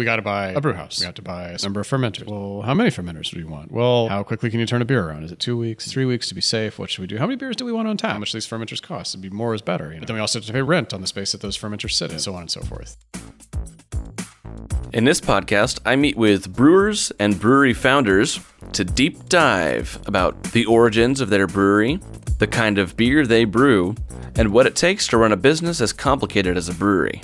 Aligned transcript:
we 0.00 0.06
got 0.06 0.16
to 0.16 0.22
buy 0.22 0.48
a 0.52 0.60
brew 0.62 0.72
house. 0.72 0.98
We 0.98 1.04
got 1.04 1.16
to 1.16 1.22
buy 1.22 1.50
a 1.50 1.58
number 1.62 1.78
of 1.78 1.86
fermenters. 1.86 2.26
Well, 2.26 2.62
how 2.62 2.72
many 2.72 2.88
fermenters 2.88 3.30
do 3.30 3.38
we 3.38 3.44
want? 3.44 3.70
Well, 3.70 4.08
how 4.08 4.22
quickly 4.22 4.48
can 4.48 4.58
you 4.58 4.64
turn 4.64 4.80
a 4.80 4.86
beer 4.86 5.06
around? 5.06 5.24
Is 5.24 5.30
it 5.30 5.38
two 5.38 5.58
weeks, 5.58 5.92
three 5.92 6.06
weeks 6.06 6.26
to 6.28 6.34
be 6.34 6.40
safe? 6.40 6.78
What 6.78 6.88
should 6.88 7.02
we 7.02 7.06
do? 7.06 7.18
How 7.18 7.26
many 7.26 7.36
beers 7.36 7.54
do 7.54 7.66
we 7.66 7.72
want 7.72 7.86
on 7.86 7.98
tap? 7.98 8.12
How 8.12 8.18
much 8.18 8.32
do 8.32 8.36
these 8.36 8.48
fermenters 8.48 8.80
cost? 8.80 9.14
It'd 9.14 9.20
be 9.20 9.28
more 9.28 9.54
is 9.54 9.60
better. 9.60 9.88
You 9.88 9.96
know? 9.96 10.00
But 10.00 10.06
then 10.06 10.14
we 10.14 10.20
also 10.20 10.38
have 10.38 10.46
to 10.46 10.52
pay 10.54 10.62
rent 10.62 10.94
on 10.94 11.02
the 11.02 11.06
space 11.06 11.32
that 11.32 11.42
those 11.42 11.58
fermenters 11.58 11.92
sit 11.92 12.12
in, 12.12 12.18
so 12.18 12.32
on 12.32 12.40
and 12.40 12.50
so 12.50 12.62
forth. 12.62 12.96
In 14.94 15.04
this 15.04 15.20
podcast, 15.20 15.80
I 15.84 15.96
meet 15.96 16.16
with 16.16 16.50
brewers 16.56 17.12
and 17.18 17.38
brewery 17.38 17.74
founders 17.74 18.40
to 18.72 18.84
deep 18.84 19.28
dive 19.28 19.98
about 20.06 20.42
the 20.44 20.64
origins 20.64 21.20
of 21.20 21.28
their 21.28 21.46
brewery, 21.46 22.00
the 22.38 22.46
kind 22.46 22.78
of 22.78 22.96
beer 22.96 23.26
they 23.26 23.44
brew, 23.44 23.94
and 24.34 24.50
what 24.50 24.66
it 24.66 24.76
takes 24.76 25.06
to 25.08 25.18
run 25.18 25.32
a 25.32 25.36
business 25.36 25.82
as 25.82 25.92
complicated 25.92 26.56
as 26.56 26.70
a 26.70 26.74
brewery. 26.74 27.20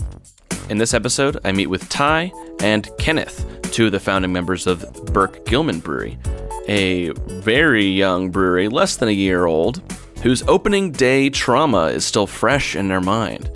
In 0.69 0.79
this 0.79 0.95
episode, 0.95 1.39
I 1.45 1.53
meet 1.53 1.69
with 1.69 1.89
Ty 1.89 2.33
and 2.59 2.91
Kenneth, 2.99 3.47
two 3.71 3.87
of 3.87 3.93
the 3.93 4.01
founding 4.01 4.33
members 4.33 4.67
of 4.67 4.85
Burke 5.13 5.47
Gilman 5.47 5.79
Brewery, 5.79 6.19
a 6.67 7.11
very 7.11 7.85
young 7.85 8.31
brewery, 8.31 8.69
less 8.69 8.97
than 8.97 9.09
a 9.09 9.13
year 9.13 9.47
old, 9.47 9.81
whose 10.25 10.43
opening 10.49 10.91
day 10.91 11.31
trauma 11.31 11.85
is 11.85 12.05
still 12.05 12.27
fresh 12.27 12.75
in 12.75 12.89
their 12.89 13.01
mind. 13.01 13.49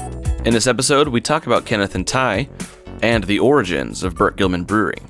In 0.45 0.55
this 0.55 0.69
episode, 0.69 1.09
we 1.09 1.21
talk 1.21 1.47
about 1.47 1.67
Kenneth 1.67 1.97
and 1.97 2.07
Ty, 2.07 2.49
and 3.03 3.25
the 3.25 3.41
origins 3.41 4.05
of 4.05 4.15
Burke 4.15 4.37
Gilman 4.37 4.63
Brewery. 4.63 5.03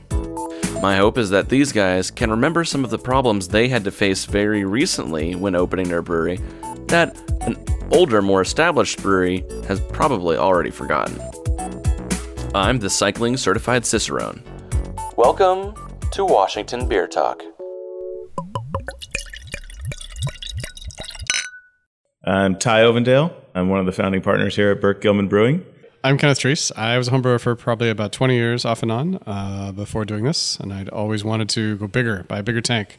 My 0.80 0.96
hope 0.96 1.18
is 1.18 1.28
that 1.28 1.51
these 1.51 1.70
guys 1.70 2.10
can 2.10 2.30
remember 2.30 2.64
some 2.64 2.82
of 2.82 2.88
the 2.88 2.98
problems 2.98 3.46
they 3.46 3.68
had 3.68 3.84
to 3.84 3.90
face 3.90 4.24
very 4.24 4.64
recently 4.64 5.34
when 5.34 5.54
opening 5.54 5.88
their 5.88 6.01
brewery 6.01 6.40
that 6.87 7.14
an 7.42 7.62
older, 7.90 8.23
more 8.23 8.40
established 8.40 9.02
brewery 9.02 9.45
has 9.68 9.80
probably 9.80 10.38
already 10.38 10.70
forgotten. 10.70 11.20
I'm 12.52 12.80
the 12.80 12.90
cycling 12.90 13.36
certified 13.36 13.86
Cicerone. 13.86 14.42
Welcome 15.16 15.72
to 16.10 16.24
Washington 16.24 16.88
Beer 16.88 17.06
Talk. 17.06 17.45
I'm 22.24 22.59
Ty 22.59 22.82
Ovendale. 22.82 23.32
I'm 23.54 23.68
one 23.68 23.78
of 23.78 23.87
the 23.87 23.93
founding 23.93 24.21
partners 24.21 24.56
here 24.56 24.73
at 24.73 24.80
Burke 24.80 25.01
Gilman 25.01 25.28
Brewing. 25.28 25.65
I'm 26.02 26.18
Kenneth 26.18 26.40
Treese. 26.40 26.76
I 26.76 26.98
was 26.98 27.06
a 27.06 27.12
homebrewer 27.12 27.40
for 27.40 27.54
probably 27.54 27.88
about 27.88 28.10
20 28.10 28.34
years 28.34 28.65
off 28.65 28.82
and 28.82 28.90
on 28.90 29.21
uh, 29.26 29.71
before 29.71 30.04
doing 30.04 30.24
this, 30.24 30.59
and 30.59 30.73
I'd 30.73 30.88
always 30.88 31.23
wanted 31.23 31.48
to 31.51 31.76
go 31.76 31.87
bigger, 31.87 32.24
buy 32.24 32.40
a 32.40 32.43
bigger 32.43 32.60
tank. 32.60 32.98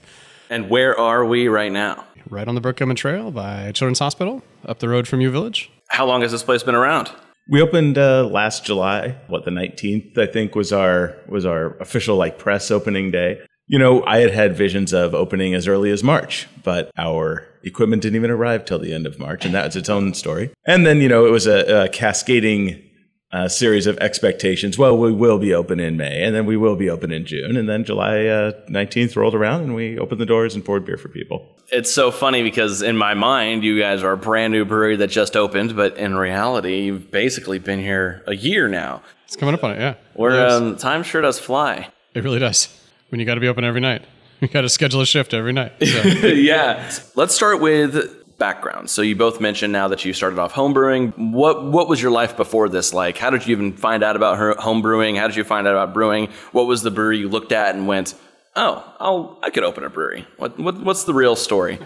And 0.49 0.69
where 0.69 0.97
are 0.97 1.25
we 1.25 1.49
right 1.49 1.73
now? 1.73 2.05
Right 2.29 2.47
on 2.47 2.55
the 2.55 2.61
Burke 2.61 2.77
Gilman 2.77 2.95
Trail 2.95 3.31
by 3.31 3.73
Children's 3.73 3.99
Hospital, 3.99 4.44
up 4.66 4.79
the 4.79 4.88
road 4.88 5.09
from 5.09 5.19
U 5.19 5.29
Village. 5.29 5.69
How 5.89 6.05
long 6.05 6.22
has 6.22 6.31
this 6.31 6.41
place 6.41 6.63
been 6.63 6.75
around? 6.75 7.11
We 7.50 7.61
opened 7.61 7.97
uh, 7.97 8.25
last 8.28 8.66
July. 8.66 9.17
What 9.28 9.45
the 9.45 9.52
19th, 9.52 10.17
I 10.17 10.25
think, 10.25 10.56
was 10.56 10.72
our 10.72 11.16
was 11.28 11.45
our 11.45 11.78
official 11.78 12.16
like 12.16 12.38
press 12.38 12.72
opening 12.72 13.11
day. 13.11 13.42
You 13.67 13.80
know, 13.80 14.03
I 14.06 14.20
had 14.20 14.31
had 14.31 14.56
visions 14.56 14.94
of 14.94 15.14
opening 15.16 15.53
as 15.53 15.67
early 15.67 15.92
as 15.92 16.03
March, 16.03 16.47
but 16.64 16.92
our 16.97 17.47
equipment 17.64 18.02
didn't 18.02 18.17
even 18.17 18.31
arrive 18.31 18.66
till 18.66 18.80
the 18.80 18.94
end 18.94 19.06
of 19.06 19.19
March, 19.19 19.45
and 19.45 19.53
that 19.53 19.66
was 19.66 19.75
its 19.75 19.89
own 19.89 20.14
story. 20.14 20.52
And 20.66 20.86
then, 20.86 21.00
you 21.00 21.08
know, 21.08 21.25
it 21.25 21.31
was 21.31 21.47
a, 21.47 21.86
a 21.86 21.89
cascading 21.89 22.84
uh, 23.33 23.47
series 23.47 23.87
of 23.87 23.97
expectations. 23.99 24.77
Well, 24.77 24.97
we 24.97 25.11
will 25.11 25.39
be 25.39 25.53
open 25.53 25.79
in 25.79 25.97
May, 25.97 26.23
and 26.23 26.35
then 26.35 26.45
we 26.45 26.57
will 26.57 26.75
be 26.75 26.89
open 26.89 27.11
in 27.11 27.25
June, 27.25 27.55
and 27.55 27.69
then 27.69 27.83
July 27.83 28.25
uh, 28.25 28.51
19th 28.69 29.15
rolled 29.15 29.35
around, 29.35 29.63
and 29.63 29.75
we 29.75 29.97
opened 29.97 30.19
the 30.19 30.25
doors 30.25 30.53
and 30.53 30.63
poured 30.63 30.85
beer 30.85 30.97
for 30.97 31.07
people. 31.09 31.47
It's 31.71 31.93
so 31.93 32.11
funny 32.11 32.43
because 32.43 32.81
in 32.81 32.97
my 32.97 33.13
mind, 33.13 33.63
you 33.63 33.79
guys 33.79 34.03
are 34.03 34.11
a 34.11 34.17
brand 34.17 34.51
new 34.51 34.65
brewery 34.65 34.97
that 34.97 35.07
just 35.07 35.38
opened, 35.38 35.75
but 35.75 35.97
in 35.97 36.15
reality, 36.15 36.81
you've 36.81 37.09
basically 37.09 37.59
been 37.59 37.79
here 37.79 38.23
a 38.27 38.35
year 38.35 38.67
now. 38.67 39.01
It's 39.25 39.38
coming 39.38 39.55
up 39.55 39.63
on 39.63 39.71
it, 39.71 39.79
yeah. 39.79 39.95
Where 40.13 40.47
um, 40.47 40.75
time 40.75 41.03
sure 41.03 41.21
does 41.21 41.39
fly. 41.39 41.88
It 42.13 42.23
really 42.25 42.39
does. 42.39 42.67
When 43.09 43.19
you 43.21 43.25
got 43.25 43.35
to 43.35 43.41
be 43.41 43.47
open 43.47 43.63
every 43.63 43.79
night, 43.79 44.03
you 44.41 44.49
got 44.49 44.61
to 44.61 44.69
schedule 44.69 44.99
a 44.99 45.05
shift 45.05 45.33
every 45.33 45.53
night. 45.53 45.71
So. 45.81 46.01
yeah. 46.27 46.91
Let's 47.16 47.33
start 47.33 47.61
with 47.61 48.20
background. 48.42 48.89
So 48.89 49.03
you 49.03 49.16
both 49.16 49.40
mentioned 49.40 49.72
now 49.72 49.88
that 49.90 50.03
you 50.03 50.13
started 50.13 50.40
off 50.40 50.52
homebrewing. 50.52 51.13
What 51.31 51.63
what 51.63 51.88
was 51.88 52.02
your 52.02 52.09
life 52.09 52.35
before 52.35 52.68
this 52.69 52.91
like? 52.91 53.16
How 53.19 53.29
did 53.29 53.46
you 53.46 53.52
even 53.52 53.74
find 53.74 54.03
out 54.03 54.16
about 54.16 54.57
homebrewing? 54.57 55.16
How 55.16 55.28
did 55.28 55.35
you 55.35 55.44
find 55.44 55.68
out 55.68 55.75
about 55.75 55.94
brewing? 55.94 56.29
What 56.51 56.66
was 56.66 56.81
the 56.81 56.90
brewery 56.90 57.19
you 57.19 57.30
looked 57.30 57.51
at 57.51 57.75
and 57.75 57.88
went, 57.88 58.16
"Oh, 58.56 58.84
I'll 59.00 59.40
I 59.44 59.51
could 59.51 59.63
open 59.63 59.84
a 59.84 59.90
brewery." 59.91 60.25
What, 60.38 60.59
what 60.59 60.84
what's 60.84 61.03
the 61.03 61.13
real 61.13 61.35
story? 61.35 61.78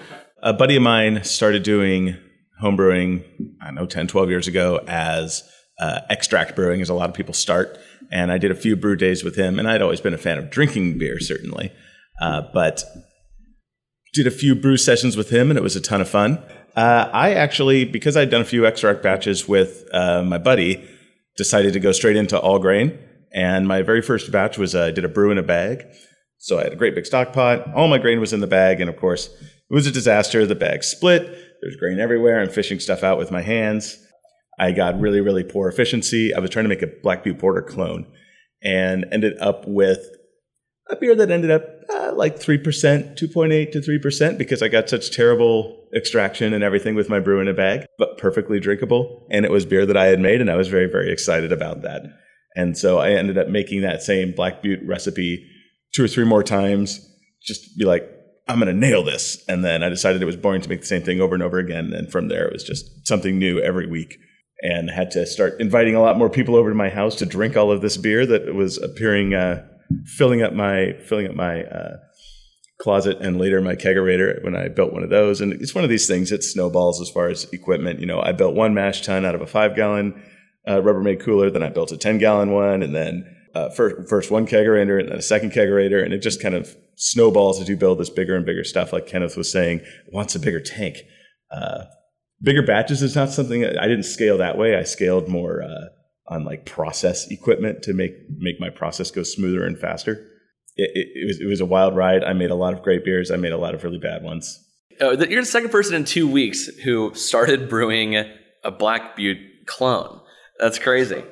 A 0.41 0.53
buddy 0.53 0.77
of 0.77 0.81
mine 0.81 1.25
started 1.25 1.63
doing 1.63 2.15
homebrewing, 2.63 3.25
I 3.61 3.65
don't 3.65 3.75
know, 3.75 3.85
10, 3.85 4.07
12 4.07 4.29
years 4.29 4.47
ago 4.47 4.79
as 4.87 5.43
uh, 5.79 6.01
extract 6.09 6.55
brewing, 6.55 6.81
as 6.81 6.89
a 6.89 6.93
lot 6.93 7.09
of 7.09 7.15
people 7.15 7.33
start. 7.33 7.77
And 8.13 8.31
I 8.31 8.37
did 8.37 8.51
a 8.51 8.55
few 8.55 8.77
brew 8.77 8.95
days 8.95 9.25
with 9.25 9.35
him, 9.35 9.59
and 9.59 9.67
I'd 9.67 9.81
always 9.81 9.99
been 9.99 10.13
a 10.13 10.17
fan 10.17 10.37
of 10.37 10.49
drinking 10.49 10.97
beer, 10.99 11.19
certainly. 11.19 11.73
Uh, 12.21 12.43
but 12.53 12.83
did 14.15 14.25
a 14.25 14.31
few 14.31 14.55
brew 14.55 14.77
sessions 14.77 15.17
with 15.17 15.29
him, 15.29 15.51
and 15.51 15.57
it 15.57 15.61
was 15.61 15.75
a 15.75 15.81
ton 15.81 16.01
of 16.01 16.09
fun. 16.09 16.41
Uh, 16.75 17.09
I 17.13 17.33
actually, 17.33 17.85
because 17.85 18.15
I'd 18.17 18.29
done 18.29 18.41
a 18.41 18.45
few 18.45 18.65
extract 18.65 19.03
batches 19.03 19.47
with 19.47 19.87
uh, 19.93 20.23
my 20.23 20.37
buddy, 20.37 20.87
decided 21.37 21.73
to 21.73 21.79
go 21.79 21.91
straight 21.91 22.15
into 22.15 22.39
all 22.39 22.57
grain. 22.57 22.97
And 23.33 23.67
my 23.67 23.81
very 23.81 24.01
first 24.01 24.31
batch 24.31 24.57
was 24.57 24.73
uh, 24.73 24.85
I 24.85 24.91
did 24.91 25.03
a 25.03 25.09
brew 25.09 25.29
in 25.31 25.37
a 25.37 25.43
bag. 25.43 25.85
So 26.37 26.57
I 26.57 26.63
had 26.63 26.73
a 26.73 26.77
great 26.77 26.95
big 26.95 27.05
stock 27.05 27.33
pot. 27.33 27.73
All 27.73 27.89
my 27.89 27.97
grain 27.97 28.21
was 28.21 28.31
in 28.31 28.39
the 28.39 28.47
bag, 28.47 28.79
and 28.79 28.89
of 28.89 28.97
course, 28.97 29.27
it 29.27 29.73
was 29.73 29.87
a 29.87 29.91
disaster. 29.91 30.45
The 30.45 30.55
bag 30.55 30.83
split. 30.83 31.23
There's 31.61 31.75
grain 31.75 31.99
everywhere. 31.99 32.39
I'm 32.39 32.49
fishing 32.49 32.79
stuff 32.79 33.03
out 33.03 33.17
with 33.17 33.31
my 33.31 33.41
hands. 33.41 33.97
I 34.57 34.71
got 34.71 34.99
really, 34.99 35.19
really 35.19 35.43
poor 35.43 35.67
efficiency. 35.67 36.33
I 36.33 36.39
was 36.39 36.49
trying 36.49 36.65
to 36.65 36.69
make 36.69 36.81
a 36.81 36.87
Black 36.87 37.23
Butte 37.23 37.39
Porter 37.39 37.61
clone, 37.61 38.05
and 38.63 39.05
ended 39.11 39.33
up 39.41 39.67
with 39.67 40.07
a 40.89 40.95
beer 40.95 41.15
that 41.15 41.31
ended 41.31 41.51
up 41.51 41.74
uh, 41.93 42.13
like 42.13 42.37
3%, 42.37 42.63
2.8 42.63 43.71
to 43.71 43.79
3% 43.79 44.37
because 44.37 44.61
I 44.61 44.67
got 44.67 44.89
such 44.89 45.15
terrible 45.15 45.87
extraction 45.95 46.53
and 46.53 46.63
everything 46.63 46.95
with 46.95 47.09
my 47.09 47.19
brew 47.19 47.39
in 47.39 47.47
a 47.47 47.53
bag, 47.53 47.85
but 47.97 48.17
perfectly 48.17 48.59
drinkable. 48.59 49.27
And 49.31 49.45
it 49.45 49.51
was 49.51 49.65
beer 49.65 49.85
that 49.85 49.97
I 49.97 50.05
had 50.05 50.19
made, 50.19 50.41
and 50.41 50.49
I 50.49 50.55
was 50.55 50.67
very, 50.67 50.89
very 50.89 51.11
excited 51.11 51.51
about 51.51 51.81
that. 51.83 52.03
And 52.55 52.77
so 52.77 52.99
I 52.99 53.11
ended 53.11 53.37
up 53.37 53.49
making 53.49 53.81
that 53.81 54.01
same 54.01 54.31
Black 54.31 54.61
Butte 54.61 54.85
recipe 54.85 55.45
two 55.93 56.03
or 56.03 56.07
three 56.07 56.25
more 56.25 56.43
times, 56.43 56.99
just 57.41 57.77
be 57.77 57.85
like, 57.85 58.09
I'm 58.47 58.59
going 58.59 58.73
to 58.73 58.79
nail 58.79 59.03
this. 59.03 59.43
And 59.47 59.63
then 59.63 59.83
I 59.83 59.89
decided 59.89 60.21
it 60.21 60.25
was 60.25 60.35
boring 60.35 60.61
to 60.61 60.69
make 60.69 60.81
the 60.81 60.87
same 60.87 61.03
thing 61.03 61.19
over 61.19 61.33
and 61.33 61.43
over 61.43 61.57
again. 61.57 61.93
And 61.93 62.11
from 62.11 62.27
there, 62.27 62.45
it 62.45 62.53
was 62.53 62.63
just 62.63 63.07
something 63.07 63.39
new 63.39 63.59
every 63.59 63.87
week. 63.87 64.17
And 64.61 64.89
had 64.89 65.11
to 65.11 65.25
start 65.25 65.59
inviting 65.59 65.95
a 65.95 66.01
lot 66.01 66.17
more 66.17 66.29
people 66.29 66.55
over 66.55 66.69
to 66.69 66.75
my 66.75 66.89
house 66.89 67.15
to 67.15 67.25
drink 67.25 67.57
all 67.57 67.71
of 67.71 67.81
this 67.81 67.97
beer 67.97 68.25
that 68.25 68.55
was 68.55 68.77
appearing 68.77 69.33
uh, 69.33 69.65
filling 70.05 70.41
up 70.41 70.53
my 70.53 70.93
filling 71.07 71.27
up 71.27 71.35
my 71.35 71.63
uh, 71.63 71.97
closet 72.79 73.17
and 73.21 73.39
later 73.39 73.61
my 73.61 73.75
kegerator 73.75 74.43
when 74.43 74.55
I 74.55 74.67
built 74.67 74.93
one 74.93 75.03
of 75.03 75.09
those. 75.09 75.41
And 75.41 75.53
it's 75.53 75.73
one 75.73 75.83
of 75.83 75.89
these 75.89 76.07
things 76.07 76.29
that 76.29 76.43
snowballs 76.43 77.01
as 77.01 77.09
far 77.09 77.29
as 77.29 77.45
equipment. 77.53 77.99
You 77.99 78.05
know, 78.05 78.21
I 78.21 78.31
built 78.31 78.55
one 78.55 78.73
mash 78.73 79.01
tun 79.01 79.25
out 79.25 79.35
of 79.35 79.41
a 79.41 79.47
five 79.47 79.75
gallon 79.75 80.21
uh, 80.67 80.81
Rubbermaid 80.81 81.19
cooler, 81.19 81.49
then 81.49 81.63
I 81.63 81.69
built 81.69 81.91
a 81.91 81.97
ten 81.97 82.17
gallon 82.17 82.51
one, 82.51 82.81
and 82.81 82.95
then 82.95 83.25
uh, 83.53 83.69
first 83.69 84.09
first 84.09 84.31
one 84.31 84.45
kegerator 84.45 84.99
and 84.99 85.09
then 85.09 85.17
a 85.17 85.21
second 85.21 85.51
kegerator, 85.51 86.03
and 86.03 86.13
it 86.13 86.19
just 86.19 86.41
kind 86.41 86.55
of 86.55 86.75
snowballs 86.95 87.61
as 87.61 87.69
you 87.69 87.75
build 87.75 87.99
this 87.99 88.09
bigger 88.09 88.35
and 88.35 88.45
bigger 88.45 88.63
stuff. 88.63 88.91
Like 88.91 89.07
Kenneth 89.07 89.37
was 89.37 89.51
saying, 89.51 89.81
wants 90.11 90.35
a 90.35 90.39
bigger 90.39 90.59
tank. 90.59 90.97
Uh, 91.51 91.85
bigger 92.41 92.63
batches 92.63 93.01
is 93.01 93.15
not 93.15 93.29
something 93.29 93.63
I 93.63 93.87
didn't 93.87 94.03
scale 94.03 94.37
that 94.39 94.57
way. 94.57 94.75
I 94.75 94.83
scaled 94.83 95.27
more 95.27 95.61
uh, 95.61 95.89
on 96.27 96.43
like 96.43 96.65
process 96.65 97.29
equipment 97.29 97.83
to 97.83 97.93
make 97.93 98.13
make 98.37 98.59
my 98.59 98.69
process 98.69 99.11
go 99.11 99.23
smoother 99.23 99.65
and 99.65 99.77
faster. 99.77 100.31
It, 100.75 100.91
it, 100.93 101.07
it, 101.15 101.27
was 101.27 101.39
it 101.39 101.45
was 101.45 101.61
a 101.61 101.65
wild 101.65 101.95
ride. 101.95 102.23
I 102.23 102.33
made 102.33 102.51
a 102.51 102.55
lot 102.55 102.73
of 102.73 102.81
great 102.81 103.05
beers. 103.05 103.31
I 103.31 103.37
made 103.37 103.53
a 103.53 103.57
lot 103.57 103.75
of 103.75 103.83
really 103.83 103.99
bad 103.99 104.23
ones. 104.23 104.61
Oh, 105.01 105.11
you're 105.11 105.41
the 105.41 105.47
second 105.47 105.69
person 105.69 105.95
in 105.95 106.05
two 106.05 106.29
weeks 106.29 106.67
who 106.83 107.13
started 107.15 107.69
brewing 107.69 108.15
a 108.63 108.71
Black 108.71 109.15
Butte 109.15 109.65
clone. 109.65 110.21
That's 110.59 110.79
crazy. 110.79 111.23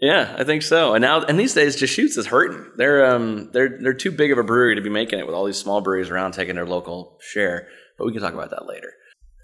Yeah, 0.00 0.36
I 0.38 0.44
think 0.44 0.62
so. 0.62 0.94
And 0.94 1.02
now, 1.02 1.22
and 1.22 1.40
these 1.40 1.54
days, 1.54 1.74
Deschutes 1.74 2.16
is 2.16 2.26
hurting. 2.26 2.64
They're 2.76 3.12
um, 3.12 3.50
they're 3.52 3.78
they're 3.80 3.94
too 3.94 4.12
big 4.12 4.30
of 4.30 4.38
a 4.38 4.44
brewery 4.44 4.76
to 4.76 4.80
be 4.80 4.90
making 4.90 5.18
it 5.18 5.26
with 5.26 5.34
all 5.34 5.44
these 5.44 5.56
small 5.56 5.80
breweries 5.80 6.10
around 6.10 6.32
taking 6.32 6.54
their 6.54 6.66
local 6.66 7.18
share. 7.20 7.66
But 7.96 8.06
we 8.06 8.12
can 8.12 8.22
talk 8.22 8.34
about 8.34 8.50
that 8.50 8.66
later. 8.66 8.92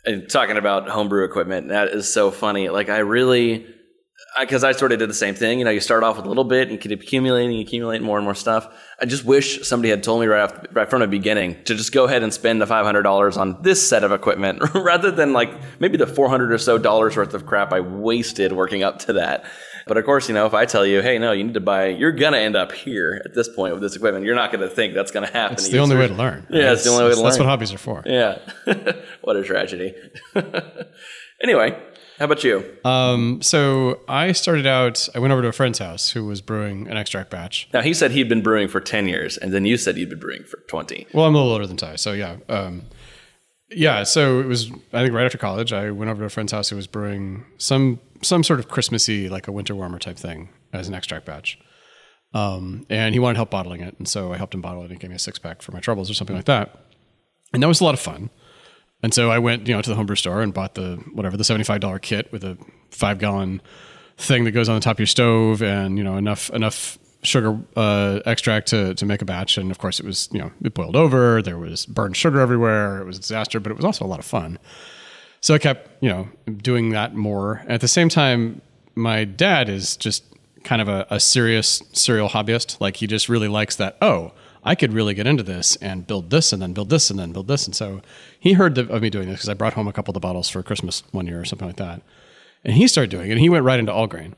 And 0.06 0.28
talking 0.28 0.56
about 0.56 0.88
homebrew 0.88 1.24
equipment, 1.24 1.68
that 1.68 1.88
is 1.88 2.12
so 2.12 2.30
funny. 2.30 2.68
Like 2.68 2.88
I 2.88 2.98
really 2.98 3.66
because 4.40 4.64
I, 4.64 4.70
I, 4.70 4.72
sort 4.72 4.92
of 4.92 4.98
did 4.98 5.08
the 5.08 5.14
same 5.14 5.34
thing. 5.34 5.58
You 5.58 5.64
know, 5.64 5.70
you 5.70 5.80
start 5.80 6.02
off 6.02 6.16
with 6.16 6.24
a 6.24 6.28
little 6.28 6.44
bit 6.44 6.62
and 6.62 6.72
you 6.72 6.78
keep 6.78 7.00
accumulating, 7.00 7.60
accumulating 7.60 8.06
more 8.06 8.18
and 8.18 8.24
more 8.24 8.34
stuff. 8.34 8.68
I 9.00 9.06
just 9.06 9.24
wish 9.24 9.66
somebody 9.66 9.90
had 9.90 10.02
told 10.02 10.20
me 10.20 10.26
right, 10.26 10.42
off, 10.42 10.64
right 10.72 10.88
from 10.88 11.00
the 11.00 11.06
beginning 11.06 11.62
to 11.64 11.74
just 11.74 11.92
go 11.92 12.04
ahead 12.04 12.22
and 12.22 12.32
spend 12.32 12.60
the 12.60 12.66
$500 12.66 13.36
on 13.36 13.62
this 13.62 13.86
set 13.86 14.04
of 14.04 14.12
equipment 14.12 14.62
rather 14.74 15.10
than 15.10 15.32
like 15.32 15.52
maybe 15.80 15.96
the 15.96 16.06
400 16.06 16.52
or 16.52 16.58
so 16.58 16.78
dollars 16.78 17.16
worth 17.16 17.34
of 17.34 17.46
crap 17.46 17.72
I 17.72 17.80
wasted 17.80 18.52
working 18.52 18.82
up 18.82 18.98
to 19.00 19.14
that. 19.14 19.44
But 19.86 19.96
of 19.98 20.04
course, 20.04 20.28
you 20.28 20.34
know, 20.34 20.46
if 20.46 20.54
I 20.54 20.64
tell 20.64 20.86
you, 20.86 21.02
hey, 21.02 21.18
no, 21.18 21.32
you 21.32 21.44
need 21.44 21.54
to 21.54 21.60
buy, 21.60 21.88
you're 21.88 22.12
going 22.12 22.32
to 22.32 22.38
end 22.38 22.56
up 22.56 22.72
here 22.72 23.20
at 23.24 23.34
this 23.34 23.48
point 23.48 23.74
with 23.74 23.82
this 23.82 23.94
equipment. 23.96 24.24
You're 24.24 24.34
not 24.34 24.50
going 24.50 24.66
to 24.66 24.74
think 24.74 24.94
that's 24.94 25.10
going 25.10 25.26
to 25.26 25.32
happen. 25.32 25.54
It's 25.54 25.68
the 25.68 25.78
only 25.78 25.96
way 25.96 26.08
to 26.08 26.14
learn. 26.14 26.46
Yeah, 26.48 26.72
it's, 26.72 26.80
it's 26.80 26.84
the 26.84 26.90
only 26.90 27.04
way 27.04 27.10
to 27.10 27.16
learn. 27.16 27.24
That's 27.24 27.38
what 27.38 27.48
hobbies 27.48 27.72
are 27.72 27.78
for. 27.78 28.02
Yeah. 28.06 28.38
what 29.20 29.36
a 29.36 29.44
tragedy. 29.44 29.94
anyway, 31.42 31.78
How 32.18 32.26
about 32.26 32.44
you? 32.44 32.64
Um, 32.84 33.42
so 33.42 34.00
I 34.08 34.32
started 34.32 34.66
out. 34.66 35.08
I 35.14 35.18
went 35.18 35.32
over 35.32 35.42
to 35.42 35.48
a 35.48 35.52
friend's 35.52 35.80
house 35.80 36.10
who 36.10 36.24
was 36.24 36.40
brewing 36.40 36.88
an 36.88 36.96
extract 36.96 37.30
batch. 37.30 37.68
Now 37.72 37.82
he 37.82 37.92
said 37.92 38.12
he'd 38.12 38.28
been 38.28 38.42
brewing 38.42 38.68
for 38.68 38.80
ten 38.80 39.08
years, 39.08 39.36
and 39.36 39.52
then 39.52 39.64
you 39.64 39.76
said 39.76 39.96
you'd 39.98 40.10
been 40.10 40.20
brewing 40.20 40.44
for 40.44 40.58
twenty. 40.68 41.06
Well, 41.12 41.26
I'm 41.26 41.34
a 41.34 41.38
little 41.38 41.52
older 41.52 41.66
than 41.66 41.76
Ty, 41.76 41.96
so 41.96 42.12
yeah. 42.12 42.36
Um, 42.48 42.82
yeah, 43.70 44.04
so 44.04 44.38
it 44.40 44.46
was. 44.46 44.70
I 44.92 45.02
think 45.02 45.12
right 45.12 45.24
after 45.24 45.38
college, 45.38 45.72
I 45.72 45.90
went 45.90 46.10
over 46.10 46.20
to 46.20 46.26
a 46.26 46.30
friend's 46.30 46.52
house 46.52 46.68
who 46.68 46.76
was 46.76 46.86
brewing 46.86 47.44
some 47.58 47.98
some 48.24 48.42
sort 48.42 48.58
of 48.60 48.68
Christmassy, 48.68 49.28
like 49.28 49.46
a 49.48 49.52
winter 49.52 49.74
warmer 49.74 49.98
type 49.98 50.16
thing, 50.16 50.48
as 50.72 50.88
an 50.88 50.94
extract 50.94 51.26
batch. 51.26 51.58
Um, 52.32 52.84
and 52.90 53.14
he 53.14 53.20
wanted 53.20 53.36
help 53.36 53.50
bottling 53.50 53.80
it, 53.80 53.94
and 53.98 54.08
so 54.08 54.32
I 54.32 54.36
helped 54.36 54.54
him 54.54 54.60
bottle 54.60 54.82
it. 54.82 54.86
and 54.86 54.92
He 54.94 54.98
gave 54.98 55.10
me 55.10 55.16
a 55.16 55.20
six 55.20 55.38
pack 55.38 55.62
for 55.62 55.70
my 55.70 55.80
troubles 55.80 56.10
or 56.10 56.14
something 56.14 56.34
like 56.34 56.46
that, 56.46 56.76
and 57.52 57.62
that 57.62 57.68
was 57.68 57.80
a 57.80 57.84
lot 57.84 57.94
of 57.94 58.00
fun. 58.00 58.30
And 59.04 59.14
so 59.14 59.30
I 59.30 59.38
went, 59.38 59.68
you 59.68 59.74
know, 59.74 59.82
to 59.82 59.90
the 59.90 59.96
homebrew 59.96 60.16
store 60.16 60.40
and 60.42 60.52
bought 60.52 60.74
the 60.74 60.96
whatever 61.12 61.36
the 61.36 61.44
seventy 61.44 61.64
five 61.64 61.80
dollar 61.80 61.98
kit 61.98 62.32
with 62.32 62.42
a 62.42 62.58
five 62.90 63.18
gallon 63.18 63.62
thing 64.16 64.44
that 64.44 64.52
goes 64.52 64.68
on 64.68 64.74
the 64.74 64.80
top 64.80 64.96
of 64.96 65.00
your 65.00 65.06
stove, 65.06 65.62
and 65.62 65.96
you 65.96 66.02
know 66.02 66.16
enough 66.16 66.50
enough 66.50 66.98
sugar 67.22 67.58
uh, 67.76 68.20
extract 68.26 68.68
to 68.68 68.94
to 68.94 69.06
make 69.06 69.22
a 69.22 69.24
batch. 69.24 69.56
And 69.56 69.70
of 69.70 69.78
course, 69.78 70.00
it 70.00 70.06
was 70.06 70.28
you 70.32 70.40
know 70.40 70.50
it 70.64 70.74
boiled 70.74 70.96
over. 70.96 71.40
There 71.40 71.58
was 71.58 71.86
burned 71.86 72.16
sugar 72.16 72.40
everywhere. 72.40 73.00
It 73.00 73.04
was 73.04 73.18
a 73.18 73.20
disaster, 73.20 73.60
but 73.60 73.70
it 73.70 73.76
was 73.76 73.84
also 73.84 74.04
a 74.04 74.08
lot 74.08 74.18
of 74.18 74.24
fun. 74.24 74.58
So 75.44 75.52
I 75.52 75.58
kept 75.58 76.02
you 76.02 76.08
know 76.08 76.28
doing 76.56 76.90
that 76.90 77.14
more. 77.14 77.62
At 77.68 77.82
the 77.82 77.88
same 77.88 78.08
time, 78.08 78.62
my 78.94 79.24
dad 79.24 79.68
is 79.68 79.94
just 79.94 80.24
kind 80.62 80.80
of 80.80 80.88
a, 80.88 81.06
a 81.10 81.20
serious 81.20 81.82
serial 81.92 82.30
hobbyist. 82.30 82.80
Like 82.80 82.96
he 82.96 83.06
just 83.06 83.28
really 83.28 83.48
likes 83.48 83.76
that. 83.76 83.98
Oh 84.00 84.32
I 84.64 84.74
could 84.74 84.94
really 84.94 85.12
get 85.12 85.26
into 85.26 85.42
this 85.42 85.76
and 85.76 86.06
build 86.06 86.30
this 86.30 86.52
and 86.52 86.62
then 86.62 86.72
build 86.72 86.88
this 86.88 87.10
and 87.10 87.18
then 87.18 87.32
build 87.32 87.48
this. 87.48 87.66
And 87.66 87.76
so 87.76 88.00
he 88.40 88.54
heard 88.54 88.78
of 88.78 89.02
me 89.02 89.10
doing 89.10 89.28
this 89.28 89.36
because 89.36 89.50
I 89.50 89.54
brought 89.54 89.74
home 89.74 89.86
a 89.86 89.92
couple 89.92 90.12
of 90.12 90.14
the 90.14 90.20
bottles 90.20 90.48
for 90.48 90.62
Christmas 90.62 91.02
one 91.12 91.26
year 91.26 91.40
or 91.40 91.44
something 91.44 91.68
like 91.68 91.76
that. 91.76 92.00
And 92.64 92.74
he 92.74 92.88
started 92.88 93.10
doing 93.10 93.28
it 93.28 93.32
and 93.32 93.40
he 93.40 93.50
went 93.50 93.64
right 93.64 93.78
into 93.78 93.92
all 93.92 94.06
grain. 94.06 94.34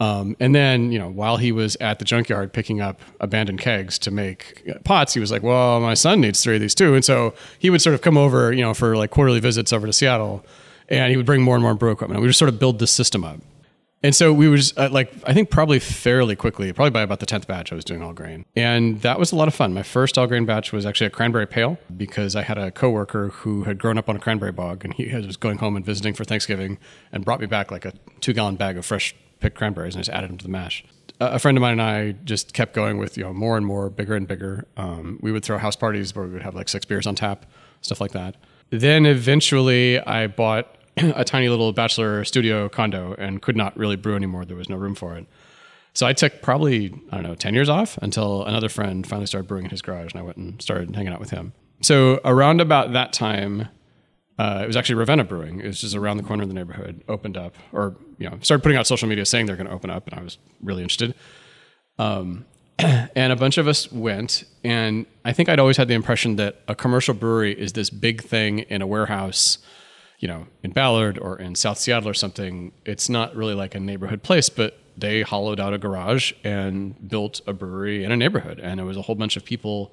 Um, 0.00 0.36
and 0.40 0.54
then, 0.54 0.90
you 0.90 0.98
know, 0.98 1.08
while 1.08 1.36
he 1.36 1.52
was 1.52 1.76
at 1.80 1.98
the 1.98 2.04
junkyard 2.04 2.52
picking 2.52 2.80
up 2.80 3.00
abandoned 3.20 3.60
kegs 3.60 3.98
to 4.00 4.10
make 4.10 4.68
pots, 4.84 5.14
he 5.14 5.20
was 5.20 5.30
like, 5.30 5.42
well, 5.42 5.80
my 5.80 5.94
son 5.94 6.20
needs 6.20 6.42
three 6.42 6.56
of 6.56 6.60
these 6.60 6.74
too. 6.74 6.94
And 6.94 7.04
so 7.04 7.34
he 7.58 7.70
would 7.70 7.80
sort 7.80 7.94
of 7.94 8.02
come 8.02 8.16
over, 8.16 8.52
you 8.52 8.62
know, 8.62 8.74
for 8.74 8.96
like 8.96 9.10
quarterly 9.10 9.40
visits 9.40 9.72
over 9.72 9.86
to 9.86 9.92
Seattle 9.92 10.44
and 10.88 11.10
he 11.10 11.16
would 11.16 11.26
bring 11.26 11.42
more 11.42 11.54
and 11.54 11.62
more 11.62 11.74
brew 11.74 11.92
equipment. 11.92 12.20
We 12.20 12.26
just 12.26 12.38
sort 12.38 12.48
of 12.48 12.58
build 12.58 12.78
this 12.80 12.90
system 12.90 13.24
up. 13.24 13.40
And 14.02 14.14
so 14.14 14.34
we 14.34 14.48
was 14.48 14.76
uh, 14.76 14.90
like, 14.92 15.10
I 15.26 15.32
think 15.32 15.48
probably 15.48 15.78
fairly 15.78 16.36
quickly, 16.36 16.70
probably 16.74 16.90
by 16.90 17.00
about 17.00 17.20
the 17.20 17.26
10th 17.26 17.46
batch, 17.46 17.72
I 17.72 17.74
was 17.74 17.86
doing 17.86 18.02
all 18.02 18.12
grain. 18.12 18.44
And 18.54 19.00
that 19.00 19.18
was 19.18 19.32
a 19.32 19.36
lot 19.36 19.48
of 19.48 19.54
fun. 19.54 19.72
My 19.72 19.82
first 19.82 20.18
all 20.18 20.26
grain 20.26 20.44
batch 20.44 20.72
was 20.72 20.84
actually 20.84 21.06
a 21.06 21.10
cranberry 21.10 21.46
pale 21.46 21.78
because 21.96 22.36
I 22.36 22.42
had 22.42 22.58
a 22.58 22.70
coworker 22.70 23.28
who 23.28 23.64
had 23.64 23.78
grown 23.78 23.96
up 23.96 24.10
on 24.10 24.16
a 24.16 24.18
cranberry 24.18 24.52
bog 24.52 24.84
and 24.84 24.92
he 24.92 25.10
was 25.14 25.38
going 25.38 25.56
home 25.56 25.74
and 25.74 25.86
visiting 25.86 26.12
for 26.12 26.24
Thanksgiving 26.24 26.76
and 27.12 27.24
brought 27.24 27.40
me 27.40 27.46
back 27.46 27.70
like 27.70 27.86
a 27.86 27.94
two 28.20 28.34
gallon 28.34 28.56
bag 28.56 28.76
of 28.76 28.84
fresh 28.84 29.14
picked 29.44 29.58
cranberries 29.58 29.94
and 29.94 30.02
just 30.02 30.16
added 30.16 30.30
them 30.30 30.38
to 30.38 30.44
the 30.44 30.50
mash. 30.50 30.82
A 31.20 31.38
friend 31.38 31.58
of 31.58 31.60
mine 31.60 31.72
and 31.72 31.82
I 31.82 32.12
just 32.24 32.54
kept 32.54 32.72
going 32.72 32.96
with, 32.96 33.18
you 33.18 33.24
know, 33.24 33.34
more 33.34 33.58
and 33.58 33.66
more, 33.66 33.90
bigger 33.90 34.16
and 34.16 34.26
bigger. 34.26 34.66
Um, 34.78 35.18
we 35.20 35.32
would 35.32 35.44
throw 35.44 35.58
house 35.58 35.76
parties 35.76 36.16
where 36.16 36.24
we 36.24 36.32
would 36.32 36.42
have 36.42 36.54
like 36.54 36.70
six 36.70 36.86
beers 36.86 37.06
on 37.06 37.14
tap, 37.14 37.44
stuff 37.82 38.00
like 38.00 38.12
that. 38.12 38.36
Then 38.70 39.04
eventually 39.04 40.00
I 40.00 40.28
bought 40.28 40.76
a 40.96 41.24
tiny 41.24 41.50
little 41.50 41.72
bachelor 41.74 42.24
studio 42.24 42.70
condo 42.70 43.14
and 43.18 43.42
could 43.42 43.54
not 43.54 43.76
really 43.76 43.96
brew 43.96 44.16
anymore. 44.16 44.46
There 44.46 44.56
was 44.56 44.70
no 44.70 44.76
room 44.76 44.94
for 44.94 45.14
it. 45.14 45.26
So 45.92 46.06
I 46.06 46.14
took 46.14 46.40
probably, 46.40 46.94
I 47.12 47.16
don't 47.16 47.24
know, 47.24 47.34
10 47.34 47.52
years 47.52 47.68
off 47.68 47.98
until 47.98 48.44
another 48.46 48.70
friend 48.70 49.06
finally 49.06 49.26
started 49.26 49.46
brewing 49.46 49.66
in 49.66 49.70
his 49.70 49.82
garage 49.82 50.12
and 50.12 50.20
I 50.20 50.24
went 50.24 50.38
and 50.38 50.60
started 50.60 50.96
hanging 50.96 51.12
out 51.12 51.20
with 51.20 51.30
him. 51.30 51.52
So 51.82 52.18
around 52.24 52.62
about 52.62 52.94
that 52.94 53.12
time, 53.12 53.68
uh, 54.38 54.60
it 54.62 54.66
was 54.66 54.76
actually 54.76 54.96
Ravenna 54.96 55.24
Brewing. 55.24 55.60
It 55.60 55.66
was 55.66 55.80
just 55.80 55.94
around 55.94 56.16
the 56.16 56.22
corner 56.22 56.42
of 56.42 56.48
the 56.48 56.54
neighborhood, 56.54 57.02
opened 57.08 57.36
up, 57.36 57.54
or, 57.72 57.96
you 58.18 58.28
know, 58.28 58.38
started 58.42 58.62
putting 58.62 58.78
out 58.78 58.86
social 58.86 59.08
media 59.08 59.24
saying 59.24 59.46
they're 59.46 59.56
going 59.56 59.68
to 59.68 59.72
open 59.72 59.90
up, 59.90 60.06
and 60.08 60.18
I 60.18 60.22
was 60.22 60.38
really 60.62 60.82
interested. 60.82 61.14
Um, 61.98 62.46
and 62.78 63.32
a 63.32 63.36
bunch 63.36 63.58
of 63.58 63.68
us 63.68 63.90
went, 63.92 64.44
and 64.64 65.06
I 65.24 65.32
think 65.32 65.48
I'd 65.48 65.60
always 65.60 65.76
had 65.76 65.88
the 65.88 65.94
impression 65.94 66.36
that 66.36 66.62
a 66.66 66.74
commercial 66.74 67.14
brewery 67.14 67.52
is 67.52 67.74
this 67.74 67.90
big 67.90 68.22
thing 68.22 68.60
in 68.60 68.82
a 68.82 68.86
warehouse 68.86 69.58
you 70.24 70.28
know, 70.28 70.46
in 70.62 70.70
Ballard 70.70 71.18
or 71.18 71.38
in 71.38 71.54
South 71.54 71.76
Seattle 71.76 72.08
or 72.08 72.14
something, 72.14 72.72
it's 72.86 73.10
not 73.10 73.36
really 73.36 73.52
like 73.52 73.74
a 73.74 73.78
neighborhood 73.78 74.22
place, 74.22 74.48
but 74.48 74.78
they 74.96 75.20
hollowed 75.20 75.60
out 75.60 75.74
a 75.74 75.78
garage 75.78 76.32
and 76.42 77.08
built 77.08 77.42
a 77.46 77.52
brewery 77.52 78.04
in 78.04 78.10
a 78.10 78.16
neighborhood. 78.16 78.58
And 78.58 78.80
it 78.80 78.84
was 78.84 78.96
a 78.96 79.02
whole 79.02 79.16
bunch 79.16 79.36
of 79.36 79.44
people 79.44 79.92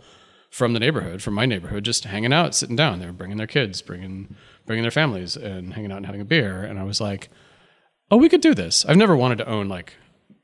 from 0.51 0.73
the 0.73 0.79
neighborhood, 0.79 1.23
from 1.23 1.33
my 1.33 1.45
neighborhood, 1.45 1.85
just 1.85 2.03
hanging 2.03 2.33
out, 2.33 2.53
sitting 2.53 2.75
down. 2.75 2.99
They 2.99 3.05
were 3.05 3.13
bringing 3.13 3.37
their 3.37 3.47
kids, 3.47 3.81
bringing 3.81 4.35
bringing 4.65 4.83
their 4.83 4.91
families, 4.91 5.35
and 5.35 5.73
hanging 5.73 5.91
out 5.91 5.97
and 5.97 6.05
having 6.05 6.21
a 6.21 6.25
beer. 6.25 6.61
And 6.61 6.77
I 6.77 6.83
was 6.83 7.01
like, 7.01 7.29
oh, 8.11 8.17
we 8.17 8.29
could 8.29 8.41
do 8.41 8.53
this. 8.53 8.85
I've 8.85 8.97
never 8.97 9.15
wanted 9.15 9.37
to 9.39 9.47
own 9.47 9.69
like 9.69 9.93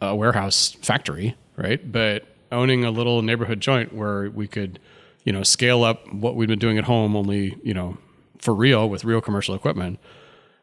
a 0.02 0.16
warehouse 0.16 0.76
factory, 0.82 1.36
right? 1.58 1.92
But 1.92 2.26
owning 2.52 2.86
a 2.86 2.92
little 2.92 3.22
neighborhood 3.22 3.60
joint 3.60 3.94
where 3.94 4.30
we 4.30 4.48
could, 4.48 4.80
you 5.26 5.34
know, 5.34 5.44
scale 5.44 5.84
up 5.84 6.12
what 6.14 6.36
we've 6.36 6.48
been 6.48 6.58
doing 6.58 6.78
at 6.78 6.86
home, 6.86 7.16
only 7.16 7.58
you 7.62 7.74
know 7.74 7.98
for 8.40 8.56
real 8.56 8.90
with 8.90 9.04
real 9.04 9.20
commercial 9.20 9.56
equipment. 9.56 10.00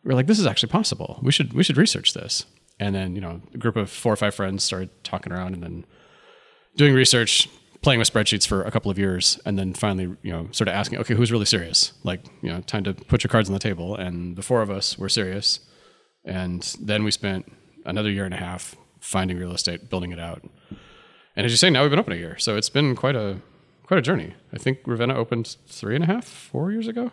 We 0.05 0.13
are 0.13 0.15
like, 0.15 0.27
this 0.27 0.39
is 0.39 0.47
actually 0.47 0.71
possible. 0.71 1.21
We 1.23 1.33
should 1.33 1.53
we 1.53 1.63
should 1.63 1.77
research 1.77 2.15
this. 2.15 2.47
And 2.81 2.95
then 2.95 3.15
you 3.15 3.21
know, 3.21 3.43
a 3.53 3.59
group 3.59 3.77
of 3.77 3.91
four 3.91 4.15
or 4.15 4.17
five 4.17 4.35
friends 4.35 4.65
started 4.65 4.89
talking 5.05 5.35
around 5.35 5.53
and 5.53 5.63
then 5.63 5.85
doing 6.77 6.95
research, 6.95 7.49
playing 7.85 7.99
with 7.99 8.13
spreadsheets 8.13 8.47
for 8.47 8.63
a 8.63 8.71
couple 8.71 8.91
of 8.91 8.99
years, 8.99 9.39
and 9.45 9.59
then 9.59 9.75
finally 9.75 10.17
you 10.23 10.33
know, 10.33 10.49
sort 10.51 10.67
of 10.69 10.75
asking, 10.75 10.99
okay, 10.99 11.15
who's 11.15 11.31
really 11.31 11.45
serious? 11.45 11.93
Like 12.03 12.25
you 12.43 12.51
know, 12.51 12.61
time 12.63 12.83
to 12.85 12.95
put 12.95 13.23
your 13.23 13.29
cards 13.29 13.49
on 13.49 13.53
the 13.53 13.61
table. 13.61 13.95
And 13.95 14.37
the 14.37 14.43
four 14.43 14.63
of 14.63 14.71
us 14.71 14.99
were 14.99 15.09
serious. 15.09 15.61
And 16.25 16.63
then 16.81 17.05
we 17.05 17.11
spent 17.11 17.53
another 17.85 18.11
year 18.11 18.25
and 18.25 18.33
a 18.33 18.39
half 18.39 18.75
finding 18.99 19.39
real 19.39 19.53
estate, 19.53 19.91
building 19.91 20.11
it 20.11 20.19
out. 20.19 20.43
And 21.37 21.45
as 21.45 21.53
you 21.53 21.59
say, 21.59 21.69
now 21.69 21.83
we've 21.83 21.91
been 21.91 21.99
open 21.99 22.15
a 22.15 22.17
year, 22.17 22.39
so 22.39 22.57
it's 22.57 22.71
been 22.71 22.97
quite 22.97 23.17
a 23.17 23.41
quite 23.87 23.99
a 23.99 24.03
journey. 24.03 24.35
I 24.53 24.59
think 24.59 24.79
Ravenna 24.87 25.15
opened 25.15 25.57
three 25.67 25.95
and 25.95 26.03
a 26.03 26.07
half, 26.07 26.25
four 26.25 26.73
years 26.73 26.89
ago. 26.89 27.11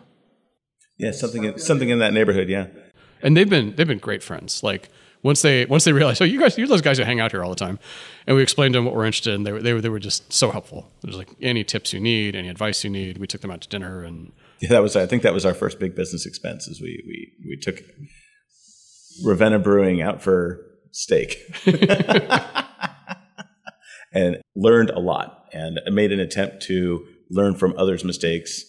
Yeah, 0.96 1.10
something 1.10 1.44
in, 1.44 1.58
something 1.58 1.90
in 1.90 1.98
that 1.98 2.14
neighborhood. 2.14 2.48
Yeah, 2.48 2.68
and 3.22 3.36
they've 3.36 3.48
been 3.48 3.74
they've 3.74 3.86
been 3.86 3.98
great 3.98 4.22
friends. 4.22 4.62
Like 4.62 4.88
once 5.22 5.42
they 5.42 5.66
once 5.66 5.84
they 5.84 5.92
realized, 5.92 6.20
oh, 6.20 6.24
you 6.24 6.38
guys, 6.38 6.58
you're 6.58 6.66
those 6.66 6.80
guys 6.80 6.98
who 6.98 7.04
hang 7.04 7.20
out 7.20 7.30
here 7.30 7.42
all 7.42 7.50
the 7.50 7.56
time, 7.56 7.78
and 8.26 8.36
we 8.36 8.42
explained 8.42 8.74
to 8.74 8.78
them 8.78 8.84
what 8.84 8.94
we're 8.94 9.04
interested 9.04 9.34
in. 9.34 9.44
They 9.44 9.52
were 9.52 9.62
they 9.62 9.72
were 9.72 9.80
they 9.80 9.88
were 9.88 9.98
just 9.98 10.32
so 10.32 10.50
helpful. 10.50 10.90
There's 11.02 11.16
like 11.16 11.30
any 11.40 11.64
tips 11.64 11.92
you 11.92 12.00
need, 12.00 12.34
any 12.34 12.48
advice 12.48 12.84
you 12.84 12.90
need. 12.90 13.18
We 13.18 13.26
took 13.26 13.40
them 13.40 13.50
out 13.50 13.60
to 13.62 13.68
dinner, 13.68 14.02
and 14.02 14.32
yeah, 14.60 14.70
that 14.70 14.82
was 14.82 14.96
I 14.96 15.06
think 15.06 15.22
that 15.22 15.34
was 15.34 15.46
our 15.46 15.54
first 15.54 15.78
big 15.78 15.94
business 15.94 16.26
expense. 16.26 16.66
Is 16.66 16.80
we 16.80 17.02
we 17.06 17.32
we 17.48 17.56
took 17.56 17.82
Ravenna 19.24 19.58
Brewing 19.58 20.02
out 20.02 20.22
for 20.22 20.60
steak. 20.90 21.38
and 24.12 24.42
learned 24.54 24.90
a 24.90 25.00
lot 25.00 25.48
and 25.52 25.80
made 25.90 26.12
an 26.12 26.20
attempt 26.20 26.62
to 26.62 27.06
learn 27.30 27.54
from 27.54 27.74
others' 27.76 28.04
mistakes 28.04 28.64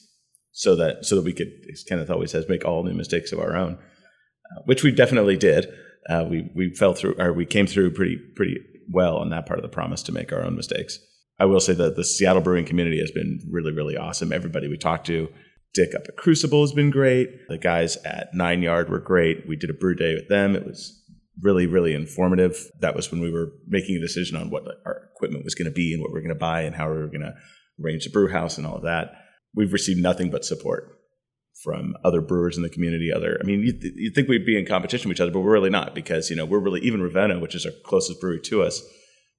so 0.52 0.76
that 0.76 1.06
so 1.06 1.16
that 1.16 1.26
we 1.26 1.34
could, 1.34 1.52
as 1.72 1.84
Kenneth 1.84 2.10
always 2.10 2.32
says, 2.32 2.48
make 2.48 2.66
all 2.66 2.84
new 2.84 2.94
mistakes 2.94 3.32
of 3.32 3.40
our 3.40 3.56
own, 3.56 3.74
uh, 3.74 4.62
which 4.66 4.84
we 4.84 4.92
definitely 4.92 5.38
did. 5.38 5.68
Uh, 6.10 6.26
we 6.30 6.50
we 6.56 6.74
fell 6.74 6.94
through, 6.94 7.16
or 7.18 7.34
we 7.34 7.46
came 7.46 7.68
through 7.68 7.92
pretty 7.92 8.18
pretty 8.36 8.58
well 8.90 9.18
on 9.18 9.30
that 9.30 9.46
part 9.46 9.60
of 9.60 9.64
the 9.64 9.70
promise 9.70 10.04
to 10.04 10.12
make 10.12 10.32
our 10.32 10.44
own 10.44 10.56
mistakes. 10.56 11.00
I 11.40 11.46
will 11.46 11.60
say 11.60 11.74
that 11.74 11.96
the 11.96 12.04
Seattle 12.04 12.42
brewing 12.42 12.66
community 12.66 13.00
has 13.00 13.12
been 13.12 13.40
really 13.50 13.72
really 13.72 13.98
awesome. 13.98 14.32
Everybody 14.32 14.68
we 14.68 14.78
talked 14.78 15.08
to, 15.08 15.30
Dick 15.74 15.96
up 15.96 16.04
at 16.08 16.18
Crucible 16.18 16.62
has 16.62 16.74
been 16.74 16.92
great. 16.92 17.30
The 17.48 17.58
guys 17.58 17.98
at 17.98 18.34
Nine 18.34 18.62
Yard 18.62 18.90
were 18.90 19.00
great. 19.00 19.48
We 19.48 19.56
did 19.56 19.70
a 19.70 19.74
brew 19.74 19.96
day 19.96 20.14
with 20.16 20.30
them. 20.30 20.56
It 20.56 20.66
was 20.66 21.02
really 21.42 21.68
really 21.68 21.94
informative. 21.94 22.70
That 22.82 22.96
was 22.96 23.12
when 23.12 23.22
we 23.22 23.32
were 23.32 23.52
making 23.68 23.96
a 23.96 24.02
decision 24.02 24.38
on 24.38 24.50
what 24.50 24.64
our 24.86 25.10
equipment 25.16 25.44
was 25.44 25.56
going 25.56 25.66
to 25.66 25.72
be 25.72 25.94
and 25.94 26.02
what 26.02 26.12
we 26.12 26.20
are 26.20 26.24
going 26.24 26.36
to 26.36 26.40
buy 26.40 26.62
and 26.62 26.76
how 26.76 26.90
we 26.90 26.98
were 26.98 27.08
going 27.08 27.22
to 27.22 27.34
arrange 27.84 28.04
the 28.04 28.12
brew 28.12 28.32
house 28.32 28.58
and 28.58 28.68
all 28.68 28.76
of 28.76 28.84
that 28.84 29.14
we've 29.56 29.74
received 29.74 30.02
nothing 30.02 30.30
but 30.30 30.46
support 30.46 31.00
from 31.64 31.96
other 32.04 32.22
brewers 32.22 32.58
in 32.58 32.64
the 32.64 32.70
community. 32.70 33.12
Other, 33.12 33.38
I 33.42 33.46
mean, 33.46 33.62
you 33.62 33.74
you 33.96 34.12
think 34.12 34.28
we'd 34.28 34.46
be 34.46 34.60
in 34.60 34.66
competition 34.66 35.10
with 35.10 35.18
each 35.18 35.22
other, 35.22 35.32
but 35.32 35.40
we're 35.40 35.54
really 35.54 35.70
not 35.70 35.96
because 35.96 36.30
you 36.30 36.36
know 36.36 36.46
we're 36.46 36.60
really 36.60 36.82
even 36.82 37.02
Ravenna, 37.02 37.40
which 37.40 37.56
is 37.56 37.66
our 37.66 37.72
closest 37.86 38.20
brewery 38.20 38.42
to 38.42 38.62
us, 38.64 38.82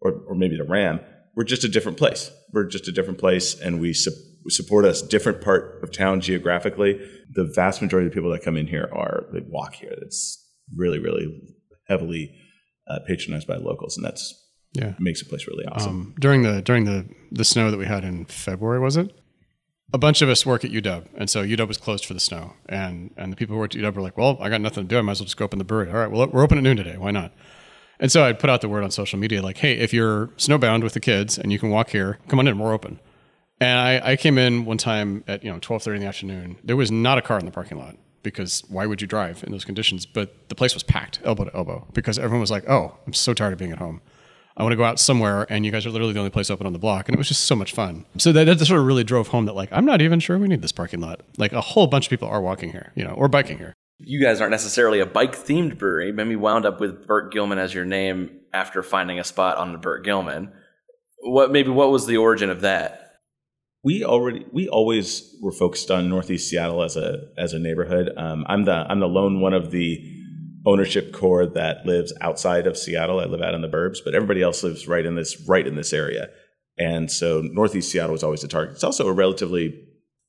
or 0.00 0.12
or 0.26 0.34
maybe 0.34 0.56
the 0.56 0.64
Ram. 0.64 1.00
We're 1.36 1.44
just 1.44 1.64
a 1.64 1.68
different 1.68 1.98
place. 1.98 2.30
We're 2.52 2.64
just 2.64 2.88
a 2.88 2.92
different 2.92 3.18
place, 3.18 3.60
and 3.60 3.80
we 3.80 3.92
su- 3.92 4.12
support 4.48 4.84
us 4.84 5.02
different 5.02 5.42
part 5.42 5.82
of 5.82 5.92
town 5.92 6.20
geographically. 6.20 7.00
The 7.32 7.44
vast 7.44 7.82
majority 7.82 8.06
of 8.06 8.14
people 8.14 8.30
that 8.30 8.42
come 8.42 8.56
in 8.56 8.68
here 8.68 8.88
are 8.92 9.26
they 9.32 9.40
walk 9.46 9.74
here. 9.74 9.94
It's 10.02 10.42
really 10.74 10.98
really 10.98 11.26
heavily 11.88 12.34
uh, 12.88 13.00
patronized 13.06 13.46
by 13.46 13.56
locals, 13.56 13.96
and 13.96 14.06
that's 14.06 14.34
yeah 14.72 14.94
makes 14.98 15.22
the 15.22 15.28
place 15.28 15.46
really 15.46 15.66
awesome. 15.66 15.90
Um, 15.90 16.14
during 16.18 16.42
the 16.42 16.62
during 16.62 16.84
the 16.84 17.06
the 17.32 17.44
snow 17.44 17.70
that 17.70 17.78
we 17.78 17.86
had 17.86 18.04
in 18.04 18.24
February, 18.26 18.80
was 18.80 18.96
it? 18.96 19.12
A 19.92 19.98
bunch 19.98 20.22
of 20.22 20.28
us 20.28 20.44
work 20.44 20.64
at 20.64 20.70
UW, 20.72 21.06
and 21.16 21.28
so 21.30 21.44
UW 21.44 21.68
was 21.68 21.76
closed 21.76 22.04
for 22.04 22.14
the 22.14 22.20
snow. 22.20 22.54
And 22.68 23.12
and 23.16 23.32
the 23.32 23.36
people 23.36 23.54
who 23.54 23.60
worked 23.60 23.76
at 23.76 23.82
UW 23.82 23.94
were 23.94 24.02
like, 24.02 24.16
"Well, 24.18 24.38
I 24.40 24.48
got 24.48 24.60
nothing 24.60 24.84
to 24.84 24.88
do. 24.88 24.98
I 24.98 25.02
might 25.02 25.12
as 25.12 25.20
well 25.20 25.26
just 25.26 25.36
go 25.36 25.44
open 25.44 25.58
the 25.58 25.64
brewery. 25.64 25.90
All 25.90 25.96
right, 25.96 26.10
well, 26.10 26.26
we're 26.28 26.42
open 26.42 26.58
at 26.58 26.64
noon 26.64 26.76
today. 26.76 26.96
Why 26.96 27.10
not?" 27.10 27.32
And 28.00 28.10
so 28.10 28.24
I 28.24 28.32
put 28.32 28.50
out 28.50 28.60
the 28.60 28.68
word 28.68 28.82
on 28.82 28.90
social 28.90 29.18
media, 29.18 29.40
like, 29.42 29.58
"Hey, 29.58 29.74
if 29.74 29.92
you're 29.92 30.28
snowbound 30.36 30.82
with 30.82 30.94
the 30.94 31.00
kids 31.00 31.38
and 31.38 31.52
you 31.52 31.58
can 31.58 31.70
walk 31.70 31.90
here, 31.90 32.18
come 32.28 32.38
on 32.38 32.48
in. 32.48 32.58
We're 32.58 32.72
open." 32.72 32.98
And 33.60 33.78
I, 33.78 34.12
I 34.12 34.16
came 34.16 34.36
in 34.36 34.64
one 34.64 34.78
time 34.78 35.22
at 35.28 35.44
you 35.44 35.52
know 35.52 35.58
twelve 35.60 35.82
thirty 35.82 35.96
in 35.96 36.02
the 36.02 36.08
afternoon. 36.08 36.56
There 36.64 36.76
was 36.76 36.90
not 36.90 37.18
a 37.18 37.22
car 37.22 37.38
in 37.38 37.44
the 37.44 37.52
parking 37.52 37.78
lot 37.78 37.96
because 38.22 38.64
why 38.68 38.86
would 38.86 39.00
you 39.00 39.06
drive 39.06 39.44
in 39.44 39.52
those 39.52 39.64
conditions? 39.64 40.06
But 40.06 40.48
the 40.48 40.54
place 40.54 40.74
was 40.74 40.82
packed, 40.82 41.20
elbow 41.24 41.44
to 41.44 41.54
elbow, 41.54 41.86
because 41.92 42.18
everyone 42.18 42.40
was 42.40 42.50
like, 42.50 42.68
"Oh, 42.68 42.96
I'm 43.06 43.12
so 43.12 43.32
tired 43.32 43.52
of 43.52 43.58
being 43.58 43.72
at 43.72 43.78
home. 43.78 44.00
I 44.56 44.62
want 44.62 44.72
to 44.72 44.76
go 44.76 44.84
out 44.84 44.98
somewhere." 44.98 45.46
And 45.48 45.64
you 45.64 45.72
guys 45.72 45.86
are 45.86 45.90
literally 45.90 46.12
the 46.12 46.18
only 46.18 46.30
place 46.30 46.50
open 46.50 46.66
on 46.66 46.72
the 46.72 46.78
block, 46.78 47.08
and 47.08 47.14
it 47.14 47.18
was 47.18 47.28
just 47.28 47.44
so 47.44 47.56
much 47.56 47.72
fun. 47.72 48.04
So 48.18 48.32
that, 48.32 48.44
that 48.44 48.64
sort 48.64 48.80
of 48.80 48.86
really 48.86 49.04
drove 49.04 49.28
home 49.28 49.46
that 49.46 49.54
like 49.54 49.68
I'm 49.72 49.84
not 49.84 50.00
even 50.00 50.20
sure 50.20 50.38
we 50.38 50.48
need 50.48 50.62
this 50.62 50.72
parking 50.72 51.00
lot. 51.00 51.20
Like 51.36 51.52
a 51.52 51.60
whole 51.60 51.86
bunch 51.86 52.06
of 52.06 52.10
people 52.10 52.28
are 52.28 52.40
walking 52.40 52.70
here, 52.70 52.92
you 52.94 53.04
know, 53.04 53.12
or 53.12 53.28
biking 53.28 53.58
here. 53.58 53.74
You 53.98 54.20
guys 54.20 54.40
aren't 54.40 54.50
necessarily 54.50 55.00
a 55.00 55.06
bike 55.06 55.36
themed 55.36 55.78
brewery, 55.78 56.12
but 56.12 56.26
we 56.26 56.36
wound 56.36 56.66
up 56.66 56.80
with 56.80 57.06
Burke 57.06 57.32
Gilman 57.32 57.58
as 57.58 57.72
your 57.72 57.84
name 57.84 58.40
after 58.52 58.82
finding 58.82 59.18
a 59.18 59.24
spot 59.24 59.56
on 59.56 59.72
the 59.72 59.78
Burke 59.78 60.04
Gilman. 60.04 60.52
What 61.20 61.52
maybe 61.52 61.70
what 61.70 61.90
was 61.90 62.06
the 62.06 62.16
origin 62.16 62.50
of 62.50 62.60
that? 62.62 63.04
we 63.84 64.02
already 64.02 64.46
we 64.50 64.66
always 64.68 65.36
were 65.42 65.52
focused 65.52 65.90
on 65.90 66.08
Northeast 66.08 66.48
Seattle 66.48 66.82
as 66.82 66.96
a 66.96 67.28
as 67.36 67.52
a 67.52 67.58
neighborhood. 67.58 68.10
Um, 68.16 68.44
I'm 68.48 68.64
the 68.64 68.72
I'm 68.72 68.98
the 68.98 69.06
lone 69.06 69.40
one 69.40 69.52
of 69.52 69.70
the 69.70 70.13
ownership 70.66 71.12
core 71.12 71.46
that 71.46 71.84
lives 71.84 72.12
outside 72.20 72.66
of 72.66 72.76
Seattle. 72.76 73.20
I 73.20 73.24
live 73.24 73.42
out 73.42 73.54
in 73.54 73.60
the 73.60 73.68
burbs, 73.68 73.98
but 74.04 74.14
everybody 74.14 74.42
else 74.42 74.62
lives 74.62 74.88
right 74.88 75.04
in 75.04 75.14
this 75.14 75.40
right 75.48 75.66
in 75.66 75.76
this 75.76 75.92
area. 75.92 76.28
And 76.78 77.10
so 77.10 77.42
Northeast 77.42 77.90
Seattle 77.90 78.12
was 78.12 78.24
always 78.24 78.42
a 78.42 78.48
target. 78.48 78.74
It's 78.74 78.84
also 78.84 79.06
a 79.06 79.12
relatively 79.12 79.80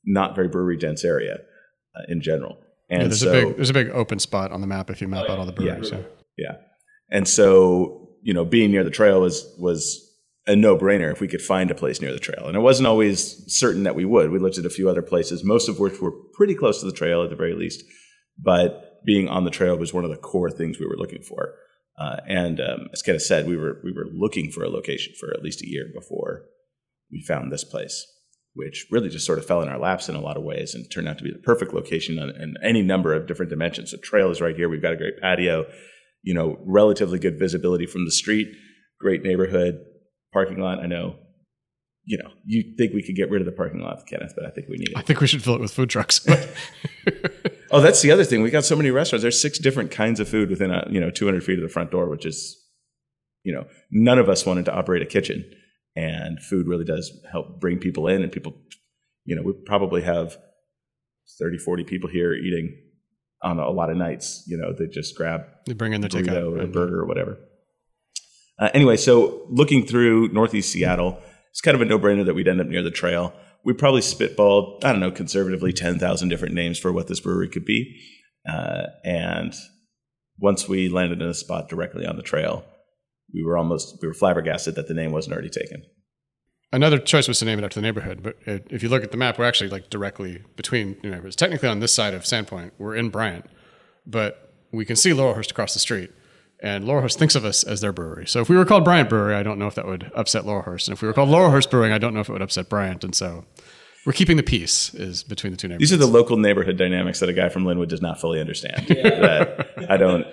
not 0.06 0.36
very 0.36 0.48
brewery 0.48 0.78
dense 0.78 1.04
area 1.04 1.40
uh, 1.96 2.04
in 2.08 2.22
general. 2.22 2.58
And 2.90 3.02
Yeah, 3.02 3.08
there's 3.08 3.22
so, 3.22 3.30
a 3.30 3.46
big 3.46 3.56
there's 3.56 3.70
a 3.70 3.74
big 3.74 3.90
open 3.90 4.20
spot 4.20 4.52
on 4.52 4.62
the 4.62 4.68
map 4.68 4.90
if 4.90 5.02
you 5.02 5.08
map 5.08 5.30
out 5.30 5.40
all 5.40 5.46
the 5.46 5.52
breweries. 5.52 5.92
Yeah. 5.92 6.02
yeah. 6.38 6.58
And 7.10 7.28
so, 7.28 8.10
you 8.22 8.34
know, 8.34 8.46
being 8.46 8.72
near 8.72 8.84
the 8.84 8.92
trail 8.92 9.22
was 9.22 9.56
was 9.58 10.02
a 10.48 10.56
no-brainer 10.56 11.12
if 11.12 11.22
we 11.22 11.28
could 11.28 11.42
find 11.42 11.72
a 11.72 11.76
place 11.76 12.02
near 12.02 12.12
the 12.12 12.20
trail. 12.20 12.46
And 12.46 12.56
it 12.56 12.60
wasn't 12.60 12.86
always 12.86 13.44
certain 13.48 13.82
that 13.84 13.96
we 13.96 14.06
would. 14.06 14.30
We 14.30 14.38
looked 14.38 14.60
at 14.60 14.66
a 14.66 14.70
few 14.70 14.88
other 14.88 15.02
places, 15.02 15.44
most 15.44 15.68
of 15.68 15.80
which 15.80 16.00
were 16.00 16.12
pretty 16.36 16.54
close 16.54 16.82
to 16.82 16.86
the 16.86 16.92
trail 16.92 17.24
at 17.24 17.32
the 17.32 17.36
very 17.36 17.56
least. 17.56 17.84
But 18.38 18.95
being 19.06 19.28
on 19.28 19.44
the 19.44 19.52
trail 19.52 19.78
was 19.78 19.94
one 19.94 20.04
of 20.04 20.10
the 20.10 20.18
core 20.18 20.52
things 20.52 20.80
we 20.80 20.88
were 20.88 20.98
looking 20.98 21.22
for. 21.22 21.54
Uh, 21.98 22.18
and 22.28 22.60
um, 22.60 22.88
as 22.92 23.02
Kenneth 23.02 23.22
said, 23.22 23.48
we 23.48 23.56
were 23.56 23.80
we 23.84 23.92
were 23.92 24.08
looking 24.14 24.52
for 24.52 24.64
a 24.64 24.70
location 24.70 25.14
for 25.20 25.34
at 25.34 25.44
least 25.44 25.62
a 25.62 25.70
year 25.70 25.86
before 25.94 26.44
we 27.12 27.22
found 27.22 27.52
this 27.52 27.64
place, 27.64 28.06
which 28.54 28.86
really 28.92 29.10
just 29.10 29.26
sort 29.26 29.40
of 29.40 29.46
fell 29.46 29.62
in 29.62 29.70
our 29.70 29.80
laps 29.80 30.10
in 30.10 30.16
a 30.16 30.22
lot 30.22 30.36
of 30.36 30.44
ways 30.44 30.74
and 30.74 30.90
turned 30.92 31.08
out 31.08 31.18
to 31.18 31.24
be 31.24 31.32
the 31.32 31.40
perfect 31.40 31.74
location 31.74 32.20
on, 32.20 32.30
in 32.32 32.56
any 32.62 32.82
number 32.82 33.14
of 33.14 33.28
different 33.28 33.50
dimensions. 33.50 33.92
The 33.92 33.98
trail 33.98 34.30
is 34.30 34.42
right 34.42 34.56
here. 34.56 34.68
We've 34.68 34.82
got 34.82 34.94
a 34.94 34.98
great 34.98 35.22
patio, 35.22 35.66
you 36.22 36.34
know, 36.34 36.58
relatively 36.66 37.20
good 37.20 37.40
visibility 37.40 37.86
from 37.86 38.04
the 38.04 38.12
street, 38.12 38.48
great 39.00 39.24
neighborhood, 39.24 39.80
parking 40.34 40.60
lot. 40.60 40.80
I 40.80 40.88
know, 40.88 41.16
you 42.04 42.18
know, 42.18 42.32
you 42.46 42.76
think 42.78 42.94
we 42.94 43.04
could 43.04 43.16
get 43.16 43.30
rid 43.30 43.42
of 43.42 43.46
the 43.46 43.54
parking 43.54 43.80
lot, 43.80 44.06
Kenneth, 44.06 44.34
but 44.36 44.46
I 44.46 44.50
think 44.50 44.68
we 44.68 44.78
need 44.78 44.90
it. 44.90 44.98
I 44.98 45.02
think 45.02 45.22
we 45.22 45.28
should 45.28 45.44
fill 45.44 45.56
it 45.56 45.62
with 45.62 45.72
food 45.72 45.90
trucks. 45.90 46.28
Oh, 47.72 47.82
that's 47.82 48.02
the 48.02 48.12
other 48.12 48.24
thing. 48.24 48.42
We 48.42 48.52
got 48.52 48.66
so 48.66 48.76
many 48.76 48.92
restaurants. 48.92 49.22
There's 49.22 49.42
six 49.42 49.58
different 49.60 49.92
kinds 49.92 50.20
of 50.20 50.30
food 50.30 50.50
within 50.50 50.72
a 50.72 50.86
you 50.90 51.00
know 51.00 51.10
200 51.10 51.44
feet 51.44 51.58
of 51.58 51.64
the 51.64 51.70
front 51.70 51.92
door, 51.92 52.10
which 52.10 52.26
is, 52.26 52.58
you 53.44 53.54
know, 53.54 53.66
none 53.92 54.20
of 54.20 54.30
us 54.30 54.46
wanted 54.46 54.66
to 54.66 54.74
operate 54.74 55.02
a 55.02 55.06
kitchen, 55.06 55.46
and 55.96 56.40
food 56.42 56.68
really 56.68 56.86
does 56.86 57.12
help 57.32 57.60
bring 57.60 57.80
people 57.80 58.08
in, 58.08 58.22
and 58.22 58.32
people, 58.32 58.54
you 59.26 59.36
know, 59.36 59.42
we 59.42 59.54
probably 59.66 60.02
have 60.04 60.38
30, 61.40 61.58
40 61.58 61.84
people 61.84 62.10
here 62.10 62.34
eating 62.34 62.78
on 63.42 63.60
a 63.60 63.70
lot 63.70 63.90
of 63.90 63.98
nights. 63.98 64.44
You 64.48 64.58
know, 64.58 64.74
they 64.74 64.88
just 64.88 65.16
grab 65.16 65.42
they 65.66 65.74
bring 65.74 65.94
in 65.94 66.02
their 66.02 66.10
takeout. 66.10 66.54
or 66.54 66.58
a 66.60 66.64
and- 66.64 66.74
burger 66.74 67.00
or 67.00 67.06
whatever. 67.06 67.38
Uh, 68.58 68.70
anyway, 68.74 68.96
so 68.96 69.46
looking 69.50 69.86
through 69.86 70.30
Northeast 70.30 70.72
Seattle, 70.72 71.20
it's 71.52 71.60
kind 71.60 71.76
of 71.76 71.82
a 71.82 71.86
no-brainer 71.86 72.26
that 72.26 72.36
we'd 72.36 72.48
end 72.48 72.62
up 72.62 72.68
near 72.68 72.82
the 72.82 72.92
trail. 72.92 73.34
We 73.66 73.74
probably 73.74 74.02
spitballed, 74.02 74.86
I 74.86 74.92
don't 74.92 75.02
know, 75.02 75.12
conservatively 75.12 75.74
ten 75.74 76.00
thousand 76.00 76.30
different 76.30 76.54
names 76.54 76.78
for 76.78 76.94
what 76.94 77.08
this 77.08 77.20
brewery 77.20 77.50
could 77.50 77.66
be, 77.66 78.00
uh, 78.48 78.84
and 79.04 79.54
once 80.38 80.70
we 80.70 80.88
landed 80.88 81.22
in 81.22 81.28
a 81.28 81.34
spot 81.34 81.68
directly 81.68 82.06
on 82.06 82.16
the 82.16 82.22
trail, 82.22 82.64
we 83.34 83.44
were 83.44 83.58
almost 83.58 83.98
we 84.02 84.08
were 84.08 84.14
flabbergasted 84.14 84.76
that 84.76 84.88
the 84.88 84.94
name 84.94 85.12
wasn't 85.12 85.34
already 85.34 85.50
taken. 85.50 85.84
Another 86.72 87.00
choice 87.00 87.28
was 87.28 87.40
to 87.40 87.46
name 87.46 87.58
it 87.58 87.64
after 87.64 87.80
the 87.80 87.86
neighborhood, 87.86 88.22
but 88.22 88.38
it, 88.46 88.68
if 88.70 88.84
you 88.84 88.90
look 88.90 89.04
at 89.04 89.12
the 89.12 89.18
map, 89.18 89.40
we're 89.40 89.46
actually 89.46 89.70
like 89.70 89.90
directly 89.90 90.44
between 90.56 90.98
the 91.02 91.10
neighborhoods. 91.10 91.36
Technically, 91.36 91.70
on 91.70 91.80
this 91.80 91.94
side 91.94 92.14
of 92.14 92.24
Sandpoint, 92.24 92.72
we're 92.78 92.96
in 92.96 93.10
Bryant, 93.10 93.46
but 94.06 94.54
we 94.72 94.86
can 94.86 94.96
see 94.96 95.12
Laurelhurst 95.12 95.52
across 95.52 95.74
the 95.74 95.80
street, 95.80 96.12
and 96.62 96.86
Laurelhurst 96.86 97.18
thinks 97.18 97.36
of 97.36 97.46
us 97.46 97.64
as 97.64 97.82
their 97.82 97.92
brewery. 97.92 98.26
So 98.28 98.42
if 98.42 98.50
we 98.50 98.56
were 98.56 98.66
called 98.66 98.84
Bryant 98.84 99.10
Brewery, 99.10 99.36
I 99.36 99.44
don't 99.44 99.60
know 99.60 99.68
if 99.68 99.76
that 99.76 99.86
would 99.86 100.12
upset 100.16 100.44
Laurelhurst, 100.44 100.88
and 100.88 100.94
if 100.94 101.02
we 101.02 101.08
were 101.08 101.14
called 101.14 101.30
Laurelhurst 101.30 101.70
Brewing, 101.70 101.92
I 101.92 101.98
don't 101.98 102.14
know 102.14 102.22
if 102.22 102.30
it 102.30 102.32
would 102.32 102.42
upset 102.42 102.70
Bryant. 102.70 103.04
And 103.04 103.14
so 103.14 103.46
we're 104.06 104.14
keeping 104.14 104.38
the 104.38 104.44
peace 104.44 104.94
is 104.94 105.24
between 105.24 105.52
the 105.52 105.58
two 105.58 105.68
neighborhoods. 105.68 105.90
These 105.90 105.94
are 105.94 106.04
the 106.04 106.12
local 106.12 106.38
neighborhood 106.38 106.78
dynamics 106.78 107.20
that 107.20 107.30
a 107.30 107.34
guy 107.34 107.50
from 107.50 107.66
Lynnwood 107.66 107.88
does 107.88 108.02
not 108.02 108.20
fully 108.20 108.40
understand. 108.40 108.88
that 108.88 109.90
I 109.90 109.98
don't, 109.98 110.28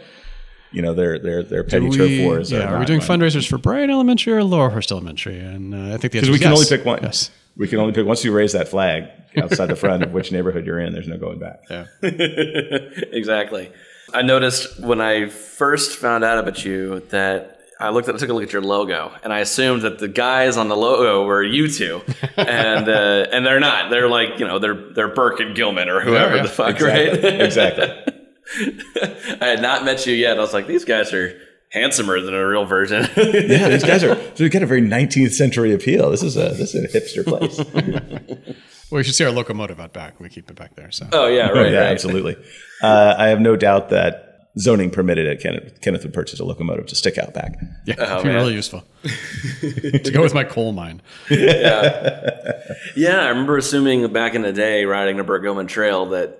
you 0.71 0.83
know, 0.83 0.95
their 0.95 1.19
their 1.19 1.43
their 1.43 1.65
petty 1.65 1.89
we, 1.89 1.97
turf 1.97 2.21
wars. 2.21 2.53
yeah, 2.53 2.73
are 2.73 2.79
we 2.79 2.85
doing 2.85 3.01
fundraisers 3.01 3.49
for 3.49 3.59
Bryant 3.59 3.91
Elementary 3.91 4.35
or 4.35 4.43
Laurelhurst 4.43 4.93
Elementary? 4.93 5.39
And 5.39 5.75
uh, 5.75 5.95
I 5.95 5.97
think 5.97 6.13
the 6.13 6.21
Because 6.21 6.29
answer 6.29 6.31
we 6.31 6.37
is 6.37 6.41
can 6.41 6.51
yes. 6.51 6.59
only 6.59 6.77
pick 6.77 6.87
one. 6.87 7.03
Yes. 7.03 7.31
We 7.57 7.69
can 7.69 7.79
only 7.81 7.93
pick 7.93 8.07
once 8.07 8.25
you 8.25 8.33
raise 8.33 8.53
that 8.53 8.69
flag 8.69 9.11
outside 9.37 9.67
the 9.67 9.77
front 9.77 10.03
of 10.03 10.13
which 10.13 10.33
neighborhood 10.33 10.65
you're 10.65 10.79
in. 10.79 10.93
There's 10.93 11.09
no 11.09 11.19
going 11.19 11.39
back. 11.39 11.61
Yeah. 11.69 11.87
exactly. 13.13 13.71
I 14.15 14.23
noticed 14.23 14.81
when 14.81 15.01
I 15.01 15.29
first 15.29 15.97
found 15.97 16.25
out 16.25 16.39
about 16.39 16.65
you 16.65 17.01
that 17.11 17.61
I 17.81 17.91
looked 17.91 18.09
at, 18.09 18.15
I 18.15 18.19
took 18.19 18.29
a 18.29 18.33
look 18.33 18.45
at 18.45 18.53
your 18.53 18.63
logo, 18.63 19.13
and 19.25 19.33
I 19.33 19.41
assumed 19.41 19.83
that 19.83 19.99
the 19.99 20.09
guys 20.09 20.57
on 20.57 20.69
the 20.69 20.77
logo 20.77 21.25
were 21.25 21.43
you 21.43 21.69
two, 21.69 22.03
and 22.37 22.89
uh, 22.89 23.27
and 23.33 23.45
they're 23.45 23.61
not. 23.61 23.91
They're 23.91 24.09
like 24.09 24.39
you 24.39 24.47
know 24.47 24.59
they're 24.59 24.93
they're 24.93 25.15
Burke 25.15 25.41
and 25.41 25.55
Gilman 25.57 25.89
or 25.89 26.01
whoever 26.01 26.37
yeah. 26.37 26.43
the 26.43 26.49
fuck, 26.49 26.71
Exactly. 26.77 27.23
right? 27.31 27.41
exactly. 27.41 28.15
I 29.41 29.47
had 29.47 29.63
not 29.63 29.85
met 29.85 30.07
you 30.07 30.15
yet. 30.15 30.37
I 30.37 30.41
was 30.41 30.53
like, 30.53 30.67
these 30.67 30.85
guys 30.85 31.13
are 31.13 31.39
handsomer 31.71 32.21
than 32.21 32.35
a 32.35 32.47
real 32.47 32.67
version. 32.67 33.03
Yeah, 33.17 33.69
these 33.71 33.85
guys 33.85 34.05
are. 34.05 34.15
So 34.35 34.45
they've 34.45 34.51
got 34.53 34.63
a 34.63 34.67
very 34.67 34.83
19th 34.83 35.33
century 35.33 35.73
appeal. 35.73 36.11
This 36.11 36.23
is 36.23 36.37
a 36.37 36.51
this 36.51 36.75
is 36.75 36.85
a 36.85 36.89
hipster 36.89 37.25
place. 37.25 37.59
Well, 38.93 39.01
you 39.01 39.05
should 39.05 39.15
see 39.15 39.25
our 39.25 39.31
locomotive 39.33 39.81
out 39.81 39.93
back. 39.95 40.21
We 40.21 40.29
keep 40.29 40.51
it 40.51 40.57
back 40.57 40.77
there. 40.77 40.91
So 40.93 41.09
oh 41.13 41.27
yeah, 41.27 41.49
Oh, 41.51 41.55
right, 41.63 41.73
yeah, 41.73 41.79
right. 41.79 41.87
absolutely. 41.91 42.37
Uh, 42.83 43.15
I 43.19 43.29
have 43.29 43.41
no 43.41 43.57
doubt 43.57 43.89
that 43.89 44.29
zoning 44.59 44.91
permitted 44.91 45.27
it. 45.27 45.41
Kenneth, 45.41 45.81
Kenneth 45.81 46.03
would 46.03 46.13
purchase 46.13 46.39
a 46.39 46.45
locomotive 46.45 46.85
to 46.89 46.95
stick 46.95 47.17
out 47.17 47.33
back. 47.33 47.55
yeah, 47.87 47.95
Oh, 47.99 48.05
it'd 48.13 48.23
be 48.25 48.29
man. 48.29 48.37
really 48.37 48.53
useful 48.53 48.85
to 49.63 50.11
go 50.13 50.21
with 50.21 50.35
my 50.35 50.45
coal 50.45 50.73
mine. 50.73 51.01
Yeah, 52.97 53.21
I 53.21 53.29
remember 53.29 53.57
assuming 53.57 54.13
back 54.13 54.35
in 54.35 54.43
the 54.43 54.53
day 54.53 54.85
riding 54.85 55.17
the 55.17 55.25
Burke 55.25 55.43
Gilman 55.43 55.67
Trail 55.67 56.07
that 56.11 56.39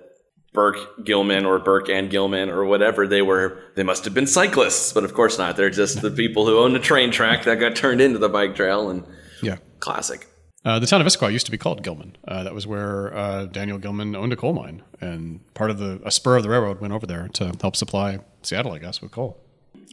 Burke 0.53 1.03
Gilman 1.03 1.45
or 1.45 1.57
Burke 1.59 1.89
and 1.89 2.09
Gilman 2.11 2.49
or 2.49 2.65
whatever 2.65 3.07
they 3.07 3.21
were, 3.23 3.57
they 3.75 3.81
must 3.83 4.05
have 4.05 4.13
been 4.13 4.27
cyclists, 4.27 4.93
but 4.93 5.03
of 5.03 5.13
course 5.13 5.37
not. 5.39 5.55
They're 5.57 5.71
just 5.71 6.01
the 6.01 6.11
people 6.11 6.45
who 6.45 6.59
owned 6.59 6.75
a 6.75 6.79
train 6.79 7.09
track 7.11 7.45
that 7.45 7.55
got 7.59 7.75
turned 7.75 8.01
into 8.01 8.19
the 8.19 8.29
bike 8.29 8.55
trail 8.55 8.89
and 8.89 9.03
Yeah. 9.41 9.57
classic. 9.79 10.27
Uh, 10.65 10.79
the 10.79 10.87
town 10.87 11.01
of 11.01 11.07
Issaquah 11.07 11.31
used 11.31 11.45
to 11.45 11.51
be 11.51 11.57
called 11.57 11.83
Gilman. 11.83 12.15
Uh, 12.25 12.43
that 12.43 12.53
was 12.53 12.65
where 12.65 13.13
uh, 13.13 13.45
Daniel 13.45 13.77
Gilman 13.77 14.15
owned 14.15 14.31
a 14.31 14.37
coal 14.37 14.53
mine, 14.53 14.81
and 15.01 15.41
part 15.53 15.69
of 15.69 15.77
the 15.77 16.01
a 16.05 16.11
spur 16.11 16.37
of 16.37 16.43
the 16.43 16.49
railroad 16.49 16.79
went 16.79 16.93
over 16.93 17.05
there 17.05 17.27
to 17.33 17.51
help 17.59 17.75
supply 17.75 18.19
Seattle, 18.43 18.71
I 18.71 18.79
guess, 18.79 19.01
with 19.01 19.11
coal. 19.11 19.41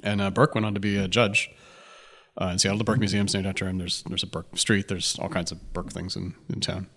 And 0.05 0.21
uh, 0.21 0.31
Burke 0.31 0.55
went 0.55 0.65
on 0.65 0.75
to 0.75 0.81
be 0.81 0.97
a 0.97 1.09
judge 1.09 1.51
uh, 2.41 2.47
in 2.47 2.59
Seattle. 2.59 2.79
The 2.79 2.85
Burke 2.85 3.01
Museum's 3.01 3.35
named 3.35 3.47
after 3.47 3.69
him. 3.69 3.79
There's 3.79 4.05
there's 4.05 4.23
a 4.23 4.29
Burke 4.29 4.57
Street. 4.57 4.87
There's 4.87 5.19
all 5.19 5.29
kinds 5.29 5.51
of 5.51 5.73
Burke 5.73 5.91
things 5.93 6.15
in, 6.15 6.35
in 6.49 6.61
town. 6.61 6.89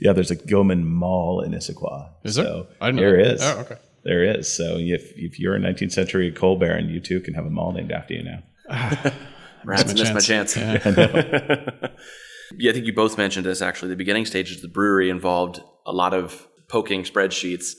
Yeah, 0.00 0.14
there's 0.14 0.30
a 0.30 0.36
Gilman 0.36 0.86
Mall 0.86 1.42
in 1.42 1.52
Issaquah. 1.52 2.08
Is 2.24 2.36
there? 2.36 2.46
So 2.46 2.68
I 2.80 2.86
didn't 2.86 2.96
know 2.96 3.02
there 3.02 3.24
that. 3.24 3.34
is. 3.34 3.42
Oh, 3.42 3.58
okay. 3.60 3.76
There 4.04 4.24
is. 4.24 4.50
So 4.50 4.78
if 4.78 5.12
if 5.14 5.38
you're 5.38 5.54
a 5.54 5.60
19th 5.60 5.92
century 5.92 6.32
coal 6.32 6.58
baron, 6.58 6.88
you 6.88 7.00
too 7.00 7.20
can 7.20 7.34
have 7.34 7.44
a 7.44 7.50
mall 7.50 7.72
named 7.72 7.92
after 7.92 8.14
you 8.14 8.22
now. 8.22 8.42
Rats 9.64 9.92
missed 9.92 10.14
my 10.14 10.20
chance. 10.20 10.56
Yeah. 10.56 11.88
Yeah, 12.56 12.70
I 12.70 12.74
think 12.74 12.86
you 12.86 12.92
both 12.92 13.16
mentioned 13.16 13.46
this 13.46 13.62
actually. 13.62 13.90
The 13.90 13.96
beginning 13.96 14.26
stages 14.26 14.56
of 14.56 14.62
the 14.62 14.68
brewery 14.68 15.10
involved 15.10 15.60
a 15.86 15.92
lot 15.92 16.14
of 16.14 16.46
poking 16.68 17.02
spreadsheets. 17.02 17.74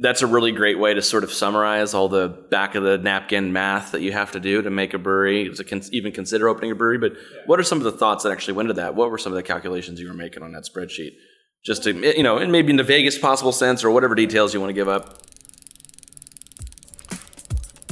That's 0.00 0.20
a 0.20 0.26
really 0.26 0.50
great 0.50 0.80
way 0.80 0.94
to 0.94 1.02
sort 1.02 1.22
of 1.22 1.32
summarize 1.32 1.94
all 1.94 2.08
the 2.08 2.28
back 2.50 2.74
of 2.74 2.82
the 2.82 2.98
napkin 2.98 3.52
math 3.52 3.92
that 3.92 4.00
you 4.00 4.10
have 4.10 4.32
to 4.32 4.40
do 4.40 4.62
to 4.62 4.70
make 4.70 4.94
a 4.94 4.98
brewery, 4.98 5.48
to 5.54 5.64
con- 5.64 5.82
even 5.92 6.10
consider 6.10 6.48
opening 6.48 6.72
a 6.72 6.74
brewery. 6.74 6.98
But 6.98 7.12
what 7.46 7.60
are 7.60 7.62
some 7.62 7.78
of 7.78 7.84
the 7.84 7.92
thoughts 7.92 8.24
that 8.24 8.32
actually 8.32 8.54
went 8.54 8.68
into 8.68 8.80
that? 8.80 8.96
What 8.96 9.10
were 9.10 9.18
some 9.18 9.32
of 9.32 9.36
the 9.36 9.44
calculations 9.44 10.00
you 10.00 10.08
were 10.08 10.14
making 10.14 10.42
on 10.42 10.52
that 10.52 10.64
spreadsheet? 10.64 11.12
Just 11.64 11.84
to, 11.84 11.92
you 12.16 12.22
know, 12.22 12.38
and 12.38 12.50
maybe 12.50 12.70
in 12.70 12.76
the 12.76 12.82
vaguest 12.82 13.20
possible 13.20 13.52
sense 13.52 13.84
or 13.84 13.90
whatever 13.90 14.16
details 14.16 14.52
you 14.52 14.60
want 14.60 14.70
to 14.70 14.74
give 14.74 14.88
up. 14.88 15.22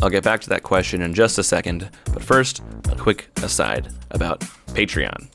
I'll 0.02 0.10
get 0.10 0.24
back 0.24 0.40
to 0.42 0.48
that 0.50 0.62
question 0.62 1.02
in 1.02 1.12
just 1.12 1.38
a 1.38 1.44
second, 1.44 1.90
but 2.12 2.22
first, 2.22 2.62
a 2.90 2.96
quick 2.96 3.28
aside 3.42 3.92
about 4.10 4.40
Patreon. 4.68 5.28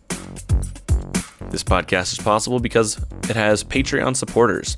This 1.53 1.63
podcast 1.63 2.13
is 2.13 2.17
possible 2.17 2.59
because 2.59 2.97
it 3.29 3.35
has 3.35 3.63
Patreon 3.63 4.15
supporters. 4.15 4.75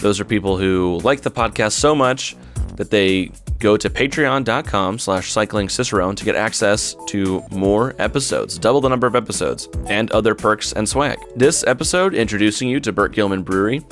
Those 0.00 0.18
are 0.18 0.24
people 0.24 0.56
who 0.56 0.98
like 1.04 1.20
the 1.20 1.30
podcast 1.30 1.72
so 1.72 1.94
much 1.94 2.34
that 2.76 2.90
they 2.90 3.30
go 3.58 3.76
to 3.76 3.90
patreon.com 3.90 4.98
slash 4.98 5.30
cycling 5.30 5.68
cicerone 5.68 6.16
to 6.16 6.24
get 6.24 6.34
access 6.34 6.96
to 7.08 7.44
more 7.50 7.94
episodes, 7.98 8.58
double 8.58 8.80
the 8.80 8.88
number 8.88 9.06
of 9.06 9.14
episodes, 9.14 9.68
and 9.88 10.10
other 10.12 10.34
perks 10.34 10.72
and 10.72 10.88
swag. 10.88 11.18
This 11.36 11.62
episode, 11.64 12.14
introducing 12.14 12.70
you 12.70 12.80
to 12.80 12.94
Burke 12.94 13.12
Gilman 13.12 13.42
Brewery, 13.42 13.84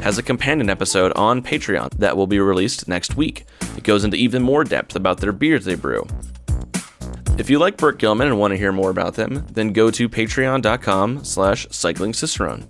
has 0.00 0.18
a 0.18 0.22
companion 0.22 0.68
episode 0.68 1.10
on 1.14 1.40
Patreon 1.40 1.88
that 1.92 2.14
will 2.14 2.26
be 2.26 2.38
released 2.38 2.86
next 2.86 3.16
week. 3.16 3.46
It 3.78 3.84
goes 3.84 4.04
into 4.04 4.18
even 4.18 4.42
more 4.42 4.62
depth 4.62 4.94
about 4.94 5.20
their 5.20 5.32
beers 5.32 5.64
they 5.64 5.74
brew. 5.74 6.06
If 7.38 7.48
you 7.48 7.58
like 7.58 7.78
Burke 7.78 7.98
Gilman 7.98 8.28
and 8.28 8.38
want 8.38 8.52
to 8.52 8.58
hear 8.58 8.72
more 8.72 8.90
about 8.90 9.14
them, 9.14 9.46
then 9.50 9.72
go 9.72 9.90
to 9.90 10.08
patreon.com 10.08 11.24
slash 11.24 11.66
cyclingcicerone. 11.68 12.66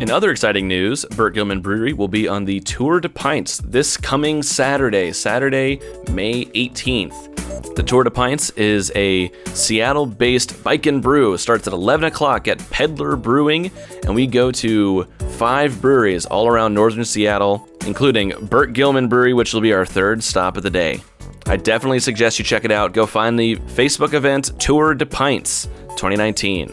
In 0.00 0.10
other 0.10 0.30
exciting 0.30 0.68
news, 0.68 1.04
Burke 1.04 1.34
Gilman 1.34 1.60
Brewery 1.60 1.92
will 1.92 2.08
be 2.08 2.28
on 2.28 2.44
the 2.44 2.60
Tour 2.60 3.00
de 3.00 3.08
Pints 3.08 3.58
this 3.58 3.96
coming 3.96 4.42
Saturday, 4.42 5.12
Saturday, 5.12 5.80
May 6.10 6.46
18th. 6.46 7.74
The 7.74 7.82
Tour 7.82 8.04
de 8.04 8.10
Pints 8.10 8.50
is 8.50 8.90
a 8.94 9.30
Seattle 9.46 10.06
based 10.06 10.62
bike 10.64 10.86
and 10.86 11.02
brew. 11.02 11.34
It 11.34 11.38
starts 11.38 11.66
at 11.66 11.72
11 11.72 12.06
o'clock 12.06 12.48
at 12.48 12.58
Peddler 12.70 13.16
Brewing, 13.16 13.70
and 14.04 14.14
we 14.14 14.26
go 14.26 14.50
to 14.52 15.04
five 15.32 15.82
breweries 15.82 16.26
all 16.26 16.46
around 16.46 16.74
northern 16.74 17.04
Seattle, 17.04 17.68
including 17.84 18.32
Burke 18.46 18.72
Gilman 18.72 19.08
Brewery, 19.08 19.34
which 19.34 19.52
will 19.52 19.60
be 19.60 19.72
our 19.74 19.84
third 19.84 20.22
stop 20.22 20.56
of 20.56 20.62
the 20.62 20.70
day. 20.70 21.02
I 21.50 21.56
definitely 21.56 21.98
suggest 21.98 22.38
you 22.38 22.44
check 22.44 22.64
it 22.64 22.70
out. 22.70 22.92
Go 22.92 23.06
find 23.06 23.36
the 23.36 23.56
Facebook 23.56 24.14
event 24.14 24.52
Tour 24.60 24.94
de 24.94 25.04
Pints 25.04 25.66
2019. 25.96 26.72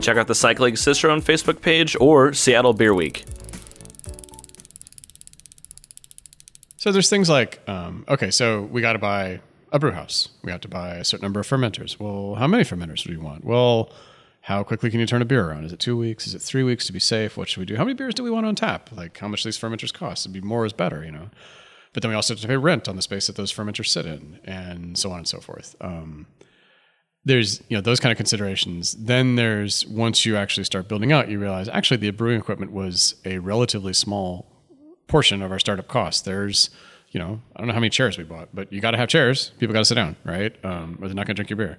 Check 0.00 0.16
out 0.16 0.28
the 0.28 0.36
Cycling 0.36 0.76
Cicerone 0.76 1.20
Facebook 1.20 1.60
page 1.60 1.96
or 1.98 2.32
Seattle 2.32 2.74
Beer 2.74 2.94
Week. 2.94 3.24
So 6.76 6.92
there's 6.92 7.10
things 7.10 7.28
like, 7.28 7.60
um, 7.68 8.04
okay, 8.08 8.30
so 8.30 8.62
we 8.62 8.82
got 8.82 8.92
to 8.92 9.00
buy 9.00 9.40
a 9.72 9.80
brew 9.80 9.90
house. 9.90 10.28
We 10.44 10.52
have 10.52 10.60
to 10.60 10.68
buy 10.68 10.98
a 10.98 11.04
certain 11.04 11.24
number 11.24 11.40
of 11.40 11.48
fermenters. 11.48 11.98
Well, 11.98 12.36
how 12.36 12.46
many 12.46 12.62
fermenters 12.62 13.02
do 13.02 13.10
we 13.10 13.16
want? 13.16 13.44
Well, 13.44 13.90
how 14.42 14.62
quickly 14.62 14.92
can 14.92 15.00
you 15.00 15.06
turn 15.06 15.22
a 15.22 15.24
beer 15.24 15.44
around? 15.44 15.64
Is 15.64 15.72
it 15.72 15.80
two 15.80 15.96
weeks? 15.96 16.28
Is 16.28 16.36
it 16.36 16.40
three 16.40 16.62
weeks 16.62 16.86
to 16.86 16.92
be 16.92 17.00
safe? 17.00 17.36
What 17.36 17.48
should 17.48 17.58
we 17.58 17.66
do? 17.66 17.74
How 17.74 17.82
many 17.82 17.94
beers 17.94 18.14
do 18.14 18.22
we 18.22 18.30
want 18.30 18.46
on 18.46 18.54
tap? 18.54 18.90
Like 18.92 19.18
how 19.18 19.26
much 19.26 19.42
these 19.42 19.58
fermenters 19.58 19.92
cost? 19.92 20.24
It'd 20.24 20.32
be 20.32 20.40
more 20.40 20.64
is 20.64 20.72
better, 20.72 21.04
you 21.04 21.10
know. 21.10 21.30
But 21.96 22.02
then 22.02 22.10
we 22.10 22.14
also 22.14 22.34
have 22.34 22.42
to 22.42 22.46
pay 22.46 22.58
rent 22.58 22.90
on 22.90 22.96
the 22.96 23.00
space 23.00 23.26
that 23.26 23.36
those 23.36 23.50
fermenters 23.50 23.86
sit 23.86 24.04
in, 24.04 24.38
and 24.44 24.98
so 24.98 25.12
on 25.12 25.16
and 25.20 25.26
so 25.26 25.40
forth. 25.40 25.74
Um, 25.80 26.26
there's 27.24 27.62
you 27.70 27.76
know 27.78 27.80
those 27.80 28.00
kind 28.00 28.12
of 28.12 28.18
considerations. 28.18 28.92
Then 28.92 29.36
there's 29.36 29.86
once 29.86 30.26
you 30.26 30.36
actually 30.36 30.64
start 30.64 30.88
building 30.88 31.10
out, 31.10 31.30
you 31.30 31.38
realize 31.38 31.70
actually 31.70 31.96
the 31.96 32.10
brewing 32.10 32.38
equipment 32.38 32.72
was 32.72 33.14
a 33.24 33.38
relatively 33.38 33.94
small 33.94 34.44
portion 35.06 35.40
of 35.40 35.50
our 35.50 35.58
startup 35.58 35.88
costs. 35.88 36.20
There's 36.20 36.68
you 37.12 37.18
know 37.18 37.40
I 37.54 37.60
don't 37.60 37.68
know 37.68 37.72
how 37.72 37.80
many 37.80 37.88
chairs 37.88 38.18
we 38.18 38.24
bought, 38.24 38.50
but 38.52 38.70
you 38.70 38.82
got 38.82 38.90
to 38.90 38.98
have 38.98 39.08
chairs. 39.08 39.52
People 39.58 39.72
got 39.72 39.78
to 39.78 39.86
sit 39.86 39.94
down, 39.94 40.16
right? 40.22 40.54
Um, 40.66 40.98
or 41.00 41.08
they're 41.08 41.14
not 41.14 41.24
going 41.26 41.36
to 41.36 41.42
drink 41.42 41.48
your 41.48 41.56
beer. 41.56 41.78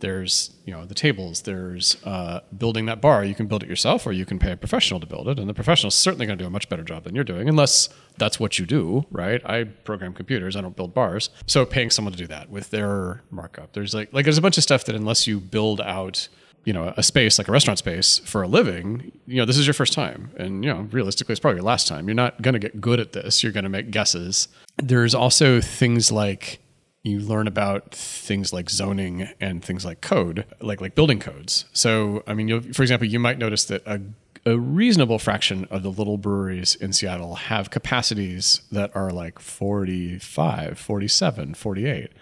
There's 0.00 0.50
you 0.64 0.72
know 0.72 0.84
the 0.84 0.94
tables. 0.94 1.42
There's 1.42 1.96
uh, 2.04 2.40
building 2.56 2.86
that 2.86 3.00
bar. 3.00 3.24
You 3.24 3.34
can 3.34 3.46
build 3.46 3.62
it 3.62 3.68
yourself, 3.68 4.06
or 4.06 4.12
you 4.12 4.24
can 4.24 4.38
pay 4.38 4.52
a 4.52 4.56
professional 4.56 5.00
to 5.00 5.06
build 5.06 5.28
it, 5.28 5.38
and 5.38 5.48
the 5.48 5.54
professional 5.54 5.88
is 5.88 5.94
certainly 5.94 6.26
going 6.26 6.38
to 6.38 6.44
do 6.44 6.46
a 6.46 6.50
much 6.50 6.68
better 6.68 6.82
job 6.82 7.04
than 7.04 7.14
you're 7.14 7.24
doing, 7.24 7.48
unless 7.48 7.88
that's 8.18 8.40
what 8.40 8.58
you 8.58 8.66
do, 8.66 9.06
right? 9.10 9.40
I 9.44 9.64
program 9.64 10.12
computers. 10.12 10.56
I 10.56 10.60
don't 10.60 10.76
build 10.76 10.94
bars. 10.94 11.30
So 11.46 11.64
paying 11.64 11.90
someone 11.90 12.12
to 12.12 12.18
do 12.18 12.26
that 12.26 12.50
with 12.50 12.70
their 12.70 13.22
markup. 13.30 13.72
There's 13.72 13.94
like 13.94 14.12
like 14.12 14.24
there's 14.24 14.38
a 14.38 14.42
bunch 14.42 14.56
of 14.56 14.62
stuff 14.62 14.84
that 14.84 14.94
unless 14.94 15.26
you 15.26 15.40
build 15.40 15.80
out 15.80 16.28
you 16.64 16.72
know 16.72 16.92
a 16.96 17.02
space 17.02 17.38
like 17.38 17.48
a 17.48 17.52
restaurant 17.52 17.78
space 17.78 18.18
for 18.18 18.42
a 18.42 18.48
living 18.48 19.12
you 19.26 19.36
know 19.36 19.46
this 19.46 19.56
is 19.56 19.66
your 19.66 19.74
first 19.74 19.92
time 19.92 20.30
and 20.36 20.62
you 20.64 20.72
know 20.72 20.80
realistically 20.90 21.32
it's 21.32 21.40
probably 21.40 21.56
your 21.56 21.64
last 21.64 21.88
time 21.88 22.06
you're 22.06 22.14
not 22.14 22.42
going 22.42 22.52
to 22.52 22.58
get 22.58 22.80
good 22.80 23.00
at 23.00 23.12
this 23.12 23.42
you're 23.42 23.52
going 23.52 23.64
to 23.64 23.70
make 23.70 23.90
guesses 23.90 24.48
there's 24.76 25.14
also 25.14 25.60
things 25.60 26.12
like 26.12 26.60
you 27.02 27.18
learn 27.18 27.46
about 27.46 27.94
things 27.94 28.52
like 28.52 28.68
zoning 28.68 29.28
and 29.40 29.64
things 29.64 29.84
like 29.84 30.00
code, 30.00 30.44
like 30.60 30.80
like 30.80 30.94
building 30.94 31.18
codes. 31.18 31.64
So, 31.72 32.22
I 32.26 32.34
mean, 32.34 32.72
for 32.72 32.82
example, 32.82 33.08
you 33.08 33.18
might 33.18 33.38
notice 33.38 33.64
that 33.66 33.82
a, 33.86 34.00
a 34.44 34.58
reasonable 34.58 35.18
fraction 35.18 35.66
of 35.70 35.82
the 35.82 35.90
little 35.90 36.18
breweries 36.18 36.74
in 36.74 36.92
Seattle 36.92 37.36
have 37.36 37.70
capacities 37.70 38.62
that 38.70 38.94
are 38.94 39.10
like 39.10 39.38
45, 39.38 40.78
47, 40.78 41.54
48. 41.54 42.12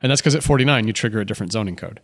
And 0.00 0.10
that's 0.10 0.20
because 0.20 0.34
at 0.34 0.42
49, 0.42 0.86
you 0.86 0.92
trigger 0.92 1.20
a 1.20 1.26
different 1.26 1.52
zoning 1.52 1.76
code. 1.76 2.00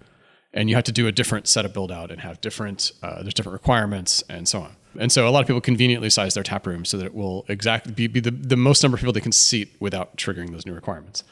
And 0.52 0.68
you 0.68 0.76
have 0.76 0.84
to 0.84 0.92
do 0.92 1.06
a 1.06 1.12
different 1.12 1.46
set 1.46 1.64
of 1.64 1.72
build 1.72 1.92
out 1.92 2.10
and 2.10 2.20
have 2.20 2.40
different, 2.40 2.92
uh, 3.02 3.22
there's 3.22 3.34
different 3.34 3.54
requirements 3.54 4.22
and 4.28 4.48
so 4.48 4.60
on. 4.60 4.76
And 4.98 5.12
so 5.12 5.28
a 5.28 5.30
lot 5.30 5.40
of 5.40 5.46
people 5.46 5.60
conveniently 5.60 6.10
size 6.10 6.34
their 6.34 6.42
tap 6.42 6.66
room 6.66 6.84
so 6.84 6.96
that 6.96 7.06
it 7.06 7.14
will 7.14 7.44
exactly 7.48 7.92
be, 7.92 8.06
be 8.06 8.20
the, 8.20 8.30
the 8.30 8.56
most 8.56 8.82
number 8.82 8.96
of 8.96 9.00
people 9.00 9.12
they 9.12 9.20
can 9.20 9.32
seat 9.32 9.76
without 9.78 10.16
triggering 10.16 10.52
those 10.52 10.64
new 10.64 10.74
requirements. 10.74 11.22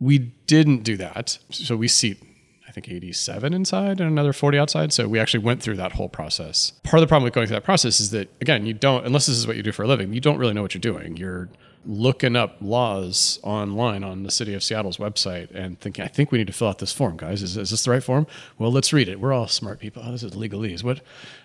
We 0.00 0.18
didn't 0.46 0.82
do 0.82 0.96
that. 0.96 1.38
So 1.50 1.76
we 1.76 1.88
seat, 1.88 2.22
I 2.68 2.72
think, 2.72 2.88
87 2.88 3.54
inside 3.54 4.00
and 4.00 4.10
another 4.10 4.32
40 4.32 4.58
outside. 4.58 4.92
So 4.92 5.08
we 5.08 5.18
actually 5.18 5.44
went 5.44 5.62
through 5.62 5.76
that 5.76 5.92
whole 5.92 6.08
process. 6.08 6.72
Part 6.82 6.94
of 6.94 7.00
the 7.02 7.06
problem 7.06 7.24
with 7.24 7.32
going 7.32 7.46
through 7.46 7.56
that 7.56 7.64
process 7.64 8.00
is 8.00 8.10
that, 8.10 8.28
again, 8.40 8.66
you 8.66 8.74
don't, 8.74 9.06
unless 9.06 9.26
this 9.26 9.36
is 9.36 9.46
what 9.46 9.56
you 9.56 9.62
do 9.62 9.72
for 9.72 9.84
a 9.84 9.88
living, 9.88 10.12
you 10.12 10.20
don't 10.20 10.38
really 10.38 10.54
know 10.54 10.62
what 10.62 10.74
you're 10.74 10.80
doing. 10.80 11.16
You're 11.16 11.48
looking 11.86 12.34
up 12.34 12.56
laws 12.60 13.38
online 13.42 14.02
on 14.02 14.22
the 14.22 14.30
city 14.30 14.54
of 14.54 14.62
Seattle's 14.62 14.96
website 14.96 15.50
and 15.54 15.78
thinking, 15.78 16.04
I 16.04 16.08
think 16.08 16.32
we 16.32 16.38
need 16.38 16.46
to 16.46 16.52
fill 16.52 16.68
out 16.68 16.78
this 16.78 16.92
form, 16.92 17.16
guys. 17.16 17.42
Is, 17.42 17.56
is 17.56 17.70
this 17.70 17.84
the 17.84 17.90
right 17.90 18.02
form? 18.02 18.26
Well, 18.58 18.72
let's 18.72 18.92
read 18.92 19.08
it. 19.08 19.20
We're 19.20 19.32
all 19.32 19.48
smart 19.48 19.80
people. 19.80 20.02
Oh, 20.04 20.10
this 20.10 20.22
is 20.22 20.32
legalese. 20.32 20.82
What? 20.82 21.02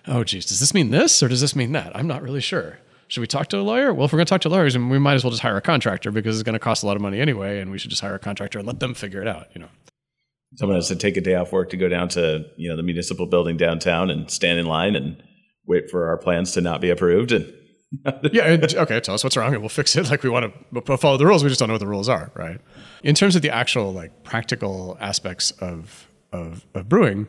Oh, 0.08 0.24
geez. 0.24 0.46
Does 0.46 0.60
this 0.60 0.74
mean 0.74 0.92
this 0.92 1.22
or 1.22 1.28
does 1.28 1.42
this 1.42 1.56
mean 1.56 1.74
that? 1.74 1.96
I'm 1.96 2.08
not 2.08 2.22
really 2.22 2.42
sure 2.42 2.80
should 3.10 3.22
we 3.22 3.28
talk 3.28 3.48
to 3.48 3.58
a 3.58 3.62
lawyer? 3.62 3.94
Well, 3.94 4.06
if 4.06 4.14
we're 4.14 4.18
going 4.18 4.28
to 4.28 4.30
talk 4.30 4.42
to 4.42 4.50
lawyers, 4.50 4.76
and 4.76 4.90
we 4.90 5.00
might 5.00 5.16
as 5.16 5.24
well 5.24 5.32
just 5.32 5.42
hire 5.42 5.58
a 5.58 5.62
contractor 5.62 6.12
because 6.12 6.38
it's 6.38 6.44
going 6.44 6.54
to 6.54 6.60
cost 6.60 6.84
a 6.84 6.86
lot 6.86 6.96
of 6.96 7.02
money 7.02 7.20
anyway, 7.20 7.60
and 7.60 7.72
we 7.72 7.80
should 7.80 7.90
just 7.90 8.02
hire 8.02 8.16
a 8.16 8.20
contractor 8.20 8.60
and 8.60 8.68
let 8.68 8.80
them 8.80 8.94
figure 8.94 9.22
it 9.22 9.28
out. 9.28 9.48
You 9.54 9.62
know, 9.62 9.70
someone 10.56 10.78
has 10.78 10.88
to 10.90 10.96
take 10.96 11.18
a 11.18 11.22
day 11.22 11.36
off 11.36 11.52
work 11.52 11.72
to 11.72 11.78
go 11.78 11.90
down 11.90 12.08
to 12.10 12.46
you 12.56 12.70
know 12.70 12.76
the 12.76 12.84
municipal 12.84 13.26
building 13.26 13.58
downtown 13.58 14.10
and 14.10 14.30
stand 14.30 14.60
in 14.60 14.68
line 14.68 14.96
and 14.96 15.22
wait 15.66 15.90
for 15.90 16.08
our 16.08 16.18
plans 16.18 16.52
to 16.54 16.62
not 16.62 16.82
be 16.82 16.90
approved 16.90 17.32
and. 17.32 17.54
yeah. 18.32 18.44
And, 18.44 18.64
okay. 18.64 19.00
Tell 19.00 19.16
us 19.16 19.24
what's 19.24 19.36
wrong, 19.36 19.52
and 19.52 19.64
we'll 19.64 19.70
fix 19.70 19.96
it. 19.96 20.08
Like 20.12 20.22
we 20.22 20.30
want 20.30 20.54
to 20.86 20.98
follow 20.98 21.18
the 21.18 21.26
rules. 21.26 21.44
We 21.44 21.50
just 21.50 21.60
don't 21.60 21.70
know 21.70 21.74
what 21.74 21.80
the 21.80 21.88
rules 21.88 22.08
are, 22.08 22.32
right? 22.36 22.62
In 23.04 23.16
terms 23.16 23.36
of 23.36 23.42
the 23.42 23.50
actual 23.50 23.92
like 23.92 24.24
practical 24.24 24.96
aspects 25.02 25.50
of 25.60 26.08
of, 26.32 26.68
of 26.76 26.88
brewing, 26.88 27.28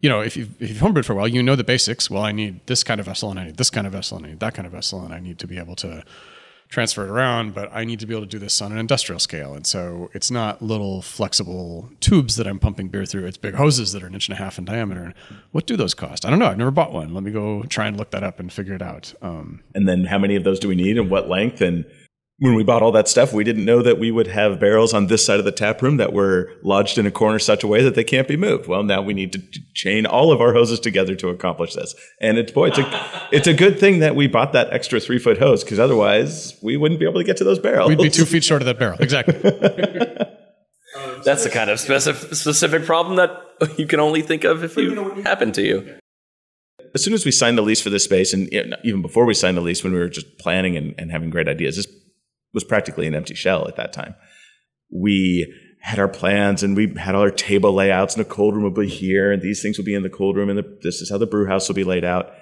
you 0.00 0.08
know, 0.08 0.20
if 0.20 0.36
you've, 0.36 0.60
if 0.62 0.68
you've 0.68 0.78
homebrewed 0.78 1.04
for 1.04 1.12
a 1.12 1.16
while, 1.16 1.28
you 1.28 1.42
know 1.42 1.56
the 1.56 1.64
basics. 1.64 2.08
Well, 2.08 2.22
I 2.22 2.32
need 2.32 2.66
this 2.66 2.84
kind 2.84 3.00
of 3.00 3.06
vessel 3.06 3.30
and 3.30 3.40
I 3.40 3.44
need 3.46 3.56
this 3.56 3.70
kind 3.70 3.86
of 3.86 3.92
vessel 3.92 4.16
and 4.16 4.26
I 4.26 4.30
need 4.30 4.40
that 4.40 4.54
kind 4.54 4.66
of 4.66 4.72
vessel 4.72 5.04
and 5.04 5.12
I 5.12 5.18
need 5.18 5.38
to 5.40 5.46
be 5.46 5.58
able 5.58 5.76
to 5.76 6.04
transfer 6.68 7.04
it 7.04 7.10
around, 7.10 7.54
but 7.54 7.70
I 7.72 7.84
need 7.84 7.98
to 8.00 8.06
be 8.06 8.14
able 8.14 8.26
to 8.26 8.30
do 8.30 8.38
this 8.38 8.60
on 8.60 8.72
an 8.72 8.78
industrial 8.78 9.18
scale. 9.18 9.54
And 9.54 9.66
so 9.66 10.10
it's 10.12 10.30
not 10.30 10.60
little 10.60 11.00
flexible 11.00 11.88
tubes 12.00 12.36
that 12.36 12.46
I'm 12.46 12.58
pumping 12.58 12.88
beer 12.88 13.06
through. 13.06 13.26
It's 13.26 13.38
big 13.38 13.54
hoses 13.54 13.92
that 13.92 14.02
are 14.02 14.06
an 14.06 14.14
inch 14.14 14.28
and 14.28 14.38
a 14.38 14.42
half 14.42 14.58
in 14.58 14.66
diameter. 14.66 15.14
What 15.50 15.66
do 15.66 15.76
those 15.76 15.94
cost? 15.94 16.26
I 16.26 16.30
don't 16.30 16.38
know. 16.38 16.46
I've 16.46 16.58
never 16.58 16.70
bought 16.70 16.92
one. 16.92 17.14
Let 17.14 17.24
me 17.24 17.30
go 17.30 17.62
try 17.64 17.86
and 17.86 17.96
look 17.96 18.10
that 18.10 18.22
up 18.22 18.38
and 18.38 18.52
figure 18.52 18.74
it 18.74 18.82
out. 18.82 19.14
Um, 19.22 19.62
and 19.74 19.88
then 19.88 20.04
how 20.04 20.18
many 20.18 20.36
of 20.36 20.44
those 20.44 20.60
do 20.60 20.68
we 20.68 20.74
need 20.74 20.98
and 20.98 21.10
what 21.10 21.28
length? 21.28 21.62
And 21.62 21.86
when 22.40 22.54
we 22.54 22.62
bought 22.62 22.82
all 22.82 22.92
that 22.92 23.08
stuff, 23.08 23.32
we 23.32 23.42
didn't 23.42 23.64
know 23.64 23.82
that 23.82 23.98
we 23.98 24.12
would 24.12 24.28
have 24.28 24.60
barrels 24.60 24.94
on 24.94 25.08
this 25.08 25.26
side 25.26 25.40
of 25.40 25.44
the 25.44 25.50
tap 25.50 25.82
room 25.82 25.96
that 25.96 26.12
were 26.12 26.52
lodged 26.62 26.96
in 26.96 27.04
a 27.04 27.10
corner 27.10 27.38
such 27.40 27.64
a 27.64 27.66
way 27.66 27.82
that 27.82 27.96
they 27.96 28.04
can't 28.04 28.28
be 28.28 28.36
moved. 28.36 28.68
Well, 28.68 28.84
now 28.84 29.02
we 29.02 29.12
need 29.12 29.32
to 29.32 29.42
chain 29.74 30.06
all 30.06 30.30
of 30.30 30.40
our 30.40 30.52
hoses 30.52 30.78
together 30.78 31.16
to 31.16 31.30
accomplish 31.30 31.74
this. 31.74 31.96
And 32.20 32.38
it's 32.38 32.52
boy, 32.52 32.68
it's 32.68 32.78
a 32.78 33.28
it's 33.32 33.46
a 33.48 33.54
good 33.54 33.80
thing 33.80 33.98
that 34.00 34.14
we 34.14 34.28
bought 34.28 34.52
that 34.52 34.72
extra 34.72 35.00
three 35.00 35.18
foot 35.18 35.38
hose 35.38 35.64
because 35.64 35.80
otherwise 35.80 36.56
we 36.62 36.76
wouldn't 36.76 37.00
be 37.00 37.06
able 37.06 37.18
to 37.18 37.24
get 37.24 37.36
to 37.38 37.44
those 37.44 37.58
barrels. 37.58 37.88
We'd 37.88 37.98
be 37.98 38.10
two 38.10 38.24
feet 38.24 38.44
short 38.44 38.62
of 38.62 38.66
that 38.66 38.78
barrel. 38.78 38.98
Exactly. 39.00 39.34
That's 41.24 41.42
the 41.42 41.50
kind 41.50 41.70
of 41.70 41.80
specific 41.80 42.34
specific 42.36 42.84
problem 42.84 43.16
that 43.16 43.76
you 43.76 43.86
can 43.88 43.98
only 43.98 44.22
think 44.22 44.44
of 44.44 44.62
if 44.62 44.78
it 44.78 45.26
happened 45.26 45.54
to 45.54 45.62
you. 45.62 45.98
As 46.94 47.02
soon 47.02 47.14
as 47.14 47.24
we 47.24 47.32
signed 47.32 47.58
the 47.58 47.62
lease 47.62 47.82
for 47.82 47.90
this 47.90 48.04
space, 48.04 48.32
and 48.32 48.48
even 48.84 49.02
before 49.02 49.26
we 49.26 49.34
signed 49.34 49.56
the 49.56 49.60
lease, 49.60 49.84
when 49.84 49.92
we 49.92 49.98
were 49.98 50.08
just 50.08 50.38
planning 50.38 50.76
and, 50.76 50.94
and 50.96 51.10
having 51.10 51.28
great 51.28 51.46
ideas, 51.46 51.76
this 51.76 51.86
was 52.54 52.64
practically 52.64 53.06
an 53.06 53.14
empty 53.14 53.34
shell 53.34 53.68
at 53.68 53.76
that 53.76 53.92
time. 53.92 54.14
We 54.90 55.52
had 55.80 55.98
our 55.98 56.08
plans 56.08 56.62
and 56.62 56.76
we 56.76 56.92
had 56.96 57.14
all 57.14 57.22
our 57.22 57.30
table 57.30 57.72
layouts 57.72 58.14
and 58.16 58.24
the 58.24 58.28
cold 58.28 58.54
room 58.54 58.64
will 58.64 58.70
be 58.70 58.88
here 58.88 59.30
and 59.30 59.40
these 59.40 59.62
things 59.62 59.78
will 59.78 59.84
be 59.84 59.94
in 59.94 60.02
the 60.02 60.10
cold 60.10 60.36
room 60.36 60.48
and 60.48 60.58
the, 60.58 60.78
this 60.82 61.00
is 61.00 61.10
how 61.10 61.18
the 61.18 61.26
brew 61.26 61.46
house 61.46 61.68
will 61.68 61.74
be 61.74 61.84
laid 61.84 62.04
out. 62.04 62.32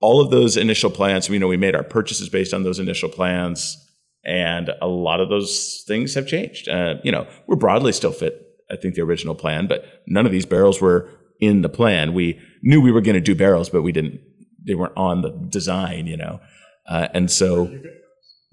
All 0.00 0.20
of 0.20 0.30
those 0.30 0.56
initial 0.56 0.90
plans, 0.90 1.28
you 1.28 1.38
know, 1.38 1.48
we 1.48 1.58
made 1.58 1.74
our 1.74 1.82
purchases 1.82 2.28
based 2.28 2.54
on 2.54 2.62
those 2.62 2.78
initial 2.78 3.10
plans 3.10 3.76
and 4.24 4.70
a 4.80 4.86
lot 4.86 5.20
of 5.20 5.28
those 5.28 5.84
things 5.86 6.14
have 6.14 6.26
changed. 6.26 6.68
Uh, 6.68 6.94
you 7.04 7.12
know, 7.12 7.26
we're 7.46 7.56
broadly 7.56 7.92
still 7.92 8.12
fit, 8.12 8.40
I 8.70 8.76
think, 8.76 8.94
the 8.94 9.02
original 9.02 9.34
plan, 9.34 9.66
but 9.66 9.84
none 10.06 10.26
of 10.26 10.32
these 10.32 10.46
barrels 10.46 10.80
were 10.80 11.10
in 11.38 11.62
the 11.62 11.68
plan. 11.68 12.14
We 12.14 12.40
knew 12.62 12.80
we 12.80 12.92
were 12.92 13.00
going 13.00 13.14
to 13.14 13.20
do 13.20 13.34
barrels, 13.34 13.68
but 13.68 13.82
we 13.82 13.92
didn't, 13.92 14.20
they 14.66 14.74
weren't 14.74 14.96
on 14.96 15.22
the 15.22 15.30
design, 15.30 16.06
you 16.06 16.16
know. 16.16 16.40
Uh, 16.86 17.08
and 17.14 17.30
so 17.30 17.70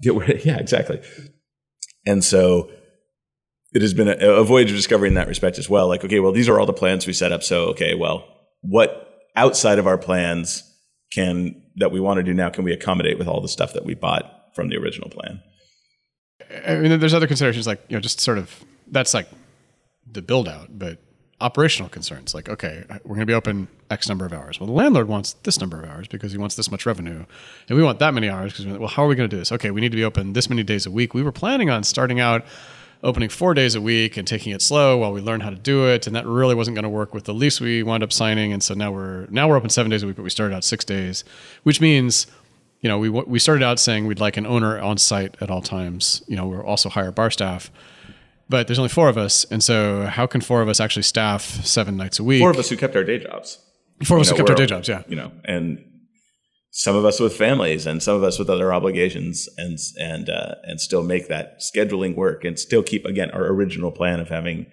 yeah, 0.00 0.58
exactly. 0.58 1.00
And 2.06 2.24
so 2.24 2.70
it 3.72 3.82
has 3.82 3.94
been 3.94 4.08
a, 4.08 4.12
a, 4.12 4.44
voyage 4.44 4.70
of 4.70 4.76
discovery 4.76 5.08
in 5.08 5.14
that 5.14 5.28
respect 5.28 5.58
as 5.58 5.68
well. 5.68 5.88
Like, 5.88 6.04
okay, 6.04 6.20
well, 6.20 6.32
these 6.32 6.48
are 6.48 6.58
all 6.58 6.66
the 6.66 6.72
plans 6.72 7.06
we 7.06 7.12
set 7.12 7.32
up. 7.32 7.42
So, 7.42 7.66
okay, 7.66 7.94
well, 7.94 8.24
what 8.62 9.20
outside 9.36 9.78
of 9.78 9.86
our 9.86 9.98
plans 9.98 10.64
can 11.12 11.62
that 11.76 11.90
we 11.92 12.00
want 12.00 12.18
to 12.18 12.22
do 12.22 12.34
now 12.34 12.50
can 12.50 12.64
we 12.64 12.72
accommodate 12.72 13.18
with 13.18 13.28
all 13.28 13.40
the 13.40 13.48
stuff 13.48 13.72
that 13.72 13.84
we 13.84 13.94
bought 13.94 14.54
from 14.54 14.68
the 14.68 14.76
original 14.76 15.10
plan? 15.10 15.42
I 16.66 16.76
mean, 16.76 16.98
there's 16.98 17.14
other 17.14 17.26
considerations 17.26 17.66
like 17.66 17.82
you 17.88 17.96
know, 17.96 18.00
just 18.00 18.20
sort 18.20 18.38
of 18.38 18.64
that's 18.86 19.14
like 19.14 19.28
the 20.10 20.22
build 20.22 20.48
out, 20.48 20.78
but 20.78 20.98
operational 21.40 21.88
concerns. 21.88 22.34
Like, 22.34 22.48
okay, 22.48 22.84
we're 23.04 23.14
going 23.14 23.20
to 23.20 23.26
be 23.26 23.34
open 23.34 23.68
X 23.90 24.08
number 24.08 24.26
of 24.26 24.32
hours. 24.32 24.58
Well, 24.58 24.66
the 24.66 24.72
landlord 24.72 25.08
wants 25.08 25.34
this 25.44 25.60
number 25.60 25.80
of 25.80 25.88
hours 25.88 26.08
because 26.08 26.32
he 26.32 26.38
wants 26.38 26.56
this 26.56 26.70
much 26.70 26.86
revenue, 26.86 27.24
and 27.68 27.76
we 27.76 27.82
want 27.82 27.98
that 28.00 28.14
many 28.14 28.28
hours 28.28 28.52
because 28.52 28.78
well, 28.78 28.88
how 28.88 29.04
are 29.04 29.08
we 29.08 29.14
going 29.14 29.28
to 29.28 29.34
do 29.34 29.40
this? 29.40 29.52
Okay, 29.52 29.70
we 29.70 29.80
need 29.80 29.92
to 29.92 29.96
be 29.96 30.04
open 30.04 30.32
this 30.32 30.50
many 30.50 30.62
days 30.62 30.86
a 30.86 30.90
week. 30.90 31.14
We 31.14 31.22
were 31.22 31.32
planning 31.32 31.70
on 31.70 31.84
starting 31.84 32.20
out 32.20 32.44
opening 33.04 33.28
four 33.28 33.54
days 33.54 33.76
a 33.76 33.80
week 33.80 34.16
and 34.16 34.26
taking 34.26 34.52
it 34.52 34.60
slow 34.60 34.96
while 34.98 35.12
we 35.12 35.20
learn 35.20 35.40
how 35.40 35.50
to 35.50 35.56
do 35.56 35.86
it, 35.86 36.06
and 36.06 36.16
that 36.16 36.26
really 36.26 36.54
wasn't 36.54 36.74
going 36.74 36.82
to 36.82 36.88
work 36.88 37.14
with 37.14 37.24
the 37.24 37.34
lease 37.34 37.60
we 37.60 37.82
wound 37.82 38.02
up 38.02 38.12
signing. 38.12 38.52
And 38.52 38.62
so 38.62 38.74
now 38.74 38.90
we're 38.90 39.26
now 39.26 39.48
we're 39.48 39.56
open 39.56 39.70
seven 39.70 39.90
days 39.90 40.02
a 40.02 40.06
week, 40.06 40.16
but 40.16 40.22
we 40.22 40.30
started 40.30 40.54
out 40.54 40.64
six 40.64 40.84
days, 40.84 41.24
which 41.62 41.80
means 41.80 42.26
you 42.80 42.88
know, 42.88 42.98
we 42.98 43.08
we 43.08 43.38
started 43.38 43.64
out 43.64 43.78
saying 43.78 44.06
we'd 44.06 44.20
like 44.20 44.36
an 44.36 44.46
owner 44.46 44.78
on 44.78 44.98
site 44.98 45.36
at 45.40 45.50
all 45.50 45.62
times. 45.62 46.22
You 46.28 46.36
know, 46.36 46.46
we're 46.46 46.64
also 46.64 46.88
hire 46.88 47.10
bar 47.10 47.30
staff, 47.30 47.70
but 48.48 48.66
there's 48.66 48.78
only 48.78 48.88
four 48.88 49.08
of 49.08 49.18
us, 49.18 49.44
and 49.50 49.62
so 49.62 50.06
how 50.06 50.26
can 50.26 50.40
four 50.40 50.62
of 50.62 50.68
us 50.68 50.80
actually 50.80 51.02
staff 51.02 51.42
seven 51.64 51.96
nights 51.96 52.18
a 52.18 52.24
week? 52.24 52.40
Four 52.40 52.50
of 52.50 52.58
us 52.58 52.68
who 52.68 52.76
kept 52.76 52.96
our 52.96 53.04
day 53.04 53.18
jobs. 53.18 53.58
Four 54.04 54.16
of 54.16 54.22
us 54.22 54.30
You 54.30 54.36
who 54.36 54.38
kept 54.38 54.50
our 54.50 54.56
day 54.56 54.66
jobs. 54.66 54.88
Yeah, 54.88 55.02
You 55.08 55.16
know, 55.16 55.32
and 55.44 55.84
some 56.70 56.94
of 56.94 57.04
us 57.04 57.18
with 57.18 57.34
families, 57.34 57.86
and 57.86 58.02
some 58.02 58.16
of 58.16 58.22
us 58.22 58.38
with 58.38 58.48
other 58.48 58.72
obligations, 58.72 59.48
and 59.58 59.78
and 59.98 60.30
uh, 60.30 60.54
and 60.64 60.80
still 60.80 61.02
make 61.02 61.28
that 61.28 61.60
scheduling 61.60 62.14
work, 62.14 62.44
and 62.44 62.58
still 62.58 62.82
keep 62.82 63.04
again 63.04 63.30
our 63.32 63.46
original 63.46 63.90
plan 63.90 64.20
of 64.20 64.28
having 64.28 64.66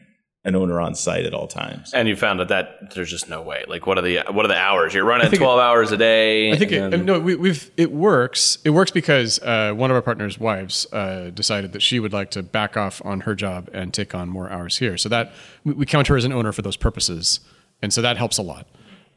an 0.46 0.56
owner 0.56 0.80
on 0.80 0.96
site 0.96 1.26
at 1.26 1.34
all 1.34 1.48
times. 1.48 1.92
And 1.94 2.08
you 2.08 2.16
found 2.16 2.40
that 2.40 2.48
that 2.50 2.94
there's 2.94 3.10
just 3.10 3.28
no 3.28 3.42
way. 3.42 3.66
Like, 3.68 3.86
what 3.88 3.98
are 3.98 4.02
the 4.02 4.20
what 4.32 4.46
are 4.46 4.48
the 4.48 4.58
hours? 4.58 4.94
You're 4.94 5.04
running 5.04 5.26
think 5.30 5.42
it- 5.42 5.44
12 5.44 5.60
hours 5.60 5.92
a 5.92 5.98
day. 5.98 6.52
I 6.52 6.56
think 6.56 6.72
and 6.72 6.86
it, 6.94 6.98
then- 6.98 7.06
no, 7.06 7.20
we, 7.20 7.36
we've 7.36 7.70
it 7.76 7.92
works. 7.92 8.60
It 8.64 8.70
works 8.70 8.92
because 8.92 9.40
uh, 9.40 9.74
one 9.74 9.90
of 9.92 9.96
our 9.96 10.02
partners' 10.04 10.40
wives 10.40 10.86
uh, 10.94 11.32
decided 11.32 11.74
that 11.74 11.82
she 11.82 12.00
would 12.00 12.14
like 12.14 12.32
to 12.32 12.44
back 12.44 12.78
off 12.78 13.02
on 13.04 13.22
her 13.22 13.36
job 13.36 13.70
and 13.74 13.94
take 13.94 14.14
on 14.16 14.30
more 14.30 14.50
hours 14.50 14.78
here. 14.78 14.98
So 14.98 15.10
that 15.10 15.34
we, 15.64 15.74
we 15.74 15.86
count 15.86 16.08
her 16.08 16.16
as 16.16 16.24
an 16.26 16.32
owner 16.32 16.52
for 16.52 16.62
those 16.62 16.78
purposes, 16.78 17.40
and 17.82 17.92
so 17.92 18.02
that 18.02 18.18
helps 18.18 18.38
a 18.38 18.44
lot. 18.44 18.68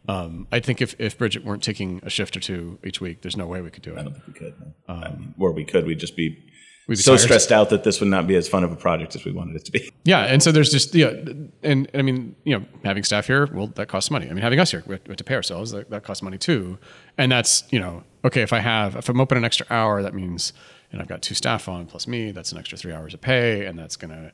Um, 0.09 0.47
I 0.51 0.61
think 0.61 0.81
if, 0.81 0.99
if 0.99 1.19
Bridget 1.19 1.45
weren't 1.45 1.63
taking 1.63 2.01
a 2.03 2.09
shift 2.09 2.35
or 2.35 2.41
two 2.41 2.79
each 2.83 2.99
week, 2.99 3.21
there's 3.21 3.37
no 3.37 3.47
way 3.47 3.61
we 3.61 3.69
could 3.69 3.83
do 3.83 3.93
it. 3.95 3.99
I 3.99 4.03
don't 4.05 4.15
think 4.15 4.27
we 4.27 4.33
could. 4.33 4.55
no. 4.89 4.95
I 4.95 5.11
mean, 5.11 5.35
or 5.39 5.53
we 5.53 5.65
could. 5.65 5.85
We'd 5.87 6.01
just 6.01 6.17
be, 6.17 6.43
Be 6.89 6.97
so 6.97 7.13
tired. 7.13 7.21
stressed 7.21 7.53
out 7.53 7.69
that 7.69 7.85
this 7.85 8.01
would 8.01 8.09
not 8.09 8.27
be 8.27 8.35
as 8.35 8.49
fun 8.49 8.65
of 8.65 8.73
a 8.73 8.77
project 8.77 9.15
as 9.15 9.23
we 9.23 9.31
wanted 9.31 9.57
it 9.57 9.65
to 9.67 9.73
be. 9.73 9.93
Yeah, 10.05 10.25
and 10.25 10.43
so 10.43 10.53
there's 10.53 10.71
just 10.71 10.95
yeah, 10.95 11.09
and, 11.09 11.53
and 11.63 11.89
I 11.93 12.01
mean 12.01 12.35
you 12.45 12.59
know 12.59 12.65
having 12.83 13.05
staff 13.05 13.27
here, 13.27 13.47
well 13.53 13.67
that 13.67 13.89
costs 13.89 14.11
money. 14.11 14.27
I 14.27 14.33
mean 14.33 14.43
having 14.43 14.59
us 14.59 14.71
here, 14.71 14.83
we 14.87 14.95
have, 14.95 15.03
we 15.05 15.11
have 15.11 15.19
to 15.19 15.25
pay 15.25 15.35
ourselves. 15.35 15.71
That, 15.73 15.91
that 15.91 16.03
costs 16.03 16.23
money 16.23 16.39
too, 16.39 16.79
and 17.19 17.31
that's 17.31 17.65
you 17.71 17.79
know 17.79 18.05
okay 18.25 18.41
if 18.41 18.55
I 18.55 18.61
have 18.61 18.97
if 18.97 19.11
I'm 19.11 19.21
open 19.21 19.37
an 19.37 19.45
extra 19.45 19.67
hour, 19.69 20.03
that 20.03 20.15
means 20.15 20.55
and 20.91 21.03
I've 21.03 21.09
got 21.09 21.21
two 21.21 21.35
staff 21.35 21.69
on 21.69 21.85
plus 21.85 22.07
me, 22.07 22.31
that's 22.31 22.53
an 22.53 22.59
extra 22.59 22.79
three 22.79 22.95
hours 22.95 23.13
of 23.13 23.21
pay, 23.21 23.67
and 23.67 23.79
that's 23.79 23.97
gonna 23.97 24.33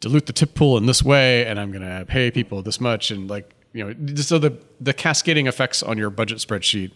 dilute 0.00 0.26
the 0.26 0.32
tip 0.32 0.54
pool 0.54 0.76
in 0.78 0.86
this 0.86 1.04
way, 1.04 1.46
and 1.46 1.60
I'm 1.60 1.70
gonna 1.70 2.04
pay 2.04 2.32
people 2.32 2.62
this 2.62 2.80
much, 2.80 3.12
and 3.12 3.30
like 3.30 3.54
you 3.72 3.84
know 3.84 4.16
so 4.16 4.40
the 4.40 4.58
the 4.80 4.92
cascading 4.92 5.46
effects 5.46 5.84
on 5.84 5.98
your 5.98 6.10
budget 6.10 6.38
spreadsheet. 6.38 6.90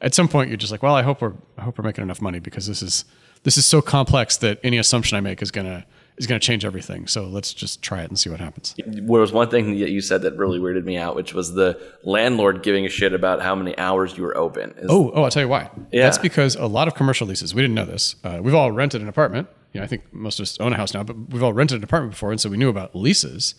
At 0.00 0.14
some 0.14 0.28
point, 0.28 0.48
you're 0.48 0.56
just 0.56 0.70
like, 0.70 0.84
well, 0.84 0.94
I 0.94 1.02
hope 1.02 1.20
we're 1.20 1.34
I 1.56 1.62
hope 1.62 1.76
we're 1.76 1.84
making 1.84 2.04
enough 2.04 2.22
money 2.22 2.38
because 2.38 2.68
this 2.68 2.82
is 2.82 3.04
this 3.44 3.56
is 3.56 3.64
so 3.66 3.80
complex 3.82 4.36
that 4.38 4.58
any 4.62 4.78
assumption 4.78 5.16
I 5.16 5.20
make 5.20 5.42
is 5.42 5.50
gonna 5.50 5.84
is 6.16 6.26
gonna 6.26 6.40
change 6.40 6.64
everything. 6.64 7.06
So 7.06 7.26
let's 7.26 7.54
just 7.54 7.80
try 7.80 8.02
it 8.02 8.08
and 8.08 8.18
see 8.18 8.28
what 8.28 8.40
happens. 8.40 8.74
There 8.84 9.04
was 9.20 9.30
one 9.32 9.48
thing 9.50 9.78
that 9.78 9.90
you 9.90 10.00
said 10.00 10.22
that 10.22 10.36
really 10.36 10.58
weirded 10.58 10.84
me 10.84 10.96
out, 10.96 11.14
which 11.14 11.32
was 11.32 11.52
the 11.54 11.80
landlord 12.02 12.62
giving 12.64 12.84
a 12.84 12.88
shit 12.88 13.12
about 13.12 13.40
how 13.40 13.54
many 13.54 13.76
hours 13.78 14.16
you 14.16 14.24
were 14.24 14.36
open. 14.36 14.74
Is- 14.78 14.86
Oh, 14.90 15.12
oh, 15.14 15.22
I'll 15.22 15.30
tell 15.30 15.42
you 15.42 15.48
why. 15.48 15.70
Yeah. 15.92 16.02
That's 16.04 16.18
because 16.18 16.56
a 16.56 16.66
lot 16.66 16.88
of 16.88 16.94
commercial 16.96 17.26
leases, 17.28 17.54
we 17.54 17.62
didn't 17.62 17.76
know 17.76 17.84
this. 17.84 18.16
Uh, 18.24 18.40
we've 18.42 18.54
all 18.54 18.72
rented 18.72 19.00
an 19.00 19.08
apartment. 19.08 19.46
You 19.72 19.80
know, 19.80 19.84
I 19.84 19.86
think 19.86 20.12
most 20.12 20.40
of 20.40 20.44
us 20.44 20.58
own 20.58 20.72
a 20.72 20.76
house 20.76 20.92
now, 20.94 21.04
but 21.04 21.14
we've 21.30 21.42
all 21.42 21.52
rented 21.52 21.78
an 21.78 21.84
apartment 21.84 22.12
before, 22.12 22.32
and 22.32 22.40
so 22.40 22.48
we 22.48 22.56
knew 22.56 22.68
about 22.70 22.96
leases. 22.96 23.54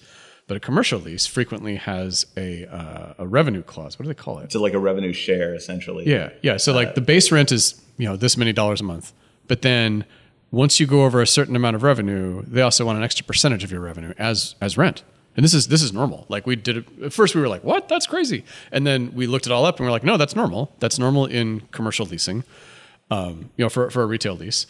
But 0.47 0.57
a 0.57 0.59
commercial 0.59 0.99
lease 0.99 1.27
frequently 1.27 1.75
has 1.75 2.25
a 2.35 2.65
uh, 2.65 3.13
a 3.19 3.27
revenue 3.27 3.61
clause. 3.61 3.99
What 3.99 4.03
do 4.03 4.07
they 4.09 4.15
call 4.15 4.39
it? 4.39 4.45
It's 4.45 4.55
like 4.55 4.73
a 4.73 4.79
revenue 4.79 5.13
share, 5.13 5.53
essentially. 5.53 6.09
Yeah, 6.09 6.31
yeah. 6.41 6.57
So 6.57 6.73
like 6.73 6.95
the 6.95 7.01
base 7.01 7.31
rent 7.31 7.51
is 7.51 7.79
you 7.97 8.07
know 8.07 8.15
this 8.17 8.35
many 8.35 8.51
dollars 8.51 8.81
a 8.81 8.83
month, 8.83 9.13
but 9.49 9.62
then 9.62 10.05
once 10.51 10.79
you 10.79 10.88
go 10.88 11.03
over 11.03 11.21
a 11.21 11.27
certain 11.27 11.57
amount 11.57 11.75
of 11.75 11.83
revenue, 11.83 12.41
they 12.47 12.62
also 12.62 12.85
want 12.85 12.97
an 12.97 13.03
extra 13.03 13.25
percentage 13.25 13.65
of 13.65 13.71
your 13.71 13.81
revenue 13.81 14.13
as 14.17 14.55
as 14.62 14.77
rent. 14.77 15.03
And 15.35 15.43
this 15.43 15.53
is 15.53 15.67
this 15.67 15.83
is 15.83 15.91
normal. 15.93 16.25
Like 16.29 16.45
we 16.47 16.55
did 16.55 16.77
it 16.77 16.85
at 17.03 17.13
first, 17.13 17.35
we 17.35 17.41
were 17.41 17.49
like, 17.49 17.63
"What? 17.63 17.88
That's 17.89 18.07
crazy!" 18.07 18.43
And 18.71 18.88
then 18.88 19.13
we 19.13 19.27
looked 19.27 19.45
it 19.45 19.51
all 19.51 19.65
up, 19.65 19.77
and 19.77 19.85
we're 19.85 19.91
like, 19.91 20.03
"No, 20.03 20.17
that's 20.17 20.35
normal. 20.35 20.73
That's 20.79 20.97
normal 20.97 21.25
in 21.25 21.62
commercial 21.71 22.05
leasing, 22.05 22.43
um, 23.12 23.49
you 23.57 23.65
know, 23.65 23.69
for 23.69 23.89
for 23.89 24.03
a 24.03 24.05
retail 24.05 24.35
lease." 24.35 24.65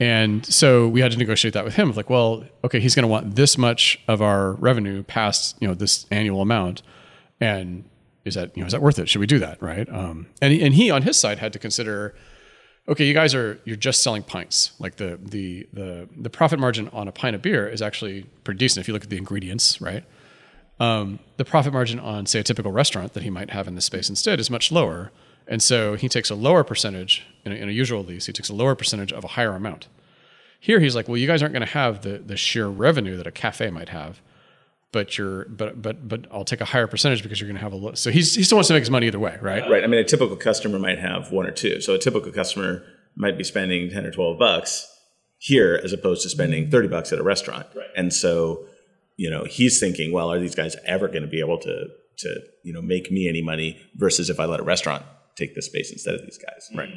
And 0.00 0.46
so 0.46 0.86
we 0.86 1.00
had 1.00 1.10
to 1.12 1.18
negotiate 1.18 1.54
that 1.54 1.64
with 1.64 1.74
him. 1.74 1.92
Like, 1.92 2.08
well, 2.08 2.44
okay, 2.62 2.78
he's 2.78 2.94
going 2.94 3.02
to 3.02 3.08
want 3.08 3.34
this 3.34 3.58
much 3.58 4.00
of 4.06 4.22
our 4.22 4.52
revenue 4.52 5.02
past 5.02 5.56
you 5.60 5.68
know 5.68 5.74
this 5.74 6.06
annual 6.10 6.40
amount, 6.40 6.82
and 7.40 7.84
is 8.24 8.34
that 8.34 8.56
you 8.56 8.62
know 8.62 8.66
is 8.66 8.72
that 8.72 8.82
worth 8.82 8.98
it? 8.98 9.08
Should 9.08 9.20
we 9.20 9.26
do 9.26 9.38
that? 9.40 9.60
Right? 9.62 9.88
Um, 9.88 10.26
and 10.40 10.52
and 10.52 10.74
he 10.74 10.90
on 10.90 11.02
his 11.02 11.18
side 11.18 11.38
had 11.38 11.52
to 11.52 11.58
consider, 11.58 12.14
okay, 12.88 13.04
you 13.04 13.14
guys 13.14 13.34
are 13.34 13.60
you're 13.64 13.76
just 13.76 14.02
selling 14.02 14.22
pints. 14.22 14.72
Like 14.78 14.96
the 14.96 15.18
the 15.22 15.68
the 15.72 16.08
the 16.16 16.30
profit 16.30 16.58
margin 16.58 16.88
on 16.88 17.06
a 17.06 17.12
pint 17.12 17.36
of 17.36 17.42
beer 17.42 17.68
is 17.68 17.82
actually 17.82 18.24
pretty 18.44 18.58
decent 18.58 18.82
if 18.82 18.88
you 18.88 18.94
look 18.94 19.04
at 19.04 19.10
the 19.10 19.18
ingredients, 19.18 19.80
right? 19.80 20.04
Um, 20.80 21.18
the 21.36 21.44
profit 21.44 21.72
margin 21.72 21.98
on 21.98 22.26
say 22.26 22.40
a 22.40 22.42
typical 22.42 22.72
restaurant 22.72 23.12
that 23.14 23.22
he 23.22 23.30
might 23.30 23.50
have 23.50 23.66
in 23.66 23.74
this 23.74 23.84
space 23.84 24.08
instead 24.08 24.40
is 24.40 24.48
much 24.48 24.70
lower. 24.70 25.10
And 25.46 25.62
so 25.62 25.94
he 25.94 26.08
takes 26.08 26.30
a 26.30 26.34
lower 26.34 26.62
percentage 26.62 27.26
in 27.44 27.52
a, 27.52 27.54
in 27.54 27.68
a 27.68 27.72
usual 27.72 28.04
lease. 28.04 28.26
He 28.26 28.32
takes 28.32 28.48
a 28.48 28.54
lower 28.54 28.74
percentage 28.74 29.12
of 29.12 29.24
a 29.24 29.28
higher 29.28 29.54
amount. 29.54 29.88
Here 30.60 30.78
he's 30.78 30.94
like, 30.94 31.08
well, 31.08 31.16
you 31.16 31.26
guys 31.26 31.42
aren't 31.42 31.54
going 31.54 31.66
to 31.66 31.72
have 31.72 32.02
the 32.02 32.18
the 32.18 32.36
sheer 32.36 32.68
revenue 32.68 33.16
that 33.16 33.26
a 33.26 33.32
cafe 33.32 33.70
might 33.70 33.88
have, 33.88 34.20
but 34.92 35.18
you're 35.18 35.44
but 35.46 35.80
but 35.80 36.08
but 36.08 36.26
I'll 36.32 36.44
take 36.44 36.60
a 36.60 36.64
higher 36.64 36.86
percentage 36.86 37.22
because 37.22 37.40
you're 37.40 37.48
going 37.48 37.58
to 37.58 37.62
have 37.62 37.72
a 37.72 37.76
low. 37.76 37.94
So 37.94 38.10
he's 38.10 38.34
he 38.34 38.42
still 38.42 38.56
wants 38.56 38.68
to 38.68 38.74
make 38.74 38.82
his 38.82 38.90
money 38.90 39.06
either 39.06 39.18
way, 39.18 39.38
right? 39.40 39.68
Right. 39.68 39.84
I 39.84 39.86
mean, 39.86 40.00
a 40.00 40.04
typical 40.04 40.36
customer 40.36 40.78
might 40.78 40.98
have 40.98 41.30
one 41.30 41.46
or 41.46 41.50
two. 41.50 41.80
So 41.80 41.94
a 41.94 41.98
typical 41.98 42.32
customer 42.32 42.84
might 43.16 43.36
be 43.36 43.44
spending 43.44 43.90
10 43.90 44.06
or 44.06 44.10
12 44.12 44.38
bucks 44.38 44.86
here 45.38 45.78
as 45.82 45.92
opposed 45.92 46.22
to 46.22 46.28
spending 46.28 46.70
30 46.70 46.88
bucks 46.88 47.12
at 47.12 47.18
a 47.18 47.22
restaurant. 47.22 47.66
Right. 47.74 47.86
And 47.96 48.12
so, 48.12 48.64
you 49.16 49.28
know, 49.28 49.44
he's 49.44 49.80
thinking, 49.80 50.12
well, 50.12 50.30
are 50.30 50.38
these 50.38 50.54
guys 50.54 50.76
ever 50.86 51.08
going 51.08 51.22
to 51.22 51.28
be 51.28 51.40
able 51.40 51.58
to, 51.58 51.88
to, 52.18 52.40
you 52.62 52.72
know, 52.72 52.80
make 52.80 53.10
me 53.10 53.28
any 53.28 53.42
money 53.42 53.80
versus 53.96 54.30
if 54.30 54.38
I 54.38 54.44
let 54.44 54.60
a 54.60 54.64
restaurant 54.64 55.04
take 55.36 55.54
the 55.54 55.62
space 55.62 55.90
instead 55.90 56.14
of 56.14 56.22
these 56.22 56.38
guys. 56.38 56.70
Right. 56.74 56.90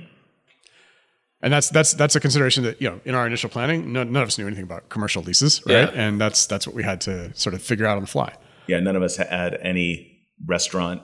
And 1.43 1.51
that's 1.51 1.69
that's 1.69 1.93
that's 1.93 2.15
a 2.15 2.19
consideration 2.19 2.63
that 2.63 2.81
you 2.81 2.89
know 2.89 2.99
in 3.03 3.15
our 3.15 3.25
initial 3.25 3.49
planning, 3.49 3.91
none, 3.91 4.11
none 4.11 4.21
of 4.21 4.27
us 4.27 4.37
knew 4.37 4.45
anything 4.45 4.63
about 4.63 4.89
commercial 4.89 5.23
leases, 5.23 5.61
right? 5.65 5.93
Yeah. 5.93 6.01
And 6.01 6.21
that's 6.21 6.45
that's 6.45 6.67
what 6.67 6.75
we 6.75 6.83
had 6.83 7.01
to 7.01 7.33
sort 7.33 7.55
of 7.55 7.61
figure 7.61 7.85
out 7.85 7.97
on 7.97 8.03
the 8.03 8.07
fly. 8.07 8.33
Yeah. 8.67 8.79
None 8.79 8.95
of 8.95 9.01
us 9.01 9.17
had 9.17 9.55
any 9.61 10.19
restaurant 10.47 11.01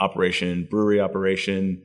operation, 0.00 0.66
brewery 0.70 1.00
operation. 1.00 1.82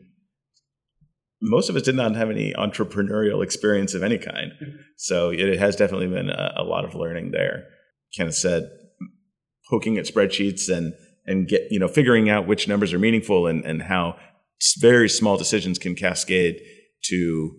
Most 1.42 1.70
of 1.70 1.76
us 1.76 1.84
did 1.84 1.96
not 1.96 2.16
have 2.16 2.30
any 2.30 2.54
entrepreneurial 2.54 3.44
experience 3.44 3.94
of 3.94 4.04
any 4.04 4.18
kind. 4.18 4.52
So 4.98 5.30
it 5.32 5.58
has 5.58 5.76
definitely 5.76 6.08
been 6.08 6.30
a, 6.30 6.54
a 6.58 6.64
lot 6.64 6.86
of 6.86 6.94
learning 6.94 7.32
there. 7.32 7.66
Kenneth 8.16 8.36
said, 8.36 8.70
poking 9.70 9.98
at 9.98 10.06
spreadsheets 10.06 10.70
and 10.70 10.94
and 11.26 11.48
get 11.48 11.68
you 11.72 11.80
know 11.80 11.88
figuring 11.88 12.30
out 12.30 12.48
which 12.48 12.68
numbers 12.68 12.94
are 12.94 13.00
meaningful 13.00 13.48
and 13.48 13.64
and 13.66 13.84
how 13.84 14.18
very 14.80 15.10
small 15.10 15.38
decisions 15.38 15.80
can 15.80 15.96
cascade 15.96 16.62
to 17.04 17.52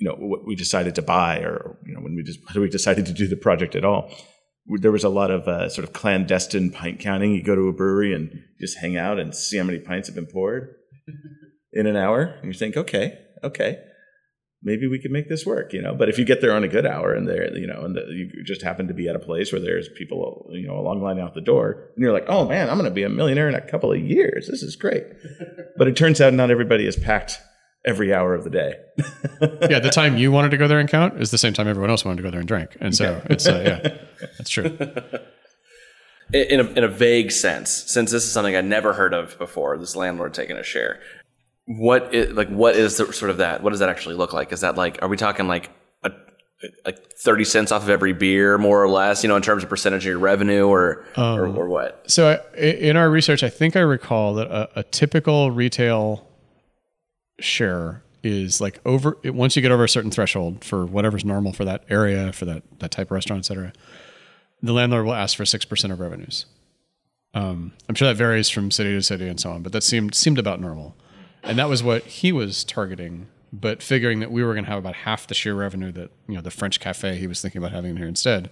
you 0.00 0.08
know 0.08 0.14
what 0.16 0.46
we 0.46 0.56
decided 0.56 0.94
to 0.94 1.02
buy 1.02 1.38
or 1.38 1.78
you 1.84 1.94
know 1.94 2.00
when 2.00 2.14
we 2.16 2.22
just 2.22 2.40
when 2.46 2.62
we 2.62 2.68
decided 2.68 3.06
to 3.06 3.12
do 3.12 3.28
the 3.28 3.36
project 3.36 3.74
at 3.74 3.84
all 3.84 4.12
there 4.66 4.92
was 4.92 5.04
a 5.04 5.08
lot 5.08 5.30
of 5.30 5.48
uh, 5.48 5.68
sort 5.68 5.86
of 5.86 5.92
clandestine 5.92 6.70
pint 6.70 7.00
counting 7.00 7.34
you 7.34 7.42
go 7.42 7.54
to 7.54 7.68
a 7.68 7.72
brewery 7.72 8.14
and 8.14 8.30
just 8.60 8.78
hang 8.78 8.96
out 8.96 9.18
and 9.18 9.34
see 9.34 9.56
how 9.56 9.64
many 9.64 9.78
pints 9.78 10.08
have 10.08 10.14
been 10.14 10.26
poured 10.26 10.74
in 11.72 11.86
an 11.86 11.96
hour 11.96 12.38
and 12.40 12.46
you 12.46 12.58
think 12.58 12.76
okay 12.76 13.18
okay 13.44 13.78
maybe 14.62 14.86
we 14.86 14.98
could 14.98 15.10
make 15.10 15.28
this 15.28 15.46
work, 15.46 15.72
you 15.72 15.80
know. 15.80 15.94
But 15.94 16.08
if 16.08 16.18
you 16.18 16.24
get 16.24 16.40
there 16.40 16.52
on 16.52 16.64
a 16.64 16.68
good 16.68 16.86
hour 16.86 17.12
and 17.14 17.28
there, 17.28 17.56
you 17.56 17.66
know, 17.66 17.84
and 17.84 17.96
the, 17.96 18.02
you 18.10 18.44
just 18.44 18.62
happen 18.62 18.88
to 18.88 18.94
be 18.94 19.08
at 19.08 19.16
a 19.16 19.20
place 19.20 19.52
where 19.52 19.60
there's 19.60 19.88
people, 19.96 20.48
you 20.52 20.66
know, 20.66 20.78
a 20.78 20.82
long 20.82 21.02
line 21.02 21.18
out 21.18 21.34
the 21.34 21.40
door, 21.40 21.90
and 21.94 22.02
you're 22.02 22.12
like, 22.12 22.26
oh 22.28 22.46
man, 22.46 22.68
I'm 22.68 22.76
going 22.76 22.88
to 22.88 22.94
be 22.94 23.02
a 23.02 23.08
millionaire 23.08 23.48
in 23.48 23.54
a 23.54 23.60
couple 23.60 23.92
of 23.92 23.98
years. 23.98 24.48
This 24.48 24.62
is 24.62 24.76
great. 24.76 25.04
but 25.76 25.88
it 25.88 25.96
turns 25.96 26.20
out 26.20 26.34
not 26.34 26.50
everybody 26.50 26.86
is 26.86 26.96
packed 26.96 27.38
every 27.84 28.12
hour 28.12 28.34
of 28.34 28.44
the 28.44 28.50
day. 28.50 28.74
Yeah, 29.70 29.78
the 29.78 29.90
time 29.90 30.18
you 30.18 30.32
wanted 30.32 30.50
to 30.50 30.58
go 30.58 30.68
there 30.68 30.78
and 30.78 30.88
count 30.88 31.20
is 31.20 31.30
the 31.30 31.38
same 31.38 31.54
time 31.54 31.66
everyone 31.66 31.88
else 31.88 32.04
wanted 32.04 32.18
to 32.18 32.22
go 32.22 32.30
there 32.30 32.40
and 32.40 32.48
drink, 32.48 32.76
and 32.80 32.94
so 32.94 33.22
it's 33.30 33.46
uh, 33.46 33.80
yeah, 33.82 34.28
that's 34.36 34.50
true. 34.50 34.64
in 36.32 36.60
a, 36.60 36.64
in 36.64 36.84
a 36.84 36.88
vague 36.88 37.30
sense, 37.30 37.70
since 37.70 38.10
this 38.10 38.24
is 38.24 38.32
something 38.32 38.54
I 38.54 38.60
never 38.60 38.92
heard 38.92 39.14
of 39.14 39.38
before, 39.38 39.78
this 39.78 39.96
landlord 39.96 40.34
taking 40.34 40.56
a 40.56 40.62
share. 40.62 41.00
What 41.66 42.14
is 42.14 42.32
like? 42.34 42.48
What 42.48 42.76
is 42.76 42.96
the, 42.96 43.12
sort 43.12 43.30
of 43.30 43.38
that? 43.38 43.62
What 43.62 43.70
does 43.70 43.80
that 43.80 43.88
actually 43.88 44.16
look 44.16 44.32
like? 44.32 44.52
Is 44.52 44.60
that 44.60 44.76
like? 44.76 45.00
Are 45.02 45.08
we 45.08 45.16
talking 45.16 45.46
like 45.46 45.70
a 46.02 46.10
like 46.84 47.12
thirty 47.12 47.44
cents 47.44 47.72
off 47.72 47.82
of 47.82 47.90
every 47.90 48.12
beer, 48.12 48.58
more 48.58 48.82
or 48.82 48.88
less? 48.88 49.22
You 49.22 49.28
know, 49.28 49.36
in 49.36 49.42
terms 49.42 49.62
of 49.62 49.68
percentage 49.68 50.04
of 50.04 50.10
your 50.10 50.18
revenue, 50.18 50.66
or 50.66 51.04
or, 51.16 51.46
or 51.46 51.68
what? 51.68 52.10
So 52.10 52.40
I, 52.56 52.60
in 52.60 52.96
our 52.96 53.10
research, 53.10 53.42
I 53.42 53.50
think 53.50 53.76
I 53.76 53.80
recall 53.80 54.34
that 54.34 54.48
a, 54.48 54.80
a 54.80 54.82
typical 54.82 55.50
retail 55.50 56.29
share 57.40 58.02
is 58.22 58.60
like 58.60 58.80
over 58.84 59.16
once 59.24 59.56
you 59.56 59.62
get 59.62 59.70
over 59.70 59.84
a 59.84 59.88
certain 59.88 60.10
threshold 60.10 60.64
for 60.64 60.84
whatever's 60.84 61.24
normal 61.24 61.52
for 61.52 61.64
that 61.64 61.84
area, 61.88 62.32
for 62.32 62.44
that 62.44 62.62
that 62.80 62.90
type 62.90 63.08
of 63.08 63.12
restaurant, 63.12 63.40
et 63.40 63.46
cetera, 63.46 63.72
the 64.62 64.72
landlord 64.72 65.06
will 65.06 65.14
ask 65.14 65.36
for 65.36 65.44
six 65.44 65.64
percent 65.64 65.92
of 65.92 66.00
revenues. 66.00 66.46
Um, 67.32 67.72
I'm 67.88 67.94
sure 67.94 68.08
that 68.08 68.16
varies 68.16 68.48
from 68.48 68.70
city 68.70 68.92
to 68.92 69.02
city 69.02 69.28
and 69.28 69.38
so 69.38 69.52
on, 69.52 69.62
but 69.62 69.72
that 69.72 69.82
seemed 69.82 70.14
seemed 70.14 70.38
about 70.38 70.60
normal. 70.60 70.96
And 71.42 71.58
that 71.58 71.68
was 71.68 71.82
what 71.82 72.04
he 72.04 72.32
was 72.32 72.64
targeting, 72.64 73.28
but 73.52 73.82
figuring 73.82 74.20
that 74.20 74.30
we 74.30 74.44
were 74.44 74.52
going 74.52 74.64
to 74.64 74.70
have 74.70 74.78
about 74.78 74.94
half 74.94 75.26
the 75.26 75.34
sheer 75.34 75.54
revenue 75.54 75.92
that 75.92 76.10
you 76.28 76.34
know 76.34 76.42
the 76.42 76.50
French 76.50 76.80
cafe 76.80 77.16
he 77.16 77.26
was 77.26 77.40
thinking 77.40 77.58
about 77.58 77.72
having 77.72 77.92
in 77.92 77.96
here 77.96 78.08
instead. 78.08 78.50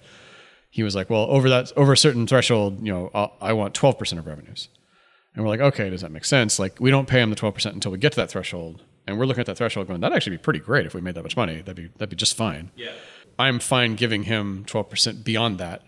He 0.71 0.83
was 0.83 0.95
like, 0.95 1.11
well, 1.11 1.27
over 1.31 1.49
that 1.49 1.73
over 1.77 1.93
a 1.93 1.97
certain 1.97 2.27
threshold, 2.27 2.85
you 2.85 2.93
know, 2.93 3.11
I'll, 3.15 3.37
I 3.41 3.53
want 3.53 3.75
12% 3.75 4.19
of 4.19 4.27
revenues. 4.27 4.69
And 5.39 5.45
we're 5.47 5.51
like, 5.51 5.61
okay, 5.61 5.89
does 5.89 6.01
that 6.01 6.11
make 6.11 6.25
sense? 6.25 6.59
Like, 6.59 6.81
we 6.81 6.91
don't 6.91 7.07
pay 7.07 7.21
him 7.23 7.31
the 7.31 7.37
12% 7.37 7.67
until 7.73 7.93
we 7.93 7.99
get 7.99 8.11
to 8.11 8.17
that 8.17 8.29
threshold. 8.29 8.83
And 9.07 9.17
we're 9.17 9.25
looking 9.25 9.39
at 9.41 9.47
that 9.47 9.57
threshold 9.57 9.87
going, 9.87 10.01
that'd 10.01 10.17
actually 10.17 10.37
be 10.37 10.43
pretty 10.43 10.59
great 10.59 10.85
if 10.85 10.95
we 10.95 11.01
made 11.01 11.15
that 11.15 11.23
much 11.23 11.37
money. 11.37 11.59
That'd 11.59 11.77
be, 11.77 11.87
that'd 11.97 12.11
be 12.11 12.17
just 12.17 12.37
fine. 12.37 12.73
Yeah. 12.75 12.91
I'm 13.39 13.61
fine 13.61 13.95
giving 13.95 14.25
him 14.25 14.65
12% 14.67 15.23
beyond 15.23 15.59
that 15.59 15.83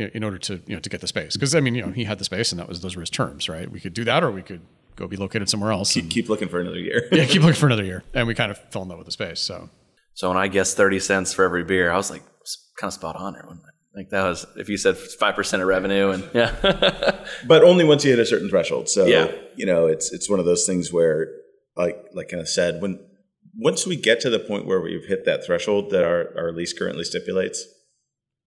in 0.00 0.10
in 0.14 0.24
order 0.24 0.38
to, 0.38 0.54
you 0.66 0.74
know, 0.74 0.80
to 0.80 0.90
get 0.90 1.00
the 1.00 1.06
space. 1.06 1.36
Cause 1.36 1.54
I 1.54 1.60
mean, 1.60 1.76
you 1.76 1.82
know, 1.86 1.92
he 1.92 2.02
had 2.02 2.18
the 2.18 2.24
space 2.24 2.50
and 2.50 2.58
that 2.58 2.68
was, 2.68 2.80
those 2.80 2.96
were 2.96 3.02
his 3.02 3.10
terms, 3.10 3.48
right? 3.48 3.70
We 3.70 3.78
could 3.78 3.94
do 3.94 4.02
that 4.02 4.24
or 4.24 4.32
we 4.32 4.42
could 4.42 4.62
go 4.96 5.06
be 5.06 5.16
located 5.16 5.48
somewhere 5.48 5.70
else. 5.70 5.92
Keep, 5.94 6.02
and- 6.02 6.12
keep 6.12 6.28
looking 6.28 6.48
for 6.48 6.60
another 6.60 6.80
year. 6.80 7.08
yeah, 7.12 7.26
keep 7.26 7.42
looking 7.42 7.54
for 7.60 7.66
another 7.72 7.84
year. 7.84 8.02
And 8.14 8.26
we 8.26 8.34
kind 8.34 8.50
of 8.50 8.58
fell 8.72 8.82
in 8.82 8.88
love 8.88 8.98
with 8.98 9.06
the 9.06 9.12
space. 9.12 9.38
So 9.38 9.70
So 10.14 10.26
when 10.28 10.36
I 10.38 10.48
guessed 10.48 10.76
30 10.76 10.98
cents 10.98 11.32
for 11.32 11.44
every 11.44 11.62
beer, 11.62 11.92
I 11.92 11.96
was 11.96 12.10
like 12.10 12.22
kind 12.80 12.88
of 12.88 12.94
spot 12.94 13.14
on 13.14 13.34
there. 13.34 13.44
Wasn't 13.94 13.96
I? 13.96 14.00
Like 14.00 14.10
that 14.10 14.28
was, 14.28 14.46
if 14.56 14.68
you 14.68 14.76
said 14.76 14.96
5% 14.96 15.60
of 15.60 15.66
revenue 15.66 16.10
and 16.10 16.28
yeah. 16.34 17.24
but 17.46 17.62
only 17.62 17.84
once 17.84 18.04
you 18.04 18.10
hit 18.10 18.18
a 18.18 18.26
certain 18.26 18.48
threshold. 18.48 18.88
So 18.88 19.06
Yeah. 19.06 19.30
you 19.56 19.66
know, 19.66 19.86
it's 19.86 20.12
it's 20.12 20.28
one 20.28 20.38
of 20.40 20.46
those 20.46 20.66
things 20.66 20.92
where, 20.92 21.28
like 21.76 21.96
like 22.14 22.32
I 22.32 22.44
said, 22.44 22.80
when 22.82 22.98
once 23.56 23.86
we 23.86 23.96
get 23.96 24.20
to 24.20 24.30
the 24.30 24.38
point 24.40 24.66
where 24.66 24.80
we've 24.80 25.04
hit 25.06 25.24
that 25.26 25.44
threshold 25.46 25.90
that 25.90 26.04
our, 26.04 26.28
our 26.36 26.52
lease 26.52 26.72
currently 26.76 27.04
stipulates, 27.04 27.64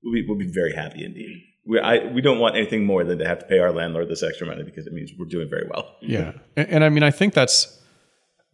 we'll 0.04 0.14
be, 0.14 0.26
we'll 0.28 0.38
be 0.38 0.52
very 0.52 0.74
happy 0.74 1.04
indeed. 1.06 1.44
We 1.66 1.80
I, 1.80 2.06
we 2.12 2.22
don't 2.22 2.40
want 2.40 2.56
anything 2.56 2.86
more 2.86 3.04
than 3.04 3.18
to 3.20 3.26
have 3.28 3.40
to 3.40 3.46
pay 3.46 3.60
our 3.60 3.72
landlord 3.72 4.08
this 4.10 4.24
extra 4.24 4.48
money 4.48 4.64
because 4.64 4.88
it 4.88 4.94
means 4.94 5.12
we're 5.18 5.28
doing 5.28 5.50
very 5.50 5.68
well. 5.70 5.96
Yeah. 6.02 6.34
And, 6.56 6.70
and 6.70 6.84
I 6.84 6.90
mean, 6.90 7.04
I 7.04 7.12
think 7.12 7.34
that's 7.34 7.74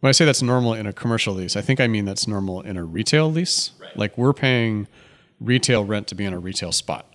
when 0.00 0.08
I 0.08 0.12
say 0.12 0.24
that's 0.24 0.42
normal 0.42 0.74
in 0.74 0.86
a 0.86 0.92
commercial 0.92 1.34
lease, 1.34 1.56
I 1.56 1.60
think 1.60 1.80
I 1.80 1.86
mean 1.86 2.04
that's 2.04 2.28
normal 2.28 2.60
in 2.60 2.76
a 2.76 2.84
retail 2.84 3.30
lease. 3.30 3.70
Like 3.96 4.18
we're 4.18 4.32
paying 4.34 4.86
retail 5.40 5.84
rent 5.84 6.08
to 6.08 6.14
be 6.14 6.24
in 6.24 6.32
a 6.32 6.38
retail 6.38 6.72
spot. 6.72 7.06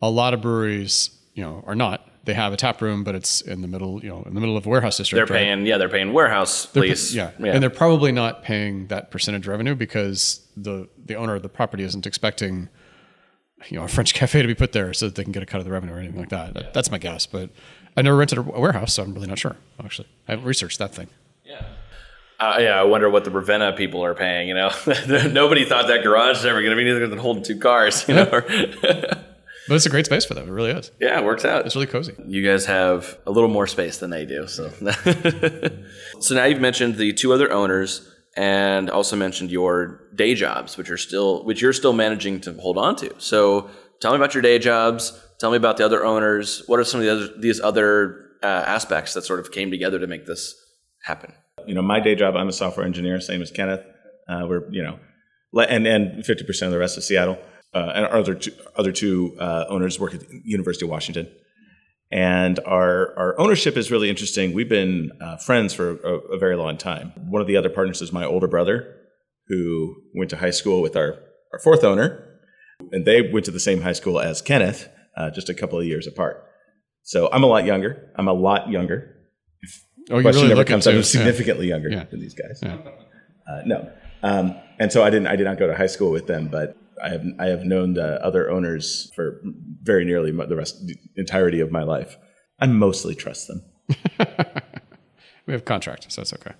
A 0.00 0.10
lot 0.10 0.34
of 0.34 0.40
breweries, 0.42 1.10
you 1.34 1.42
know, 1.42 1.62
are 1.66 1.74
not. 1.74 2.08
They 2.24 2.34
have 2.34 2.52
a 2.52 2.56
tap 2.56 2.80
room, 2.80 3.02
but 3.02 3.14
it's 3.16 3.40
in 3.40 3.62
the 3.62 3.68
middle, 3.68 4.00
you 4.02 4.08
know, 4.08 4.22
in 4.22 4.34
the 4.34 4.40
middle 4.40 4.56
of 4.56 4.64
a 4.64 4.68
warehouse 4.68 4.96
district. 4.96 5.16
They're 5.16 5.24
district. 5.24 5.40
right? 5.40 5.54
paying, 5.56 5.66
yeah, 5.66 5.76
they're 5.78 5.88
paying 5.88 6.12
warehouse 6.12 6.66
They're 6.66 6.84
lease. 6.84 7.12
yeah. 7.12 7.30
and 7.38 7.60
they're 7.62 7.68
probably 7.70 8.12
not 8.12 8.42
paying 8.44 8.86
that 8.88 9.10
percentage 9.10 9.46
revenue 9.48 9.74
because 9.74 10.46
the 10.56 10.88
the 11.04 11.14
owner 11.16 11.34
of 11.34 11.42
the 11.42 11.48
property 11.48 11.82
isn't 11.82 12.06
expecting, 12.06 12.68
you 13.68 13.76
know, 13.78 13.84
a 13.84 13.88
French 13.88 14.14
cafe 14.20 14.40
to 14.42 14.46
be 14.48 14.54
put 14.54 14.70
there 14.72 14.92
so 14.92 15.06
that 15.06 15.16
they 15.16 15.24
can 15.24 15.32
get 15.32 15.42
a 15.42 15.46
cut 15.46 15.58
of 15.58 15.64
the 15.64 15.72
revenue 15.72 15.94
or 15.94 15.98
anything 15.98 16.18
like 16.20 16.28
that. 16.28 16.54
That- 16.54 16.74
That's 16.74 16.90
my 16.92 16.98
guess, 16.98 17.26
but 17.26 17.50
I 17.96 18.02
never 18.02 18.16
rented 18.16 18.38
a 18.38 18.42
warehouse, 18.42 18.94
so 18.94 19.02
I'm 19.02 19.14
really 19.14 19.26
not 19.26 19.38
sure. 19.40 19.56
Actually, 19.82 20.08
I 20.28 20.32
haven't 20.32 20.46
researched 20.46 20.78
that 20.78 20.94
thing. 20.94 21.08
Uh, 22.42 22.58
yeah, 22.58 22.80
I 22.80 22.82
wonder 22.82 23.08
what 23.08 23.24
the 23.24 23.30
Ravenna 23.30 23.72
people 23.74 24.04
are 24.04 24.14
paying. 24.14 24.48
You 24.48 24.54
know, 24.54 24.70
nobody 25.30 25.64
thought 25.64 25.86
that 25.86 26.02
garage 26.02 26.38
is 26.38 26.44
ever 26.44 26.60
going 26.60 26.76
to 26.76 26.76
be 26.76 26.90
anything 26.90 27.08
than 27.08 27.18
holding 27.20 27.44
two 27.44 27.58
cars. 27.58 28.04
You 28.08 28.14
know, 28.16 28.24
But 29.68 29.76
it's 29.76 29.86
a 29.86 29.90
great 29.90 30.06
space 30.06 30.24
for 30.24 30.34
them. 30.34 30.48
It 30.48 30.50
really 30.50 30.72
is. 30.72 30.90
yeah, 31.00 31.20
it 31.20 31.24
works 31.24 31.44
out. 31.44 31.64
It's 31.64 31.76
really 31.76 31.86
cozy. 31.86 32.14
You 32.26 32.44
guys 32.44 32.66
have 32.66 33.16
a 33.26 33.30
little 33.30 33.48
more 33.48 33.68
space 33.68 33.98
than 33.98 34.10
they 34.10 34.26
do. 34.26 34.48
So, 34.48 34.70
so 36.20 36.34
now 36.34 36.44
you've 36.46 36.60
mentioned 36.60 36.96
the 36.96 37.12
two 37.12 37.32
other 37.32 37.52
owners, 37.52 38.08
and 38.36 38.90
also 38.90 39.14
mentioned 39.14 39.52
your 39.52 40.00
day 40.16 40.34
jobs, 40.34 40.76
which 40.76 40.90
are 40.90 40.96
still 40.96 41.44
which 41.44 41.62
you're 41.62 41.72
still 41.72 41.92
managing 41.92 42.40
to 42.40 42.54
hold 42.54 42.76
on 42.76 42.96
to. 42.96 43.14
So, 43.18 43.70
tell 44.00 44.10
me 44.10 44.16
about 44.16 44.34
your 44.34 44.42
day 44.42 44.58
jobs. 44.58 45.16
Tell 45.38 45.52
me 45.52 45.58
about 45.58 45.76
the 45.76 45.84
other 45.84 46.04
owners. 46.04 46.64
What 46.66 46.80
are 46.80 46.84
some 46.84 46.98
of 46.98 47.06
the 47.06 47.12
other 47.12 47.28
these 47.38 47.60
other 47.60 48.30
uh, 48.42 48.46
aspects 48.46 49.14
that 49.14 49.22
sort 49.22 49.38
of 49.38 49.52
came 49.52 49.70
together 49.70 50.00
to 50.00 50.08
make 50.08 50.26
this 50.26 50.56
happen? 51.04 51.34
You 51.66 51.74
know, 51.74 51.82
my 51.82 52.00
day 52.00 52.14
job, 52.14 52.36
I'm 52.36 52.48
a 52.48 52.52
software 52.52 52.86
engineer, 52.86 53.20
same 53.20 53.42
as 53.42 53.50
Kenneth. 53.50 53.84
Uh, 54.28 54.46
we're 54.48 54.70
you 54.70 54.82
know, 54.82 54.98
and 55.68 55.86
and 55.86 56.24
50 56.24 56.44
percent 56.44 56.68
of 56.68 56.72
the 56.72 56.78
rest 56.78 56.96
of 56.96 57.04
Seattle. 57.04 57.38
Uh, 57.74 57.92
and 57.94 58.04
our 58.04 58.16
other 58.16 58.34
two, 58.34 58.52
other 58.76 58.92
two 58.92 59.34
uh, 59.38 59.64
owners 59.68 59.98
work 59.98 60.12
at 60.14 60.20
the 60.20 60.40
University 60.44 60.84
of 60.84 60.90
Washington. 60.90 61.26
And 62.10 62.60
our, 62.66 63.18
our 63.18 63.40
ownership 63.40 63.78
is 63.78 63.90
really 63.90 64.10
interesting. 64.10 64.52
We've 64.52 64.68
been 64.68 65.10
uh, 65.18 65.38
friends 65.38 65.72
for 65.72 65.92
a, 66.00 66.34
a 66.34 66.38
very 66.38 66.56
long 66.56 66.76
time. 66.76 67.12
One 67.16 67.40
of 67.40 67.48
the 67.48 67.56
other 67.56 67.70
partners 67.70 68.02
is 68.02 68.12
my 68.12 68.24
older 68.24 68.46
brother, 68.46 68.94
who 69.48 69.96
went 70.14 70.28
to 70.30 70.36
high 70.36 70.50
school 70.50 70.82
with 70.82 70.94
our, 70.94 71.18
our 71.54 71.58
fourth 71.58 71.82
owner. 71.82 72.22
And 72.90 73.06
they 73.06 73.22
went 73.22 73.46
to 73.46 73.50
the 73.50 73.60
same 73.60 73.80
high 73.80 73.94
school 73.94 74.20
as 74.20 74.42
Kenneth, 74.42 74.88
uh, 75.16 75.30
just 75.30 75.48
a 75.48 75.54
couple 75.54 75.78
of 75.78 75.86
years 75.86 76.06
apart. 76.06 76.44
So 77.02 77.30
I'm 77.32 77.42
a 77.42 77.46
lot 77.46 77.64
younger. 77.64 78.10
I'm 78.16 78.28
a 78.28 78.34
lot 78.34 78.68
younger. 78.68 79.16
Oh, 80.12 80.20
Question 80.20 80.42
really 80.42 80.48
never 80.54 80.64
comes 80.64 80.86
up. 80.86 80.92
I'm 80.92 80.96
it. 80.98 80.98
Yeah. 81.00 81.04
significantly 81.04 81.66
younger 81.68 81.88
Yeah. 81.90 82.04
than 82.04 82.20
these 82.20 82.34
guys. 82.34 82.60
Yeah. 82.62 82.76
Uh, 83.48 83.62
no, 83.66 83.90
um, 84.22 84.54
and 84.78 84.92
so 84.92 85.02
I 85.02 85.10
didn't. 85.10 85.26
I 85.26 85.36
did 85.36 85.44
not 85.44 85.58
go 85.58 85.66
to 85.66 85.74
high 85.74 85.86
school 85.88 86.10
with 86.12 86.26
them, 86.26 86.48
but 86.48 86.76
I 87.02 87.08
have. 87.08 87.24
I 87.38 87.46
have 87.46 87.64
known 87.64 87.94
the 87.94 88.24
other 88.24 88.50
owners 88.50 89.10
for 89.16 89.40
very 89.82 90.04
nearly 90.04 90.30
the 90.30 90.54
rest, 90.56 90.86
the 90.86 90.96
entirety 91.16 91.60
of 91.60 91.72
my 91.72 91.82
life. 91.82 92.16
I 92.60 92.66
mostly 92.66 93.14
trust 93.14 93.48
them. 93.48 93.62
We 95.44 95.52
have 95.54 95.64
contract, 95.64 96.06
so 96.12 96.22
it's 96.22 96.32
okay. 96.34 96.52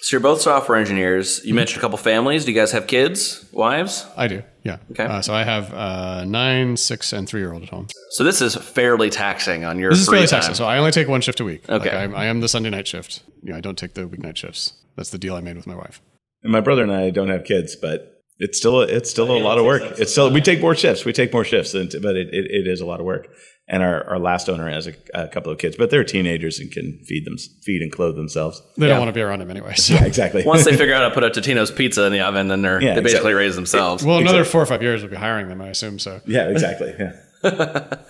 So 0.00 0.14
you're 0.14 0.20
both 0.22 0.40
software 0.40 0.78
engineers. 0.78 1.44
You 1.44 1.54
mentioned 1.54 1.78
a 1.78 1.80
couple 1.80 1.98
families. 1.98 2.44
Do 2.44 2.52
you 2.52 2.58
guys 2.58 2.72
have 2.72 2.86
kids, 2.86 3.44
wives? 3.52 4.06
I 4.16 4.28
do. 4.28 4.42
Yeah. 4.62 4.78
Okay. 4.92 5.04
Uh, 5.04 5.20
so 5.22 5.34
I 5.34 5.42
have 5.42 5.72
uh, 5.74 6.24
nine, 6.24 6.76
six, 6.76 7.12
and 7.12 7.28
three 7.28 7.40
year 7.40 7.52
old 7.52 7.62
at 7.64 7.68
home. 7.70 7.88
So 8.10 8.22
this 8.24 8.40
is 8.40 8.54
fairly 8.54 9.10
taxing 9.10 9.64
on 9.64 9.78
your 9.78 9.90
This 9.90 10.00
is 10.00 10.08
fairly 10.08 10.26
time. 10.26 10.40
taxing. 10.40 10.54
So 10.54 10.66
I 10.66 10.78
only 10.78 10.92
take 10.92 11.08
one 11.08 11.20
shift 11.20 11.40
a 11.40 11.44
week. 11.44 11.68
Okay. 11.68 11.84
Like 11.86 11.94
I'm, 11.94 12.14
I 12.14 12.26
am 12.26 12.40
the 12.40 12.48
Sunday 12.48 12.70
night 12.70 12.86
shift. 12.86 13.22
You 13.42 13.50
know, 13.52 13.58
I 13.58 13.60
don't 13.60 13.76
take 13.76 13.94
the 13.94 14.02
weeknight 14.08 14.36
shifts. 14.36 14.72
That's 14.96 15.10
the 15.10 15.18
deal 15.18 15.34
I 15.34 15.40
made 15.40 15.56
with 15.56 15.66
my 15.66 15.74
wife. 15.74 16.00
And 16.42 16.52
my 16.52 16.60
brother 16.60 16.82
and 16.82 16.92
I 16.92 17.10
don't 17.10 17.28
have 17.28 17.44
kids, 17.44 17.74
but 17.76 18.22
it's 18.38 18.56
still 18.56 18.80
a, 18.82 18.84
it's 18.84 19.10
still 19.10 19.30
a 19.30 19.38
lot 19.38 19.58
of 19.58 19.64
work. 19.64 19.82
It's 19.98 20.12
still 20.12 20.30
we 20.32 20.40
take 20.40 20.60
more 20.60 20.76
shifts. 20.76 21.04
We 21.04 21.12
take 21.12 21.32
more 21.32 21.44
shifts, 21.44 21.74
and, 21.74 21.92
but 22.00 22.14
it, 22.16 22.28
it, 22.32 22.46
it 22.50 22.66
is 22.68 22.80
a 22.80 22.86
lot 22.86 23.00
of 23.00 23.06
work. 23.06 23.26
And 23.70 23.82
our, 23.82 24.02
our 24.08 24.18
last 24.18 24.48
owner 24.48 24.70
has 24.70 24.86
a, 24.86 24.94
a 25.12 25.28
couple 25.28 25.52
of 25.52 25.58
kids, 25.58 25.76
but 25.76 25.90
they're 25.90 26.02
teenagers 26.02 26.58
and 26.58 26.72
can 26.72 26.98
feed 27.04 27.26
them 27.26 27.36
feed 27.62 27.82
and 27.82 27.92
clothe 27.92 28.16
themselves. 28.16 28.62
They 28.78 28.86
Yeah. 28.86 28.92
don't 28.94 29.00
want 29.00 29.08
to 29.10 29.12
be 29.12 29.20
around 29.20 29.42
him 29.42 29.50
anyway. 29.50 29.74
So. 29.74 29.92
Yeah, 29.98 30.04
exactly. 30.06 30.42
Once 30.44 30.64
they 30.64 30.74
figure 30.74 30.94
out 30.94 31.02
how 31.02 31.08
to 31.10 31.14
put 31.14 31.24
a 31.24 31.28
Totino's 31.40 31.70
pizza 31.70 32.04
in 32.04 32.12
the 32.12 32.20
oven, 32.20 32.48
then 32.48 32.62
they're 32.62 32.80
Yeah, 32.82 32.94
they 32.94 33.02
basically 33.02 33.32
exactly. 33.32 33.34
raise 33.34 33.54
themselves. 33.56 34.04
Well, 34.04 34.18
another 34.18 34.44
four 34.44 34.62
or 34.62 34.66
five 34.66 34.80
years 34.82 35.02
we'll 35.02 35.10
be 35.10 35.16
hiring 35.16 35.48
them, 35.48 35.60
I 35.60 35.68
assume. 35.68 35.98
So 35.98 36.20
yeah, 36.26 36.48
exactly. 36.48 36.94
Yeah. 36.98 37.94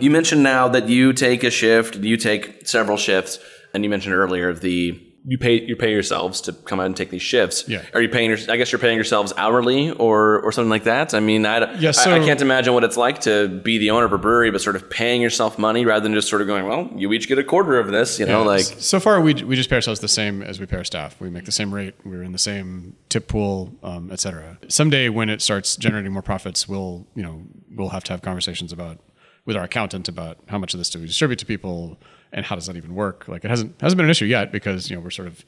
You 0.00 0.10
mentioned 0.10 0.42
now 0.42 0.68
that 0.68 0.88
you 0.88 1.12
take 1.12 1.44
a 1.44 1.50
shift, 1.50 1.96
you 1.96 2.16
take 2.16 2.66
several 2.66 2.96
shifts, 2.96 3.38
and 3.74 3.84
you 3.84 3.90
mentioned 3.90 4.14
earlier 4.14 4.54
the 4.54 4.98
you 5.24 5.38
pay 5.38 5.60
you 5.60 5.76
pay 5.76 5.92
yourselves 5.92 6.40
to 6.40 6.52
come 6.52 6.80
out 6.80 6.86
and 6.86 6.96
take 6.96 7.10
these 7.10 7.22
shifts. 7.22 7.68
Yeah. 7.68 7.84
Are 7.94 8.02
you 8.02 8.08
paying 8.08 8.30
your? 8.30 8.38
I 8.48 8.56
guess 8.56 8.72
you're 8.72 8.80
paying 8.80 8.96
yourselves 8.96 9.32
hourly 9.36 9.90
or 9.92 10.40
or 10.40 10.50
something 10.50 10.68
like 10.70 10.84
that. 10.84 11.14
I 11.14 11.20
mean, 11.20 11.46
I, 11.46 11.74
Yeah, 11.78 11.92
I- 11.96 12.12
I, 12.14 12.18
can't 12.18 12.42
imagine 12.42 12.74
what 12.74 12.82
it's 12.82 12.96
like 12.96 13.20
to 13.20 13.48
be 13.48 13.78
the 13.78 13.90
owner 13.90 14.04
of 14.06 14.12
a 14.12 14.18
brewery, 14.18 14.50
but 14.50 14.60
sort 14.60 14.74
of 14.74 14.90
paying 14.90 15.20
yourself 15.22 15.58
money 15.58 15.84
rather 15.84 16.02
than 16.02 16.12
just 16.14 16.28
sort 16.28 16.42
of 16.42 16.48
going, 16.48 16.66
well, 16.66 16.90
you 16.96 17.12
each 17.12 17.28
get 17.28 17.38
a 17.38 17.44
quarter 17.44 17.78
of 17.78 17.88
this. 17.92 18.18
You 18.18 18.26
know, 18.26 18.40
Yeah, 18.40 18.46
like 18.46 18.64
so 18.64 18.98
far 18.98 19.20
we, 19.20 19.34
we 19.34 19.54
just 19.54 19.70
pay 19.70 19.76
ourselves 19.76 20.00
the 20.00 20.08
same 20.08 20.42
as 20.42 20.58
we 20.58 20.66
pay 20.66 20.76
our 20.78 20.84
staff. 20.84 21.20
We 21.20 21.30
make 21.30 21.44
the 21.44 21.52
same 21.52 21.72
rate. 21.72 21.94
We're 22.04 22.22
in 22.24 22.32
the 22.32 22.38
same 22.38 22.96
tip 23.08 23.28
pool, 23.28 23.72
um, 23.84 24.10
et 24.10 24.18
cetera. 24.18 24.58
Someday 24.68 25.08
when 25.08 25.30
it 25.30 25.40
starts 25.40 25.76
generating 25.76 26.12
more 26.12 26.22
profits, 26.22 26.68
we'll 26.68 27.06
you 27.14 27.22
know 27.22 27.42
we'll 27.76 27.90
have 27.90 28.02
to 28.04 28.12
have 28.12 28.22
conversations 28.22 28.72
about 28.72 28.98
with 29.44 29.56
our 29.56 29.64
accountant 29.64 30.08
about 30.08 30.38
how 30.48 30.58
much 30.58 30.72
of 30.74 30.78
this 30.78 30.90
do 30.90 30.98
we 31.00 31.06
distribute 31.06 31.38
to 31.38 31.46
people 31.46 31.98
and 32.32 32.44
how 32.44 32.54
does 32.54 32.66
that 32.66 32.76
even 32.76 32.94
work. 32.94 33.28
Like 33.28 33.44
it 33.44 33.50
hasn't 33.50 33.80
hasn't 33.80 33.96
been 33.96 34.06
an 34.06 34.10
issue 34.10 34.26
yet 34.26 34.52
because 34.52 34.90
you 34.90 34.96
know 34.96 35.02
we're 35.02 35.10
sort 35.10 35.28
of 35.28 35.44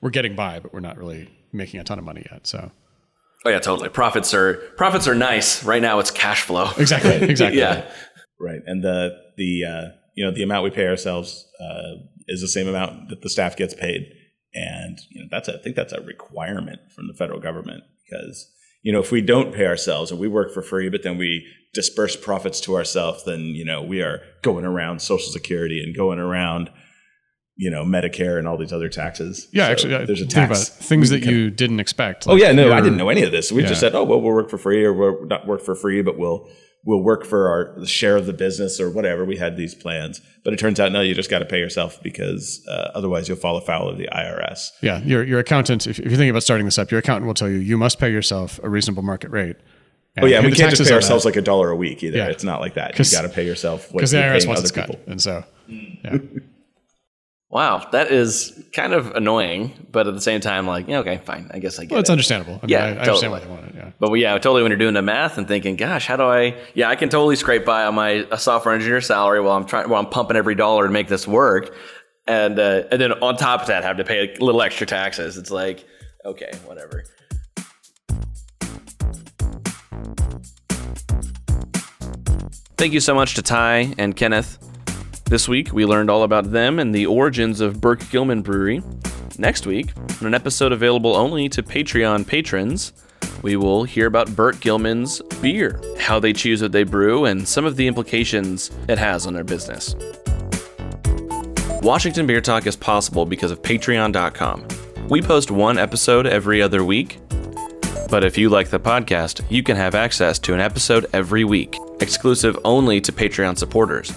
we're 0.00 0.10
getting 0.10 0.34
by, 0.34 0.60
but 0.60 0.72
we're 0.72 0.80
not 0.80 0.96
really 0.96 1.30
making 1.52 1.80
a 1.80 1.84
ton 1.84 1.98
of 1.98 2.04
money 2.04 2.26
yet. 2.30 2.46
So 2.46 2.70
oh 3.44 3.50
yeah, 3.50 3.58
totally. 3.58 3.88
Profits 3.88 4.34
are 4.34 4.54
profits 4.76 5.06
are 5.08 5.14
nice 5.14 5.64
right 5.64 5.82
now. 5.82 5.98
It's 5.98 6.10
cash 6.10 6.42
flow. 6.42 6.70
exactly, 6.76 7.14
exactly. 7.28 7.58
yeah. 7.58 7.88
Right, 8.40 8.60
and 8.66 8.82
the 8.82 9.10
the 9.36 9.64
uh, 9.64 9.88
you 10.14 10.24
know 10.24 10.32
the 10.32 10.42
amount 10.42 10.64
we 10.64 10.70
pay 10.70 10.86
ourselves 10.86 11.46
uh, 11.60 12.02
is 12.26 12.40
the 12.40 12.48
same 12.48 12.68
amount 12.68 13.10
that 13.10 13.22
the 13.22 13.30
staff 13.30 13.56
gets 13.56 13.74
paid, 13.74 14.06
and 14.52 14.98
you 15.10 15.22
know 15.22 15.28
that's 15.30 15.48
a, 15.48 15.54
I 15.54 15.62
think 15.62 15.76
that's 15.76 15.92
a 15.92 16.00
requirement 16.00 16.80
from 16.94 17.06
the 17.06 17.14
federal 17.14 17.40
government 17.40 17.84
because 18.04 18.50
you 18.84 18.92
know 18.92 19.00
if 19.00 19.10
we 19.10 19.20
don't 19.20 19.52
pay 19.52 19.66
ourselves 19.66 20.10
and 20.12 20.20
we 20.20 20.28
work 20.28 20.54
for 20.54 20.62
free, 20.62 20.88
but 20.88 21.02
then 21.02 21.18
we 21.18 21.44
disperse 21.72 22.14
profits 22.14 22.60
to 22.60 22.76
ourselves, 22.76 23.24
then 23.24 23.40
you 23.58 23.64
know 23.64 23.82
we 23.82 24.00
are 24.00 24.20
going 24.42 24.64
around 24.64 25.00
Social 25.02 25.32
Security 25.32 25.82
and 25.82 25.96
going 25.96 26.20
around 26.20 26.70
you 27.56 27.70
know 27.70 27.84
Medicare 27.84 28.38
and 28.38 28.46
all 28.48 28.56
these 28.56 28.72
other 28.72 28.88
taxes. 28.88 29.48
Yeah, 29.52 29.66
So 29.66 29.72
actually, 29.72 30.04
there's 30.06 30.20
a 30.20 30.26
tax. 30.26 30.68
things 30.68 31.10
that 31.10 31.24
you 31.24 31.50
didn't 31.50 31.80
expect. 31.80 32.26
Oh 32.28 32.36
yeah, 32.36 32.52
no, 32.52 32.72
I 32.72 32.80
didn't 32.80 32.98
know 32.98 33.08
any 33.08 33.22
of 33.22 33.32
this. 33.32 33.50
We 33.52 33.62
Yeah. 33.62 33.68
just 33.68 33.80
said, 33.80 33.94
oh 33.94 34.04
well, 34.04 34.20
we'll 34.20 34.32
work 34.34 34.50
for 34.50 34.58
free, 34.58 34.84
or 34.84 34.92
we'll 34.92 35.26
not 35.26 35.46
work 35.46 35.62
for 35.62 35.74
free, 35.74 36.02
but 36.02 36.18
we'll 36.18 36.48
we'll 36.84 37.02
work 37.02 37.24
for 37.24 37.48
our 37.48 37.86
share 37.86 38.16
of 38.16 38.26
the 38.26 38.32
business 38.32 38.80
or 38.80 38.90
whatever. 38.90 39.24
We 39.24 39.36
had 39.36 39.56
these 39.56 39.74
plans, 39.74 40.20
but 40.42 40.52
it 40.52 40.58
turns 40.58 40.78
out 40.80 40.92
no, 40.92 41.00
you 41.00 41.14
just 41.14 41.30
got 41.30 41.40
to 41.40 41.46
pay 41.46 41.58
yourself 41.58 42.02
because 42.02 42.64
uh, 42.68 42.90
otherwise 42.94 43.28
you'll 43.28 43.38
fall 43.38 43.56
afoul 43.56 43.88
of 43.88 43.98
the 43.98 44.08
IRS. 44.12 44.70
Yeah, 44.80 44.98
your 45.02 45.24
your 45.24 45.38
accountant. 45.38 45.86
If, 45.86 45.98
if 45.98 46.04
you're 46.04 46.10
thinking 46.10 46.30
about 46.30 46.42
starting 46.42 46.66
this 46.66 46.78
up, 46.78 46.90
your 46.90 47.00
accountant 47.00 47.26
will 47.26 47.34
tell 47.34 47.48
you 47.48 47.56
you 47.56 47.76
must 47.76 47.98
pay 47.98 48.10
yourself 48.10 48.60
a 48.62 48.68
reasonable 48.68 49.02
market 49.02 49.30
rate, 49.30 49.56
Oh 50.16 50.26
yeah, 50.26 50.40
we 50.40 50.52
can't 50.52 50.70
just 50.74 50.88
pay 50.88 50.94
ourselves 50.94 51.24
like 51.24 51.36
a 51.36 51.42
dollar 51.42 51.70
a 51.70 51.76
week 51.76 52.02
either. 52.04 52.18
Yeah. 52.18 52.28
It's 52.28 52.44
not 52.44 52.60
like 52.60 52.74
that. 52.74 52.96
You 52.98 53.04
got 53.10 53.22
to 53.22 53.28
pay 53.28 53.44
yourself 53.44 53.90
because 53.90 54.12
the 54.12 54.18
IRS 54.18 54.46
wants 54.46 54.70
people. 54.70 54.94
cut, 54.94 55.08
and 55.08 55.20
so 55.20 55.44
yeah. 55.66 56.18
Wow, 57.54 57.86
that 57.92 58.10
is 58.10 58.52
kind 58.72 58.92
of 58.92 59.12
annoying, 59.12 59.86
but 59.92 60.08
at 60.08 60.14
the 60.14 60.20
same 60.20 60.40
time, 60.40 60.66
like, 60.66 60.88
yeah, 60.88 60.98
okay, 60.98 61.20
fine. 61.24 61.48
I 61.54 61.60
guess 61.60 61.78
I 61.78 61.82
get 61.82 61.92
it. 61.92 61.94
Well, 61.94 62.00
it's 62.00 62.10
it. 62.10 62.12
understandable. 62.12 62.54
I 62.54 62.66
mean, 62.66 62.70
Yeah, 62.70 62.84
I, 62.84 62.88
I 62.88 62.96
understand 62.96 63.30
why 63.30 63.38
they 63.38 63.46
want 63.46 63.66
it. 63.66 63.74
Yeah. 63.76 63.90
But 64.00 64.12
yeah, 64.14 64.32
totally 64.38 64.62
when 64.62 64.72
you're 64.72 64.78
doing 64.78 64.94
the 64.94 65.02
math 65.02 65.38
and 65.38 65.46
thinking, 65.46 65.76
gosh, 65.76 66.04
how 66.08 66.16
do 66.16 66.24
I? 66.24 66.56
Yeah, 66.74 66.88
I 66.88 66.96
can 66.96 67.10
totally 67.10 67.36
scrape 67.36 67.64
by 67.64 67.84
on 67.84 67.94
my 67.94 68.26
a 68.32 68.38
software 68.38 68.74
engineer 68.74 69.00
salary 69.00 69.40
while 69.40 69.56
I'm 69.56 69.66
trying, 69.66 69.88
while 69.88 70.00
I'm 70.00 70.10
pumping 70.10 70.36
every 70.36 70.56
dollar 70.56 70.88
to 70.88 70.92
make 70.92 71.06
this 71.06 71.28
work, 71.28 71.72
and 72.26 72.58
uh, 72.58 72.82
and 72.90 73.00
then 73.00 73.12
on 73.12 73.36
top 73.36 73.60
of 73.60 73.66
that, 73.68 73.84
have 73.84 73.98
to 73.98 74.04
pay 74.04 74.34
a 74.34 74.44
little 74.44 74.60
extra 74.60 74.84
taxes. 74.84 75.36
It's 75.36 75.52
like, 75.52 75.86
okay, 76.24 76.50
whatever. 76.64 77.04
Thank 82.76 82.94
you 82.94 83.00
so 83.00 83.14
much 83.14 83.34
to 83.34 83.42
Ty 83.42 83.94
and 83.96 84.16
Kenneth. 84.16 84.58
This 85.34 85.48
week, 85.48 85.72
we 85.72 85.84
learned 85.84 86.10
all 86.10 86.22
about 86.22 86.52
them 86.52 86.78
and 86.78 86.94
the 86.94 87.06
origins 87.06 87.60
of 87.60 87.80
Burke 87.80 88.08
Gilman 88.08 88.40
Brewery. 88.40 88.84
Next 89.36 89.66
week, 89.66 89.88
in 90.20 90.28
an 90.28 90.32
episode 90.32 90.70
available 90.70 91.16
only 91.16 91.48
to 91.48 91.60
Patreon 91.60 92.24
patrons, 92.24 92.92
we 93.42 93.56
will 93.56 93.82
hear 93.82 94.06
about 94.06 94.36
Burke 94.36 94.60
Gilman's 94.60 95.20
beer, 95.42 95.80
how 95.98 96.20
they 96.20 96.32
choose 96.32 96.62
what 96.62 96.70
they 96.70 96.84
brew, 96.84 97.24
and 97.24 97.48
some 97.48 97.64
of 97.64 97.74
the 97.74 97.88
implications 97.88 98.70
it 98.86 98.96
has 98.96 99.26
on 99.26 99.34
their 99.34 99.42
business. 99.42 99.96
Washington 101.82 102.28
Beer 102.28 102.40
Talk 102.40 102.68
is 102.68 102.76
possible 102.76 103.26
because 103.26 103.50
of 103.50 103.60
Patreon.com. 103.60 104.68
We 105.08 105.20
post 105.20 105.50
one 105.50 105.78
episode 105.78 106.28
every 106.28 106.62
other 106.62 106.84
week, 106.84 107.18
but 108.08 108.22
if 108.22 108.38
you 108.38 108.50
like 108.50 108.68
the 108.68 108.78
podcast, 108.78 109.42
you 109.50 109.64
can 109.64 109.76
have 109.76 109.96
access 109.96 110.38
to 110.38 110.54
an 110.54 110.60
episode 110.60 111.06
every 111.12 111.42
week, 111.42 111.76
exclusive 111.98 112.56
only 112.64 113.00
to 113.00 113.10
Patreon 113.10 113.58
supporters. 113.58 114.12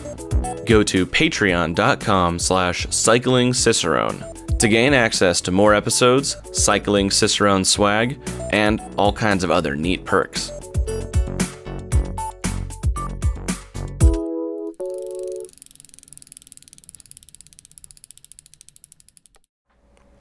Go 0.67 0.83
to 0.83 1.05
patreon.com 1.05 2.39
slash 2.39 2.87
cycling 2.89 3.53
cicerone 3.53 4.21
to 4.59 4.67
gain 4.67 4.93
access 4.93 5.39
to 5.41 5.51
more 5.51 5.73
episodes, 5.73 6.35
cycling 6.51 7.09
cicerone 7.09 7.63
swag, 7.63 8.19
and 8.51 8.81
all 8.97 9.13
kinds 9.13 9.45
of 9.45 9.51
other 9.51 9.77
neat 9.77 10.03
perks. 10.03 10.51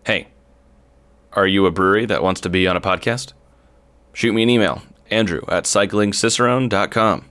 Hey, 0.04 0.28
are 1.32 1.46
you 1.48 1.66
a 1.66 1.72
brewery 1.72 2.06
that 2.06 2.22
wants 2.22 2.40
to 2.42 2.48
be 2.48 2.68
on 2.68 2.76
a 2.76 2.80
podcast? 2.80 3.32
Shoot 4.12 4.32
me 4.32 4.44
an 4.44 4.50
email, 4.50 4.82
andrew 5.10 5.42
at 5.48 5.64
cyclingcicerone.com. 5.64 7.30